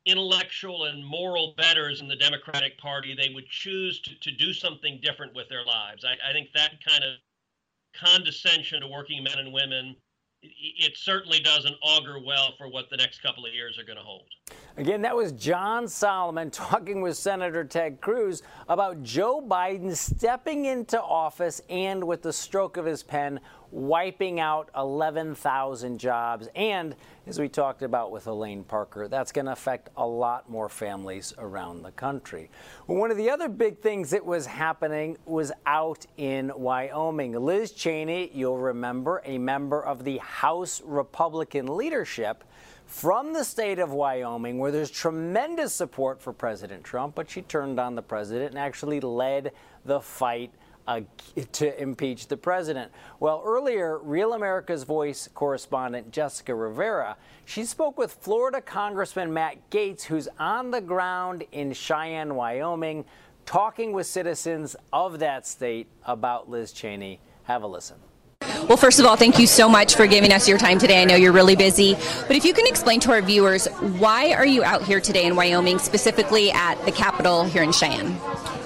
intellectual 0.06 0.84
and 0.84 1.04
moral 1.04 1.54
betters 1.56 2.00
in 2.00 2.08
the 2.08 2.16
Democratic 2.16 2.78
Party, 2.78 3.14
they 3.14 3.34
would 3.34 3.46
choose 3.48 4.00
to, 4.02 4.18
to 4.20 4.30
do 4.30 4.52
something 4.52 5.00
different 5.02 5.34
with 5.34 5.48
their 5.48 5.64
lives. 5.64 6.04
I, 6.04 6.12
I 6.28 6.32
think 6.32 6.50
that 6.54 6.72
kind 6.86 7.02
of 7.02 7.16
condescension 7.94 8.80
to 8.80 8.86
working 8.86 9.24
men 9.24 9.38
and 9.38 9.52
women 9.52 9.96
it 10.42 10.96
certainly 10.96 11.40
doesn't 11.40 11.74
augur 11.82 12.18
well 12.18 12.54
for 12.56 12.68
what 12.68 12.88
the 12.88 12.96
next 12.96 13.20
couple 13.22 13.44
of 13.44 13.52
years 13.52 13.78
are 13.78 13.84
going 13.84 13.98
to 13.98 14.02
hold. 14.02 14.24
Again, 14.76 15.02
that 15.02 15.14
was 15.14 15.32
John 15.32 15.86
Solomon 15.86 16.50
talking 16.50 17.02
with 17.02 17.16
Senator 17.16 17.64
Ted 17.64 18.00
Cruz 18.00 18.42
about 18.68 19.02
Joe 19.02 19.44
Biden 19.46 19.94
stepping 19.94 20.64
into 20.64 21.00
office 21.00 21.60
and 21.68 22.04
with 22.04 22.22
the 22.22 22.32
stroke 22.32 22.76
of 22.76 22.86
his 22.86 23.02
pen 23.02 23.40
wiping 23.70 24.40
out 24.40 24.68
11,000 24.76 25.98
jobs. 25.98 26.48
And 26.54 26.94
as 27.26 27.38
we 27.38 27.48
talked 27.48 27.82
about 27.82 28.10
with 28.10 28.26
Elaine 28.26 28.64
Parker, 28.64 29.08
that's 29.08 29.32
going 29.32 29.46
to 29.46 29.52
affect 29.52 29.90
a 29.96 30.06
lot 30.06 30.50
more 30.50 30.68
families 30.68 31.32
around 31.38 31.82
the 31.82 31.92
country. 31.92 32.50
one 32.86 33.10
of 33.10 33.16
the 33.16 33.30
other 33.30 33.48
big 33.48 33.78
things 33.78 34.10
that 34.10 34.24
was 34.24 34.46
happening 34.46 35.16
was 35.24 35.52
out 35.66 36.06
in 36.16 36.50
Wyoming. 36.54 37.32
Liz 37.32 37.72
Cheney, 37.72 38.30
you'll 38.34 38.58
remember, 38.58 39.22
a 39.24 39.38
member 39.38 39.84
of 39.84 40.04
the 40.04 40.18
House 40.18 40.82
Republican 40.84 41.76
leadership 41.76 42.44
from 42.90 43.32
the 43.32 43.44
state 43.44 43.78
of 43.78 43.92
Wyoming, 43.92 44.58
where 44.58 44.72
there's 44.72 44.90
tremendous 44.90 45.72
support 45.72 46.20
for 46.20 46.32
President 46.32 46.82
Trump, 46.82 47.14
but 47.14 47.30
she 47.30 47.40
turned 47.42 47.78
on 47.78 47.94
the 47.94 48.02
president 48.02 48.50
and 48.50 48.58
actually 48.58 48.98
led 48.98 49.52
the 49.84 50.00
fight 50.00 50.52
to 51.52 51.82
impeach 51.82 52.28
the 52.28 52.36
president. 52.36 52.90
Well, 53.20 53.42
earlier, 53.44 53.98
Real 53.98 54.32
America's 54.32 54.84
Voice 54.84 55.28
correspondent 55.34 56.10
Jessica 56.10 56.54
Rivera, 56.54 57.16
she 57.44 57.64
spoke 57.64 57.98
with 57.98 58.12
Florida 58.12 58.60
Congressman 58.60 59.32
Matt 59.32 59.70
Gaetz, 59.70 60.04
who's 60.04 60.28
on 60.38 60.70
the 60.70 60.80
ground 60.80 61.44
in 61.52 61.72
Cheyenne, 61.72 62.34
Wyoming, 62.34 63.04
talking 63.46 63.92
with 63.92 64.06
citizens 64.06 64.76
of 64.92 65.18
that 65.18 65.46
state 65.46 65.88
about 66.06 66.48
Liz 66.48 66.72
Cheney. 66.72 67.20
Have 67.44 67.62
a 67.62 67.66
listen. 67.66 67.96
Well, 68.68 68.76
first 68.76 69.00
of 69.00 69.06
all, 69.06 69.16
thank 69.16 69.38
you 69.38 69.46
so 69.46 69.68
much 69.68 69.96
for 69.96 70.06
giving 70.06 70.32
us 70.32 70.48
your 70.48 70.58
time 70.58 70.78
today. 70.78 71.02
I 71.02 71.04
know 71.04 71.16
you're 71.16 71.32
really 71.32 71.56
busy, 71.56 71.94
but 72.26 72.36
if 72.36 72.44
you 72.44 72.54
can 72.54 72.66
explain 72.66 73.00
to 73.00 73.10
our 73.10 73.22
viewers 73.22 73.66
why 73.98 74.32
are 74.32 74.46
you 74.46 74.62
out 74.62 74.82
here 74.82 75.00
today 75.00 75.24
in 75.24 75.34
Wyoming, 75.34 75.78
specifically 75.78 76.52
at 76.52 76.76
the 76.84 76.92
Capitol 76.92 77.44
here 77.44 77.62
in 77.62 77.72
Cheyenne? 77.72 78.16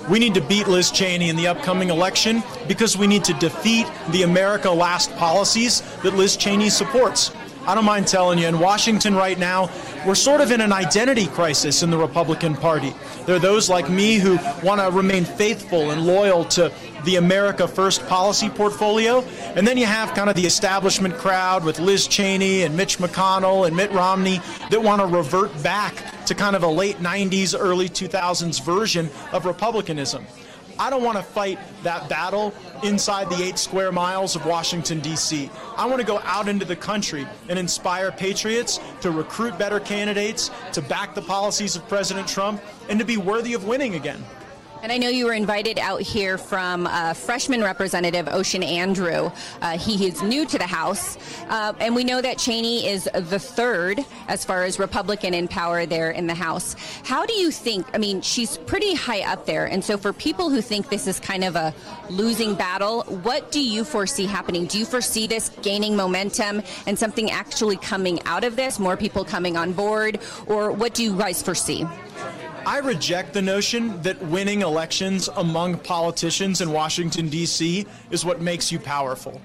We 0.09 0.19
need 0.19 0.35
to 0.35 0.43
beat 0.43 0.69
Liz 0.69 0.91
Cheney 0.91 1.31
in 1.31 1.37
the 1.37 1.47
upcoming 1.47 1.89
election 1.89 2.43
because 2.69 2.97
we 2.97 3.07
need 3.07 3.25
to 3.25 3.33
defeat 3.35 3.87
the 4.11 4.23
America 4.23 4.71
Last 4.71 5.15
policies 5.17 5.81
that 6.03 6.15
Liz 6.15 6.37
Cheney 6.37 6.69
supports. 6.69 7.33
I 7.67 7.75
don't 7.75 7.87
mind 7.87 8.07
telling 8.07 8.39
you, 8.39 8.47
in 8.47 8.59
Washington 8.59 9.15
right 9.15 9.39
now, 9.39 9.71
we're 10.07 10.15
sort 10.15 10.43
of 10.43 10.51
in 10.51 10.61
an 10.61 10.71
identity 10.71 11.27
crisis 11.29 11.83
in 11.83 11.91
the 11.91 11.97
Republican 11.97 12.55
Party. 12.55 12.93
There 13.25 13.35
are 13.35 13.39
those 13.39 13.71
like 13.71 13.89
me 13.89 14.17
who 14.17 14.37
want 14.63 14.83
to 14.83 14.91
remain 14.95 15.25
faithful 15.25 15.91
and 15.91 16.07
loyal 16.07 16.45
to 16.47 16.71
the 17.05 17.17
America 17.17 17.67
First 17.67 18.07
policy 18.07 18.51
portfolio. 18.51 19.23
And 19.57 19.67
then 19.67 19.79
you 19.79 19.87
have 19.87 20.13
kind 20.15 20.29
of 20.29 20.37
the 20.37 20.45
establishment 20.45 21.15
crowd 21.15 21.65
with 21.65 21.79
Liz 21.79 22.07
Cheney 22.07 22.65
and 22.65 22.77
Mitch 22.77 22.99
McConnell 22.99 23.67
and 23.67 23.75
Mitt 23.75 23.91
Romney 23.93 24.43
that 24.69 24.83
want 24.83 25.01
to 25.01 25.07
revert 25.07 25.51
back 25.63 25.95
to 26.27 26.35
kind 26.35 26.57
of 26.57 26.63
a 26.63 26.69
late 26.69 26.97
90s, 26.97 27.55
early 27.59 27.89
2000s 27.89 28.63
version 28.63 29.11
of 29.33 29.47
republicanism. 29.47 30.25
I 30.79 30.91
don't 30.91 31.05
want 31.05 31.17
to 31.17 31.23
fight 31.23 31.59
that 31.85 32.09
battle 32.09 32.53
inside 32.83 33.31
the 33.31 33.43
eight 33.43 33.59
square 33.59 33.93
miles 33.93 34.35
of 34.35 34.45
Washington, 34.45 35.01
D.C. 35.01 35.51
I 35.77 35.87
want 35.87 36.01
to 36.01 36.07
go 36.07 36.19
out 36.25 36.49
into 36.49 36.65
the 36.65 36.77
country 36.77 37.27
and 37.49 37.59
inspire 37.59 38.11
patriots 38.11 38.81
to 39.01 39.11
recruit 39.11 39.57
better 39.57 39.79
candidates, 39.79 40.51
to 40.73 40.83
back 40.83 41.15
the 41.15 41.23
policies 41.23 41.77
of 41.77 41.89
President 41.89 42.27
Trump, 42.27 42.61
and 42.89 42.99
to 42.99 43.05
be 43.05 43.17
worthy 43.17 43.55
of 43.55 43.65
winning 43.65 43.95
again. 43.95 44.23
And 44.85 44.93
I 44.93 44.99
know 44.99 45.09
you 45.09 45.25
were 45.25 45.33
invited 45.33 45.79
out 45.79 46.03
here 46.03 46.37
from 46.37 46.87
uh, 46.87 47.15
freshman 47.15 47.63
representative 47.63 48.29
Ocean 48.29 48.63
Andrew. 48.63 49.31
Uh, 49.63 49.79
he 49.79 50.07
is 50.07 50.21
new 50.21 50.45
to 50.45 50.59
the 50.59 50.67
House. 50.67 51.17
Uh, 51.49 51.73
and 51.81 51.95
we 51.95 52.05
know 52.05 52.21
that 52.21 52.37
Cheney 52.37 52.87
is 52.87 53.09
the 53.15 53.39
third 53.39 54.05
as 54.29 54.45
far 54.45 54.65
as 54.65 54.79
Republican 54.79 55.33
in 55.33 55.49
power 55.49 55.87
there 55.87 56.11
in 56.11 56.27
the 56.27 56.35
House. 56.35 56.77
How 57.03 57.25
do 57.25 57.33
you 57.33 57.51
think? 57.51 57.87
I 57.95 57.99
mean, 57.99 58.21
she's 58.21 58.59
pretty 58.59 58.93
high 58.93 59.23
up 59.23 59.47
there. 59.47 59.65
And 59.65 59.83
so 59.83 59.97
for 59.97 60.13
people 60.13 60.51
who 60.51 60.61
think 60.61 60.91
this 60.91 61.07
is 61.07 61.19
kind 61.19 61.45
of 61.45 61.57
a 61.57 61.73
losing 62.11 62.55
battle, 62.55 63.05
what 63.05 63.51
do 63.51 63.67
you 63.67 63.85
foresee 63.85 64.27
happening? 64.27 64.67
Do 64.67 64.79
you 64.79 64.85
foresee 64.85 65.27
this 65.27 65.49
gaining 65.63 65.97
momentum 65.97 66.61
and 66.87 66.99
something 66.99 67.31
actually 67.31 67.79
coming 67.79 68.23
out 68.27 68.45
of 68.45 68.55
this? 68.55 68.79
More 68.79 68.99
people 68.99 69.25
coming 69.25 69.57
on 69.57 69.73
board? 69.73 70.21
Or 70.45 70.73
what 70.73 70.93
do 70.93 71.03
you 71.03 71.17
guys 71.17 71.43
foresee? 71.43 71.87
I 72.67 72.79
reject 72.79 73.35
the 73.35 73.43
notion 73.43 74.01
that 74.01 74.21
winning 74.27 74.63
elections 74.63 75.29
among 75.37 75.79
politicians 75.79 76.63
in 76.63 76.73
Washington, 76.73 77.29
D.C. 77.29 77.87
is 78.11 78.25
what 78.25 78.41
makes 78.41 78.73
you 78.73 78.79
powerful. 78.79 79.39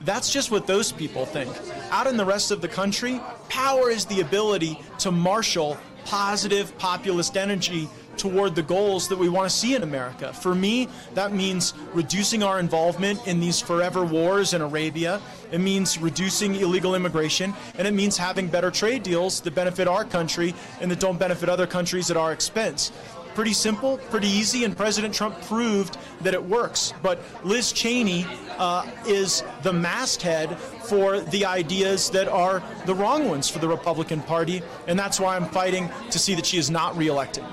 That's 0.00 0.32
just 0.32 0.50
what 0.50 0.66
those 0.66 0.90
people 0.90 1.24
think. 1.24 1.54
Out 1.92 2.08
in 2.08 2.16
the 2.16 2.24
rest 2.24 2.50
of 2.50 2.60
the 2.60 2.66
country, 2.66 3.20
power 3.48 3.90
is 3.90 4.06
the 4.06 4.22
ability 4.22 4.80
to 4.98 5.12
marshal 5.12 5.76
positive 6.04 6.76
populist 6.78 7.36
energy 7.36 7.88
toward 8.18 8.54
the 8.54 8.62
goals 8.62 9.08
that 9.08 9.18
we 9.18 9.28
want 9.28 9.48
to 9.48 9.56
see 9.56 9.74
in 9.74 9.82
America. 9.82 10.32
For 10.32 10.54
me, 10.54 10.88
that 11.14 11.32
means 11.32 11.74
reducing 11.94 12.42
our 12.42 12.58
involvement 12.58 13.26
in 13.26 13.40
these 13.40 13.60
forever 13.60 14.04
wars 14.04 14.52
in 14.52 14.60
Arabia. 14.60 15.20
It 15.52 15.60
means 15.60 15.98
reducing 15.98 16.54
illegal 16.56 16.94
immigration, 16.94 17.54
and 17.76 17.86
it 17.86 17.94
means 17.94 18.16
having 18.16 18.48
better 18.48 18.70
trade 18.70 19.02
deals 19.02 19.40
that 19.40 19.54
benefit 19.54 19.88
our 19.88 20.04
country 20.04 20.54
and 20.80 20.90
that 20.90 21.00
don't 21.00 21.18
benefit 21.18 21.48
other 21.48 21.66
countries 21.66 22.10
at 22.10 22.16
our 22.16 22.32
expense 22.32 22.92
pretty 23.38 23.52
simple, 23.52 23.98
pretty 24.10 24.26
easy, 24.26 24.64
and 24.64 24.76
President 24.76 25.14
Trump 25.14 25.40
proved 25.42 25.96
that 26.22 26.34
it 26.34 26.42
works. 26.42 26.92
But 27.04 27.20
Liz 27.44 27.70
Cheney 27.70 28.26
uh, 28.58 28.84
is 29.06 29.44
the 29.62 29.72
masthead 29.72 30.58
for 30.58 31.20
the 31.20 31.44
ideas 31.44 32.10
that 32.10 32.26
are 32.26 32.60
the 32.84 32.96
wrong 32.96 33.28
ones 33.28 33.48
for 33.48 33.60
the 33.60 33.68
Republican 33.68 34.22
Party, 34.22 34.60
and 34.88 34.98
that's 34.98 35.20
why 35.20 35.36
I'm 35.36 35.46
fighting 35.50 35.88
to 36.10 36.18
see 36.18 36.34
that 36.34 36.46
she 36.46 36.58
is 36.58 36.68
not 36.68 36.96
reelected. 36.96 37.44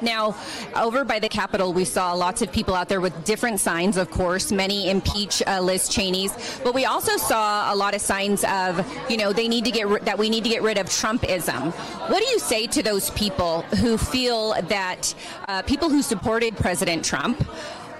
Now, 0.00 0.36
over 0.74 1.04
by 1.04 1.18
the 1.18 1.28
Capitol, 1.28 1.72
we 1.72 1.84
saw 1.84 2.12
lots 2.12 2.42
of 2.42 2.52
people 2.52 2.74
out 2.74 2.88
there 2.88 3.00
with 3.00 3.24
different 3.24 3.60
signs, 3.60 3.96
of 3.96 4.10
course. 4.10 4.52
Many 4.52 4.90
impeach 4.90 5.42
uh, 5.46 5.60
Liz 5.60 5.88
Cheney's, 5.88 6.32
but 6.62 6.74
we 6.74 6.84
also 6.84 7.16
saw 7.16 7.72
a 7.72 7.76
lot 7.76 7.94
of 7.94 8.00
signs 8.00 8.44
of, 8.44 8.84
you 9.10 9.16
know, 9.16 9.32
they 9.32 9.48
need 9.48 9.64
to 9.64 9.70
get 9.70 9.88
ri- 9.88 10.00
that 10.02 10.18
we 10.18 10.30
need 10.30 10.44
to 10.44 10.50
get 10.50 10.62
rid 10.62 10.78
of 10.78 10.86
Trumpism. 10.86 11.72
What 12.08 12.18
do 12.18 12.28
you 12.28 12.38
say 12.38 12.66
to 12.68 12.82
those 12.82 13.10
people 13.10 13.62
who 13.80 13.98
feel 13.98 14.54
that 14.68 15.14
uh, 15.48 15.62
people 15.62 15.88
who 15.88 16.02
supported 16.02 16.56
President 16.56 17.04
Trump? 17.04 17.44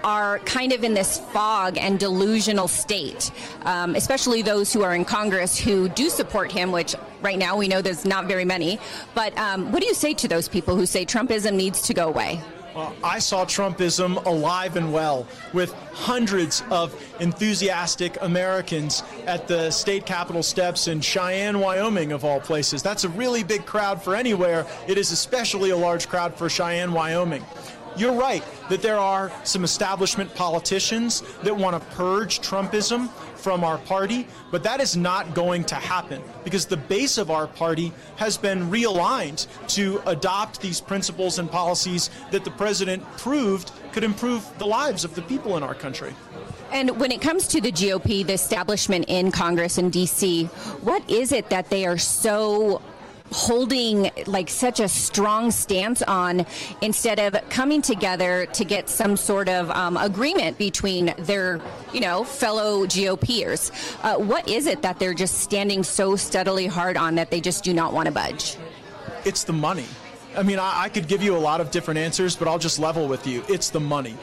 Are 0.03 0.39
kind 0.39 0.71
of 0.71 0.83
in 0.83 0.93
this 0.93 1.19
fog 1.31 1.77
and 1.77 1.99
delusional 1.99 2.67
state, 2.67 3.31
um, 3.63 3.95
especially 3.95 4.41
those 4.41 4.71
who 4.73 4.83
are 4.83 4.95
in 4.95 5.05
Congress 5.05 5.57
who 5.57 5.89
do 5.89 6.09
support 6.09 6.51
him, 6.51 6.71
which 6.71 6.95
right 7.21 7.37
now 7.37 7.57
we 7.57 7.67
know 7.67 7.81
there's 7.81 8.05
not 8.05 8.25
very 8.25 8.45
many. 8.45 8.79
But 9.15 9.37
um, 9.37 9.71
what 9.71 9.81
do 9.81 9.87
you 9.87 9.93
say 9.93 10.13
to 10.15 10.27
those 10.27 10.47
people 10.47 10.75
who 10.75 10.85
say 10.85 11.05
Trumpism 11.05 11.55
needs 11.55 11.81
to 11.83 11.93
go 11.93 12.07
away? 12.07 12.41
Uh, 12.75 12.91
I 13.03 13.19
saw 13.19 13.45
Trumpism 13.45 14.23
alive 14.25 14.77
and 14.77 14.93
well 14.93 15.27
with 15.53 15.73
hundreds 15.91 16.63
of 16.69 16.95
enthusiastic 17.19 18.17
Americans 18.21 19.03
at 19.25 19.47
the 19.47 19.71
state 19.71 20.05
capitol 20.05 20.43
steps 20.43 20.87
in 20.87 21.01
Cheyenne, 21.01 21.59
Wyoming, 21.59 22.11
of 22.11 22.23
all 22.23 22.39
places. 22.39 22.83
That's 22.83 23.03
a 23.05 23.09
really 23.09 23.43
big 23.43 23.65
crowd 23.65 24.01
for 24.01 24.15
anywhere. 24.15 24.67
It 24.87 24.97
is 24.97 25.11
especially 25.11 25.71
a 25.71 25.77
large 25.77 26.07
crowd 26.07 26.35
for 26.35 26.47
Cheyenne, 26.47 26.93
Wyoming. 26.93 27.43
You're 27.97 28.13
right 28.13 28.43
that 28.69 28.81
there 28.81 28.97
are 28.97 29.31
some 29.43 29.63
establishment 29.63 30.33
politicians 30.35 31.23
that 31.43 31.55
want 31.55 31.81
to 31.81 31.89
purge 31.95 32.39
Trumpism 32.39 33.09
from 33.35 33.63
our 33.63 33.77
party, 33.79 34.27
but 34.51 34.63
that 34.63 34.81
is 34.81 34.95
not 34.95 35.33
going 35.33 35.63
to 35.65 35.75
happen 35.75 36.21
because 36.43 36.65
the 36.65 36.77
base 36.77 37.17
of 37.17 37.31
our 37.31 37.47
party 37.47 37.91
has 38.17 38.37
been 38.37 38.69
realigned 38.69 39.47
to 39.69 40.01
adopt 40.05 40.61
these 40.61 40.81
principles 40.81 41.39
and 41.39 41.49
policies 41.49 42.09
that 42.31 42.43
the 42.43 42.51
president 42.51 43.03
proved 43.17 43.71
could 43.91 44.03
improve 44.03 44.47
the 44.59 44.67
lives 44.67 45.03
of 45.03 45.15
the 45.15 45.21
people 45.23 45.57
in 45.57 45.63
our 45.63 45.75
country. 45.75 46.13
And 46.71 46.99
when 46.99 47.11
it 47.11 47.21
comes 47.21 47.47
to 47.47 47.61
the 47.61 47.71
GOP, 47.71 48.25
the 48.25 48.33
establishment 48.33 49.05
in 49.07 49.31
Congress 49.31 49.77
and 49.77 49.91
DC, 49.91 50.47
what 50.83 51.09
is 51.09 51.31
it 51.31 51.49
that 51.49 51.69
they 51.69 51.85
are 51.85 51.97
so 51.97 52.81
holding 53.31 54.11
like 54.25 54.49
such 54.49 54.79
a 54.79 54.87
strong 54.87 55.51
stance 55.51 56.01
on 56.03 56.45
instead 56.81 57.19
of 57.19 57.37
coming 57.49 57.81
together 57.81 58.45
to 58.47 58.65
get 58.65 58.89
some 58.89 59.15
sort 59.15 59.49
of 59.49 59.69
um, 59.71 59.97
agreement 59.97 60.57
between 60.57 61.13
their 61.17 61.59
you 61.93 61.99
know 61.99 62.23
fellow 62.23 62.85
GOPers. 62.85 63.71
Uh, 64.03 64.17
what 64.17 64.47
is 64.47 64.67
it 64.67 64.81
that 64.81 64.99
they're 64.99 65.13
just 65.13 65.39
standing 65.39 65.83
so 65.83 66.15
steadily 66.15 66.67
hard 66.67 66.97
on 66.97 67.15
that 67.15 67.31
they 67.31 67.41
just 67.41 67.63
do 67.63 67.73
not 67.73 67.93
want 67.93 68.07
to 68.07 68.11
budge? 68.11 68.57
It's 69.25 69.43
the 69.43 69.53
money. 69.53 69.85
I 70.35 70.43
mean, 70.43 70.59
I, 70.59 70.83
I 70.83 70.89
could 70.89 71.07
give 71.07 71.23
you 71.23 71.35
a 71.35 71.39
lot 71.39 71.59
of 71.59 71.71
different 71.71 71.99
answers, 71.99 72.35
but 72.35 72.47
I'll 72.47 72.59
just 72.59 72.79
level 72.79 73.07
with 73.07 73.25
you. 73.27 73.43
It's 73.49 73.69
the 73.69 73.79
money. 73.79 74.15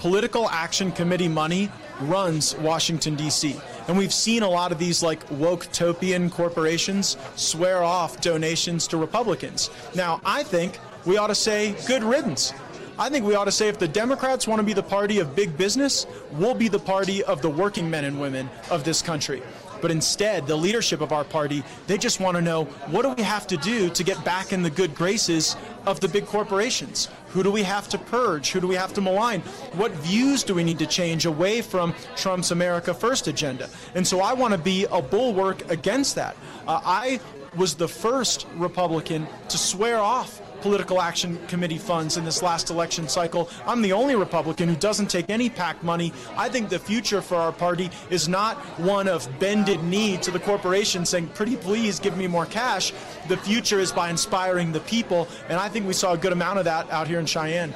Political 0.00 0.50
Action 0.50 0.92
Committee 0.92 1.28
money 1.28 1.70
runs 2.00 2.56
Washington, 2.56 3.14
D.C. 3.14 3.56
And 3.86 3.98
we've 3.98 4.14
seen 4.14 4.42
a 4.42 4.48
lot 4.48 4.72
of 4.72 4.78
these 4.78 5.02
like 5.02 5.30
woke-topian 5.30 6.30
corporations 6.30 7.16
swear 7.36 7.82
off 7.82 8.20
donations 8.20 8.88
to 8.88 8.96
Republicans. 8.96 9.70
Now, 9.94 10.20
I 10.24 10.42
think 10.42 10.78
we 11.04 11.18
ought 11.18 11.26
to 11.26 11.34
say 11.34 11.76
good 11.86 12.02
riddance. 12.02 12.52
I 12.98 13.08
think 13.08 13.26
we 13.26 13.34
ought 13.34 13.46
to 13.46 13.52
say 13.52 13.68
if 13.68 13.78
the 13.78 13.88
Democrats 13.88 14.46
want 14.46 14.60
to 14.60 14.62
be 14.62 14.72
the 14.72 14.82
party 14.82 15.18
of 15.18 15.34
big 15.34 15.56
business, 15.58 16.06
we'll 16.32 16.54
be 16.54 16.68
the 16.68 16.78
party 16.78 17.24
of 17.24 17.42
the 17.42 17.50
working 17.50 17.90
men 17.90 18.04
and 18.04 18.20
women 18.20 18.48
of 18.70 18.84
this 18.84 19.02
country. 19.02 19.42
But 19.82 19.90
instead, 19.90 20.46
the 20.46 20.56
leadership 20.56 21.00
of 21.02 21.12
our 21.12 21.24
party, 21.24 21.62
they 21.88 21.98
just 21.98 22.20
want 22.20 22.36
to 22.36 22.40
know 22.40 22.64
what 22.86 23.02
do 23.02 23.10
we 23.10 23.22
have 23.22 23.46
to 23.48 23.56
do 23.58 23.90
to 23.90 24.04
get 24.04 24.24
back 24.24 24.52
in 24.52 24.62
the 24.62 24.70
good 24.70 24.94
graces 24.94 25.56
of 25.84 26.00
the 26.00 26.08
big 26.08 26.24
corporations? 26.24 27.08
Who 27.34 27.42
do 27.42 27.50
we 27.50 27.64
have 27.64 27.88
to 27.88 27.98
purge? 27.98 28.52
Who 28.52 28.60
do 28.60 28.68
we 28.68 28.76
have 28.76 28.94
to 28.94 29.00
malign? 29.00 29.40
What 29.72 29.90
views 29.90 30.44
do 30.44 30.54
we 30.54 30.62
need 30.62 30.78
to 30.78 30.86
change 30.86 31.26
away 31.26 31.62
from 31.62 31.92
Trump's 32.14 32.52
America 32.52 32.94
First 32.94 33.26
agenda? 33.26 33.68
And 33.96 34.06
so 34.06 34.20
I 34.20 34.34
want 34.34 34.52
to 34.52 34.58
be 34.58 34.86
a 34.92 35.02
bulwark 35.02 35.68
against 35.68 36.14
that. 36.14 36.36
Uh, 36.68 36.80
I 36.84 37.18
was 37.56 37.74
the 37.74 37.88
first 37.88 38.46
Republican 38.54 39.26
to 39.48 39.58
swear 39.58 39.98
off 39.98 40.40
political 40.64 40.98
action 40.98 41.38
committee 41.46 41.76
funds 41.76 42.16
in 42.16 42.24
this 42.24 42.42
last 42.42 42.70
election 42.70 43.06
cycle. 43.06 43.50
I'm 43.66 43.82
the 43.82 43.92
only 43.92 44.14
Republican 44.14 44.66
who 44.66 44.76
doesn't 44.76 45.08
take 45.08 45.28
any 45.28 45.50
PAC 45.50 45.84
money. 45.84 46.10
I 46.38 46.48
think 46.48 46.70
the 46.70 46.78
future 46.78 47.20
for 47.20 47.34
our 47.34 47.52
party 47.52 47.90
is 48.08 48.30
not 48.30 48.56
one 48.80 49.06
of 49.06 49.28
bended 49.38 49.84
knee 49.84 50.16
to 50.22 50.30
the 50.30 50.40
corporation 50.40 51.04
saying, 51.04 51.28
pretty 51.34 51.56
please 51.56 52.00
give 52.00 52.16
me 52.16 52.26
more 52.26 52.46
cash. 52.46 52.94
The 53.28 53.36
future 53.36 53.78
is 53.78 53.92
by 53.92 54.08
inspiring 54.08 54.72
the 54.72 54.80
people, 54.80 55.28
and 55.50 55.60
I 55.60 55.68
think 55.68 55.86
we 55.86 55.92
saw 55.92 56.14
a 56.14 56.18
good 56.18 56.32
amount 56.32 56.58
of 56.58 56.64
that 56.64 56.90
out 56.90 57.08
here 57.08 57.20
in 57.20 57.26
Cheyenne. 57.26 57.74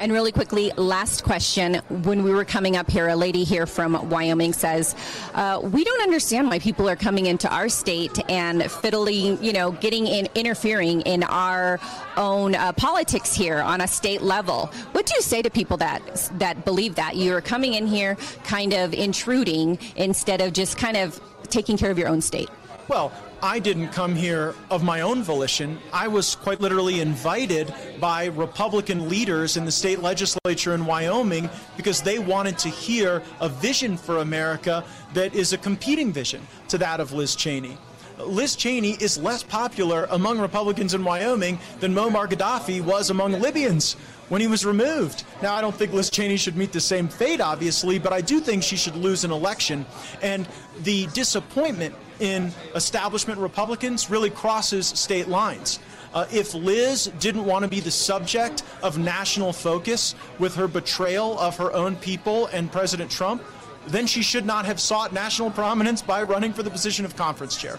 And 0.00 0.12
really 0.12 0.30
quickly, 0.30 0.70
last 0.76 1.24
question. 1.24 1.76
When 1.88 2.22
we 2.22 2.30
were 2.30 2.44
coming 2.44 2.76
up 2.76 2.88
here, 2.88 3.08
a 3.08 3.16
lady 3.16 3.42
here 3.42 3.66
from 3.66 4.08
Wyoming 4.08 4.52
says, 4.52 4.94
uh, 5.34 5.60
We 5.60 5.82
don't 5.82 6.02
understand 6.02 6.48
why 6.48 6.60
people 6.60 6.88
are 6.88 6.94
coming 6.94 7.26
into 7.26 7.52
our 7.52 7.68
state 7.68 8.16
and 8.30 8.70
fiddling, 8.70 9.42
you 9.42 9.52
know, 9.52 9.72
getting 9.72 10.06
in, 10.06 10.28
interfering 10.36 11.00
in 11.00 11.24
our 11.24 11.80
own 12.16 12.54
uh, 12.54 12.72
politics 12.72 13.34
here 13.34 13.58
on 13.58 13.80
a 13.80 13.88
state 13.88 14.22
level. 14.22 14.66
What 14.92 15.06
do 15.06 15.14
you 15.16 15.22
say 15.22 15.42
to 15.42 15.50
people 15.50 15.76
that, 15.78 16.30
that 16.38 16.64
believe 16.64 16.94
that? 16.94 17.16
You're 17.16 17.40
coming 17.40 17.74
in 17.74 17.88
here 17.88 18.16
kind 18.44 18.74
of 18.74 18.94
intruding 18.94 19.78
instead 19.96 20.40
of 20.40 20.52
just 20.52 20.78
kind 20.78 20.96
of 20.96 21.20
taking 21.48 21.76
care 21.76 21.90
of 21.90 21.98
your 21.98 22.08
own 22.08 22.20
state. 22.20 22.50
Well, 22.86 23.12
I 23.40 23.60
didn't 23.60 23.90
come 23.90 24.16
here 24.16 24.56
of 24.68 24.82
my 24.82 25.02
own 25.02 25.22
volition. 25.22 25.78
I 25.92 26.08
was 26.08 26.34
quite 26.34 26.60
literally 26.60 27.00
invited 27.00 27.72
by 28.00 28.26
Republican 28.26 29.08
leaders 29.08 29.56
in 29.56 29.64
the 29.64 29.70
state 29.70 30.00
legislature 30.00 30.74
in 30.74 30.84
Wyoming 30.84 31.48
because 31.76 32.02
they 32.02 32.18
wanted 32.18 32.58
to 32.58 32.68
hear 32.68 33.22
a 33.40 33.48
vision 33.48 33.96
for 33.96 34.18
America 34.18 34.82
that 35.14 35.36
is 35.36 35.52
a 35.52 35.58
competing 35.58 36.12
vision 36.12 36.44
to 36.66 36.78
that 36.78 36.98
of 36.98 37.12
Liz 37.12 37.36
Cheney. 37.36 37.78
Liz 38.18 38.56
Cheney 38.56 38.96
is 39.00 39.16
less 39.16 39.44
popular 39.44 40.08
among 40.10 40.40
Republicans 40.40 40.94
in 40.94 41.04
Wyoming 41.04 41.60
than 41.78 41.94
Muammar 41.94 42.26
Gaddafi 42.28 42.80
was 42.80 43.10
among 43.10 43.32
Libyans 43.34 43.94
when 44.28 44.40
he 44.40 44.46
was 44.46 44.66
removed. 44.66 45.24
Now, 45.42 45.54
I 45.54 45.60
don't 45.60 45.74
think 45.74 45.92
Liz 45.92 46.10
Cheney 46.10 46.36
should 46.36 46.56
meet 46.56 46.72
the 46.72 46.80
same 46.80 47.08
fate, 47.08 47.40
obviously, 47.40 47.98
but 47.98 48.12
I 48.12 48.20
do 48.20 48.40
think 48.40 48.62
she 48.62 48.76
should 48.76 48.96
lose 48.96 49.24
an 49.24 49.30
election. 49.30 49.86
And 50.22 50.48
the 50.82 51.06
disappointment 51.08 51.94
in 52.20 52.52
establishment 52.74 53.38
Republicans 53.38 54.10
really 54.10 54.30
crosses 54.30 54.86
state 54.86 55.28
lines. 55.28 55.78
Uh, 56.14 56.26
if 56.32 56.54
Liz 56.54 57.10
didn't 57.20 57.44
want 57.44 57.64
to 57.64 57.68
be 57.68 57.80
the 57.80 57.90
subject 57.90 58.62
of 58.82 58.98
national 58.98 59.52
focus 59.52 60.14
with 60.38 60.54
her 60.54 60.66
betrayal 60.66 61.38
of 61.38 61.56
her 61.56 61.72
own 61.72 61.96
people 61.96 62.46
and 62.46 62.72
President 62.72 63.10
Trump, 63.10 63.42
then 63.86 64.06
she 64.06 64.22
should 64.22 64.46
not 64.46 64.64
have 64.64 64.80
sought 64.80 65.12
national 65.12 65.50
prominence 65.50 66.02
by 66.02 66.22
running 66.22 66.52
for 66.52 66.62
the 66.62 66.70
position 66.70 67.04
of 67.04 67.14
conference 67.16 67.56
chair. 67.56 67.78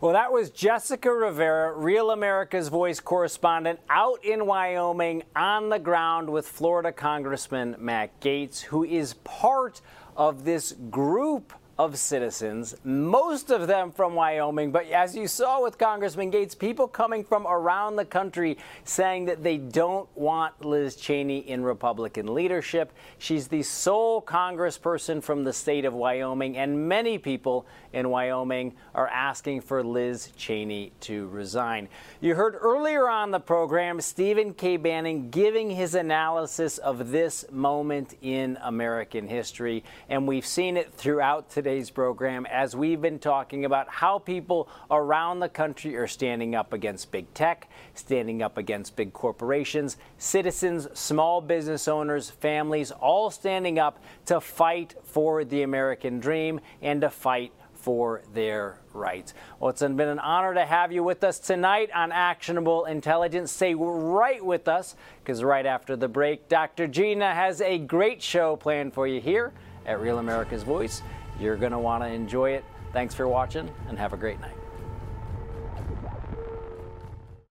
Well, 0.00 0.12
that 0.14 0.32
was 0.32 0.50
Jessica 0.50 1.12
Rivera, 1.12 1.76
Real 1.76 2.10
America's 2.10 2.68
Voice 2.68 3.00
correspondent, 3.00 3.80
out 3.90 4.24
in 4.24 4.46
Wyoming 4.46 5.24
on 5.36 5.68
the 5.68 5.78
ground 5.78 6.30
with 6.30 6.48
Florida 6.48 6.90
Congressman 6.90 7.76
Matt 7.78 8.18
Gaetz, 8.20 8.60
who 8.62 8.82
is 8.82 9.14
part 9.24 9.82
of 10.16 10.44
this 10.44 10.72
group 10.90 11.52
of 11.84 11.98
citizens, 11.98 12.74
most 12.84 13.50
of 13.50 13.66
them 13.66 13.90
from 13.90 14.14
Wyoming. 14.14 14.70
But 14.70 14.90
as 14.90 15.16
you 15.16 15.26
saw 15.26 15.62
with 15.62 15.78
Congressman 15.78 16.30
Gaetz, 16.30 16.56
people 16.56 16.86
coming 16.86 17.24
from 17.24 17.46
around 17.46 17.96
the 17.96 18.04
country 18.04 18.58
saying 18.84 19.24
that 19.24 19.42
they 19.42 19.56
don't 19.56 20.06
want 20.14 20.62
Liz 20.62 20.94
Cheney 20.94 21.38
in 21.38 21.64
Republican 21.64 22.34
leadership. 22.34 22.92
She's 23.16 23.48
the 23.48 23.62
sole 23.62 24.20
congressperson 24.20 25.22
from 25.22 25.42
the 25.42 25.54
state 25.54 25.86
of 25.86 25.94
Wyoming, 25.94 26.58
and 26.58 26.86
many 26.86 27.16
people 27.16 27.64
in 27.92 28.08
Wyoming 28.08 28.74
are 28.94 29.08
asking 29.08 29.62
for 29.62 29.82
Liz 29.82 30.30
Cheney 30.36 30.92
to 31.00 31.28
resign. 31.28 31.88
You 32.20 32.34
heard 32.34 32.56
earlier 32.60 33.08
on 33.08 33.30
the 33.30 33.40
program 33.40 34.00
Stephen 34.00 34.54
K. 34.54 34.76
Bannon 34.76 35.30
giving 35.30 35.70
his 35.70 35.94
analysis 35.94 36.78
of 36.78 37.10
this 37.10 37.44
moment 37.50 38.16
in 38.22 38.58
American 38.62 39.26
history, 39.26 39.84
and 40.08 40.26
we've 40.26 40.46
seen 40.46 40.76
it 40.76 40.92
throughout 40.92 41.50
today's 41.50 41.90
program 41.90 42.46
as 42.46 42.76
we've 42.76 43.00
been 43.00 43.18
talking 43.18 43.64
about 43.64 43.88
how 43.88 44.18
people 44.18 44.68
around 44.90 45.40
the 45.40 45.48
country 45.48 45.96
are 45.96 46.06
standing 46.06 46.54
up 46.54 46.72
against 46.72 47.10
big 47.10 47.32
tech, 47.34 47.68
standing 47.94 48.42
up 48.42 48.56
against 48.56 48.96
big 48.96 49.12
corporations, 49.12 49.96
citizens, 50.18 50.86
small 50.98 51.40
business 51.40 51.88
owners, 51.88 52.30
families, 52.30 52.90
all 52.90 53.30
standing 53.30 53.78
up 53.78 54.02
to 54.26 54.40
fight 54.40 54.94
for 55.02 55.44
the 55.44 55.62
American 55.62 56.20
dream 56.20 56.60
and 56.82 57.00
to 57.00 57.10
fight 57.10 57.52
for 57.80 58.22
their 58.32 58.78
rights. 58.92 59.34
Well, 59.58 59.70
it's 59.70 59.80
been 59.80 60.00
an 60.00 60.18
honor 60.18 60.54
to 60.54 60.64
have 60.64 60.92
you 60.92 61.02
with 61.02 61.24
us 61.24 61.38
tonight 61.38 61.90
on 61.94 62.12
Actionable 62.12 62.84
Intelligence. 62.84 63.52
Stay 63.52 63.74
right 63.74 64.44
with 64.44 64.68
us 64.68 64.96
because 65.22 65.42
right 65.42 65.66
after 65.66 65.96
the 65.96 66.08
break, 66.08 66.48
Dr. 66.48 66.86
Gina 66.86 67.34
has 67.34 67.60
a 67.60 67.78
great 67.78 68.22
show 68.22 68.56
planned 68.56 68.92
for 68.92 69.06
you 69.06 69.20
here 69.20 69.52
at 69.86 70.00
Real 70.00 70.18
America's 70.18 70.62
Voice. 70.62 71.02
You're 71.38 71.56
going 71.56 71.72
to 71.72 71.78
want 71.78 72.02
to 72.04 72.08
enjoy 72.08 72.50
it. 72.50 72.64
Thanks 72.92 73.14
for 73.14 73.26
watching 73.28 73.70
and 73.88 73.98
have 73.98 74.12
a 74.12 74.16
great 74.16 74.40
night. 74.40 74.59